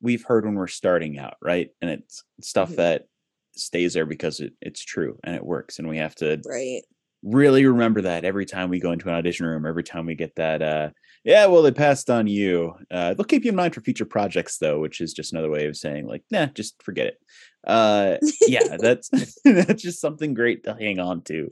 we've 0.00 0.24
heard 0.24 0.44
when 0.44 0.54
we're 0.54 0.66
starting 0.66 1.18
out, 1.18 1.36
right? 1.42 1.70
And 1.80 1.90
it's 1.90 2.24
stuff 2.40 2.70
Mhm. 2.70 2.76
that 2.76 3.08
stays 3.56 3.94
there 3.94 4.06
because 4.06 4.40
it, 4.40 4.52
it's 4.60 4.84
true 4.84 5.18
and 5.24 5.34
it 5.34 5.44
works, 5.44 5.78
and 5.78 5.88
we 5.88 5.98
have 5.98 6.14
to 6.16 6.40
right. 6.46 6.82
really 7.22 7.64
remember 7.66 8.02
that 8.02 8.24
every 8.24 8.46
time 8.46 8.70
we 8.70 8.80
go 8.80 8.92
into 8.92 9.08
an 9.08 9.14
audition 9.14 9.46
room, 9.46 9.66
every 9.66 9.84
time 9.84 10.06
we 10.06 10.14
get 10.14 10.34
that, 10.36 10.62
uh, 10.62 10.90
yeah, 11.24 11.46
well, 11.46 11.62
they 11.62 11.72
passed 11.72 12.10
on 12.10 12.26
you. 12.26 12.74
Uh, 12.90 13.14
they'll 13.14 13.24
keep 13.24 13.44
you 13.44 13.48
in 13.50 13.56
mind 13.56 13.74
for 13.74 13.80
future 13.80 14.04
projects, 14.04 14.58
though, 14.58 14.78
which 14.78 15.00
is 15.00 15.14
just 15.14 15.32
another 15.32 15.50
way 15.50 15.66
of 15.66 15.76
saying, 15.76 16.06
like, 16.06 16.22
nah, 16.30 16.46
just 16.46 16.82
forget 16.82 17.06
it. 17.06 17.18
Uh, 17.66 18.18
yeah, 18.46 18.76
that's 18.78 19.08
that's 19.44 19.82
just 19.82 20.00
something 20.00 20.34
great 20.34 20.64
to 20.64 20.74
hang 20.74 21.00
on 21.00 21.22
to. 21.22 21.48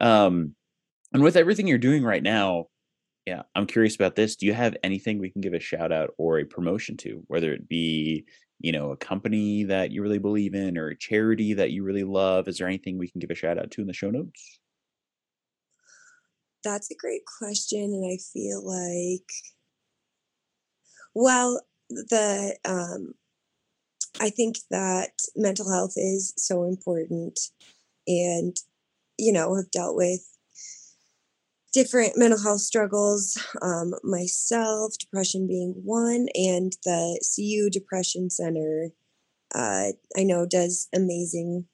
Um, 0.00 0.54
and 1.12 1.22
with 1.22 1.36
everything 1.36 1.68
you're 1.68 1.78
doing 1.78 2.02
right 2.02 2.22
now, 2.22 2.66
yeah, 3.24 3.42
I'm 3.54 3.66
curious 3.66 3.94
about 3.94 4.16
this. 4.16 4.34
Do 4.34 4.46
you 4.46 4.54
have 4.54 4.76
anything 4.82 5.18
we 5.20 5.30
can 5.30 5.40
give 5.40 5.54
a 5.54 5.60
shout 5.60 5.92
out 5.92 6.10
or 6.18 6.38
a 6.40 6.44
promotion 6.44 6.96
to, 6.98 7.22
whether 7.28 7.52
it 7.52 7.68
be 7.68 8.24
you 8.58 8.72
know 8.72 8.90
a 8.90 8.96
company 8.96 9.64
that 9.64 9.92
you 9.92 10.02
really 10.02 10.18
believe 10.18 10.54
in 10.54 10.76
or 10.76 10.88
a 10.88 10.98
charity 10.98 11.54
that 11.54 11.70
you 11.70 11.84
really 11.84 12.04
love? 12.04 12.48
Is 12.48 12.58
there 12.58 12.66
anything 12.66 12.98
we 12.98 13.08
can 13.08 13.20
give 13.20 13.30
a 13.30 13.36
shout 13.36 13.58
out 13.58 13.70
to 13.72 13.82
in 13.82 13.86
the 13.86 13.92
show 13.92 14.10
notes? 14.10 14.58
That's 16.64 16.90
a 16.90 16.96
great 16.96 17.22
question. 17.38 17.80
And 17.80 18.06
I 18.06 18.18
feel 18.32 18.64
like, 18.64 19.30
well, 21.14 21.60
the, 21.88 22.56
um, 22.64 23.14
I 24.20 24.30
think 24.30 24.56
that 24.70 25.12
mental 25.34 25.70
health 25.70 25.94
is 25.96 26.32
so 26.36 26.64
important 26.64 27.38
and, 28.06 28.56
you 29.18 29.32
know, 29.32 29.54
have 29.56 29.70
dealt 29.70 29.96
with 29.96 30.20
different 31.72 32.12
mental 32.16 32.40
health 32.42 32.60
struggles 32.60 33.42
um, 33.62 33.94
myself, 34.04 34.94
depression 34.98 35.46
being 35.46 35.74
one, 35.84 36.28
and 36.34 36.76
the 36.84 37.20
CU 37.22 37.70
Depression 37.70 38.30
Center, 38.30 38.90
uh, 39.54 39.92
I 40.16 40.22
know, 40.24 40.46
does 40.46 40.88
amazing 40.94 41.66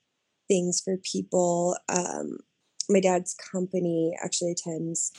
things 0.48 0.80
for 0.84 0.96
people. 0.98 1.76
Um, 1.88 2.38
my 2.88 3.00
dad's 3.00 3.34
company 3.34 4.16
actually 4.22 4.52
attends 4.52 5.12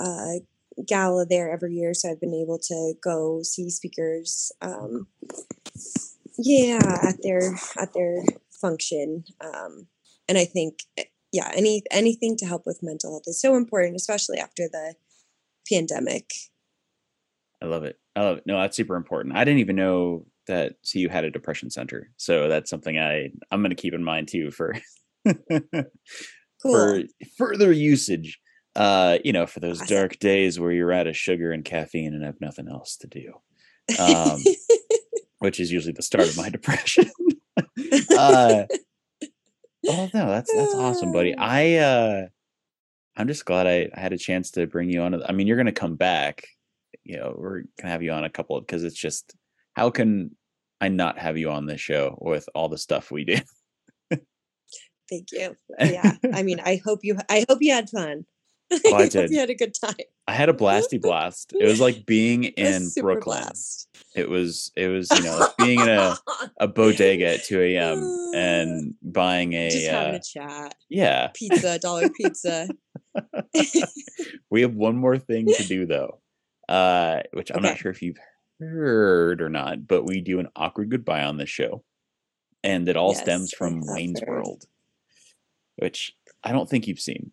a 0.00 0.40
gala 0.86 1.26
there 1.26 1.50
every 1.50 1.74
year, 1.74 1.94
so 1.94 2.10
I've 2.10 2.20
been 2.20 2.34
able 2.34 2.58
to 2.58 2.94
go 3.02 3.42
see 3.42 3.70
speakers. 3.70 4.52
Um, 4.60 5.08
yeah, 6.38 6.98
at 7.02 7.16
their 7.22 7.54
at 7.76 7.92
their 7.94 8.22
function, 8.60 9.24
um, 9.40 9.86
and 10.28 10.38
I 10.38 10.44
think 10.44 10.80
yeah, 11.32 11.50
any 11.54 11.82
anything 11.90 12.36
to 12.38 12.46
help 12.46 12.62
with 12.64 12.80
mental 12.82 13.12
health 13.12 13.24
is 13.26 13.40
so 13.40 13.56
important, 13.56 13.96
especially 13.96 14.38
after 14.38 14.68
the 14.68 14.94
pandemic. 15.70 16.30
I 17.62 17.66
love 17.66 17.84
it. 17.84 17.98
I 18.14 18.20
love 18.20 18.38
it. 18.38 18.44
No, 18.46 18.60
that's 18.60 18.76
super 18.76 18.94
important. 18.94 19.36
I 19.36 19.44
didn't 19.44 19.60
even 19.60 19.76
know 19.76 20.26
that 20.46 20.76
CU 20.90 21.08
had 21.08 21.24
a 21.24 21.30
depression 21.30 21.70
center. 21.70 22.10
So 22.16 22.48
that's 22.48 22.70
something 22.70 22.98
I 22.98 23.30
I'm 23.50 23.60
going 23.60 23.70
to 23.70 23.76
keep 23.76 23.94
in 23.94 24.04
mind 24.04 24.28
too 24.28 24.50
for 24.50 24.74
Cool. 26.62 26.72
for 26.72 27.02
further 27.36 27.72
usage. 27.72 28.38
Uh, 28.76 29.18
you 29.24 29.32
know, 29.32 29.46
for 29.46 29.60
those 29.60 29.82
Awesome. 29.82 29.96
dark 29.96 30.18
days 30.18 30.60
where 30.60 30.70
you're 30.70 30.92
out 30.92 31.06
of 31.08 31.16
sugar 31.16 31.50
and 31.52 31.64
caffeine 31.64 32.14
and 32.14 32.24
have 32.24 32.40
nothing 32.40 32.68
else 32.68 32.96
to 32.98 33.08
do. 33.08 33.32
Um, 33.98 34.40
which 35.38 35.60
is 35.60 35.72
usually 35.72 35.92
the 35.92 36.02
start 36.02 36.28
of 36.28 36.36
my 36.36 36.48
depression. 36.48 37.10
uh, 38.16 38.64
oh 39.88 40.10
no, 40.14 40.28
that's 40.28 40.52
that's 40.54 40.74
awesome, 40.74 41.12
buddy. 41.12 41.34
I 41.38 41.76
uh, 41.76 42.26
I'm 43.16 43.26
just 43.26 43.44
glad 43.44 43.66
I, 43.66 43.88
I 43.94 44.00
had 44.00 44.12
a 44.12 44.18
chance 44.18 44.52
to 44.52 44.66
bring 44.66 44.90
you 44.90 45.02
on. 45.02 45.22
I 45.24 45.32
mean, 45.32 45.46
you're 45.46 45.56
gonna 45.56 45.72
come 45.72 45.96
back. 45.96 46.46
You 47.04 47.16
know, 47.16 47.34
we're 47.36 47.62
gonna 47.80 47.92
have 47.92 48.02
you 48.02 48.12
on 48.12 48.24
a 48.24 48.30
couple 48.30 48.60
because 48.60 48.84
it's 48.84 48.98
just 48.98 49.34
how 49.74 49.90
can 49.90 50.36
I 50.80 50.88
not 50.88 51.18
have 51.18 51.36
you 51.38 51.50
on 51.50 51.66
this 51.66 51.80
show 51.80 52.16
with 52.20 52.48
all 52.54 52.68
the 52.68 52.78
stuff 52.78 53.10
we 53.10 53.24
do? 53.24 53.38
Thank 55.08 55.32
you. 55.32 55.56
Yeah, 55.78 56.12
I 56.34 56.42
mean, 56.42 56.60
I 56.64 56.80
hope 56.84 57.00
you. 57.02 57.16
I 57.28 57.44
hope 57.48 57.58
you 57.60 57.72
had 57.72 57.88
fun. 57.90 58.24
Oh, 58.70 58.92
I 58.94 58.98
I 58.98 59.02
hope 59.04 59.12
did. 59.12 59.30
you 59.30 59.38
had 59.38 59.48
a 59.48 59.54
good 59.54 59.72
time. 59.72 59.94
I 60.26 60.34
had 60.34 60.50
a 60.50 60.52
blasty 60.52 61.00
blast. 61.00 61.54
It 61.58 61.64
was 61.64 61.80
like 61.80 62.04
being 62.04 62.44
in 62.58 62.90
Brooklyn. 63.00 63.38
blast. 63.40 63.88
It 64.14 64.28
was 64.28 64.70
it 64.76 64.88
was 64.88 65.10
you 65.10 65.22
know 65.22 65.38
like 65.38 65.56
being 65.56 65.80
in 65.80 65.88
a 65.88 66.18
a 66.58 66.68
bodega 66.68 67.28
at 67.36 67.44
2 67.44 67.62
a.m. 67.62 68.02
and 68.34 68.94
buying 69.00 69.54
a 69.54 69.70
just 69.70 69.86
having 69.86 70.14
uh, 70.14 70.18
a 70.18 70.20
chat. 70.20 70.74
yeah. 70.90 71.28
Pizza, 71.32 71.78
dollar 71.78 72.10
pizza. 72.10 72.68
We 74.50 74.60
have 74.62 74.74
one 74.74 74.96
more 74.96 75.16
thing 75.18 75.46
to 75.46 75.64
do 75.64 75.86
though, 75.86 76.20
uh, 76.68 77.20
which 77.32 77.50
I'm 77.50 77.62
not 77.62 77.78
sure 77.78 77.90
if 77.90 78.02
you've 78.02 78.18
heard 78.60 79.40
or 79.40 79.48
not, 79.48 79.86
but 79.86 80.04
we 80.04 80.20
do 80.20 80.40
an 80.40 80.48
awkward 80.56 80.90
goodbye 80.90 81.24
on 81.24 81.38
this 81.38 81.48
show, 81.48 81.84
and 82.62 82.86
it 82.88 82.96
all 82.96 83.14
stems 83.14 83.52
Yes, 83.52 83.54
I 83.54 83.56
from 83.56 83.80
Wayne's. 83.86 84.20
World, 84.26 84.66
which 85.78 86.12
I 86.44 86.52
don't 86.52 86.68
think 86.68 86.86
you've 86.86 87.00
seen, 87.00 87.32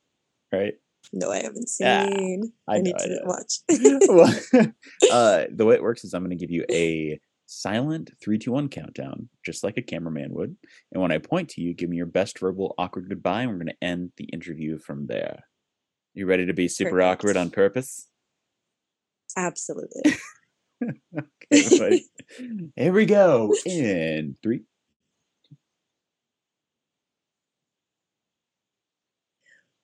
right? 0.52 0.76
No, 1.14 1.32
I 1.32 1.38
haven't 1.42 1.70
seen. 1.70 2.52
I 2.68 2.76
I, 2.76 2.78
know, 2.78 2.84
need 2.84 2.98
to 2.98 3.22
watch. 3.26 3.60
well, 4.10 4.34
uh, 5.12 5.46
the 5.52 5.66
way 5.66 5.76
it 5.76 5.84
works 5.84 6.04
is 6.04 6.14
I'm 6.14 6.24
going 6.24 6.32
to 6.32 6.36
give 6.36 6.52
you 6.52 6.66
a 6.72 7.20
silent 7.46 8.12
three, 8.24 8.38
two, 8.38 8.52
one 8.52 8.70
countdown, 8.70 9.30
just 9.46 9.64
like 9.64 9.78
a 9.78 9.82
cameraman 9.82 10.34
would. 10.34 10.56
And 10.92 11.02
when 11.02 11.12
I 11.12 11.20
point 11.20 11.50
to 11.50 11.62
you, 11.62 11.74
give 11.74 11.90
me 11.90 11.98
your 11.98 12.06
best 12.06 12.40
verbal 12.40 12.74
awkward 12.78 13.10
goodbye, 13.10 13.42
and 13.42 13.52
we're 13.52 13.58
going 13.58 13.68
to 13.68 13.84
end 13.84 14.12
the 14.18 14.26
interview 14.26 14.80
from 14.80 15.08
there. 15.08 15.44
You 16.14 16.26
ready 16.26 16.46
to 16.46 16.54
be 16.54 16.68
super 16.68 17.02
awkward 17.02 17.38
on 17.38 17.50
purpose? 17.50 18.08
Absolutely. 19.38 20.14
Okay. 21.54 22.04
Here 22.76 22.94
we 22.94 23.06
go. 23.06 23.54
In 23.66 24.36
three. 24.42 24.62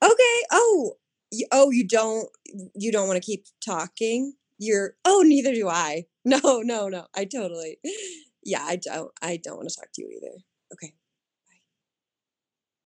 Okay. 0.04 0.38
Oh, 0.52 0.94
y- 1.32 1.46
oh, 1.52 1.72
you 1.72 1.88
don't. 1.88 2.28
You 2.76 2.92
don't 2.92 3.08
want 3.08 3.22
to 3.22 3.26
keep 3.26 3.46
talking. 3.66 4.34
You're. 4.58 4.96
Oh, 5.06 5.24
neither 5.26 5.54
do 5.54 5.70
I. 5.70 6.06
No, 6.24 6.62
no, 6.64 6.88
no. 6.88 7.08
I 7.16 7.26
totally. 7.26 7.80
Yeah, 8.44 8.62
I 8.64 8.76
don't. 8.76 9.12
I 9.24 9.38
don't 9.44 9.58
want 9.58 9.70
to 9.70 9.76
talk 9.76 9.90
to 9.96 10.02
you 10.04 10.10
either. 10.16 10.38
Okay. 10.74 10.94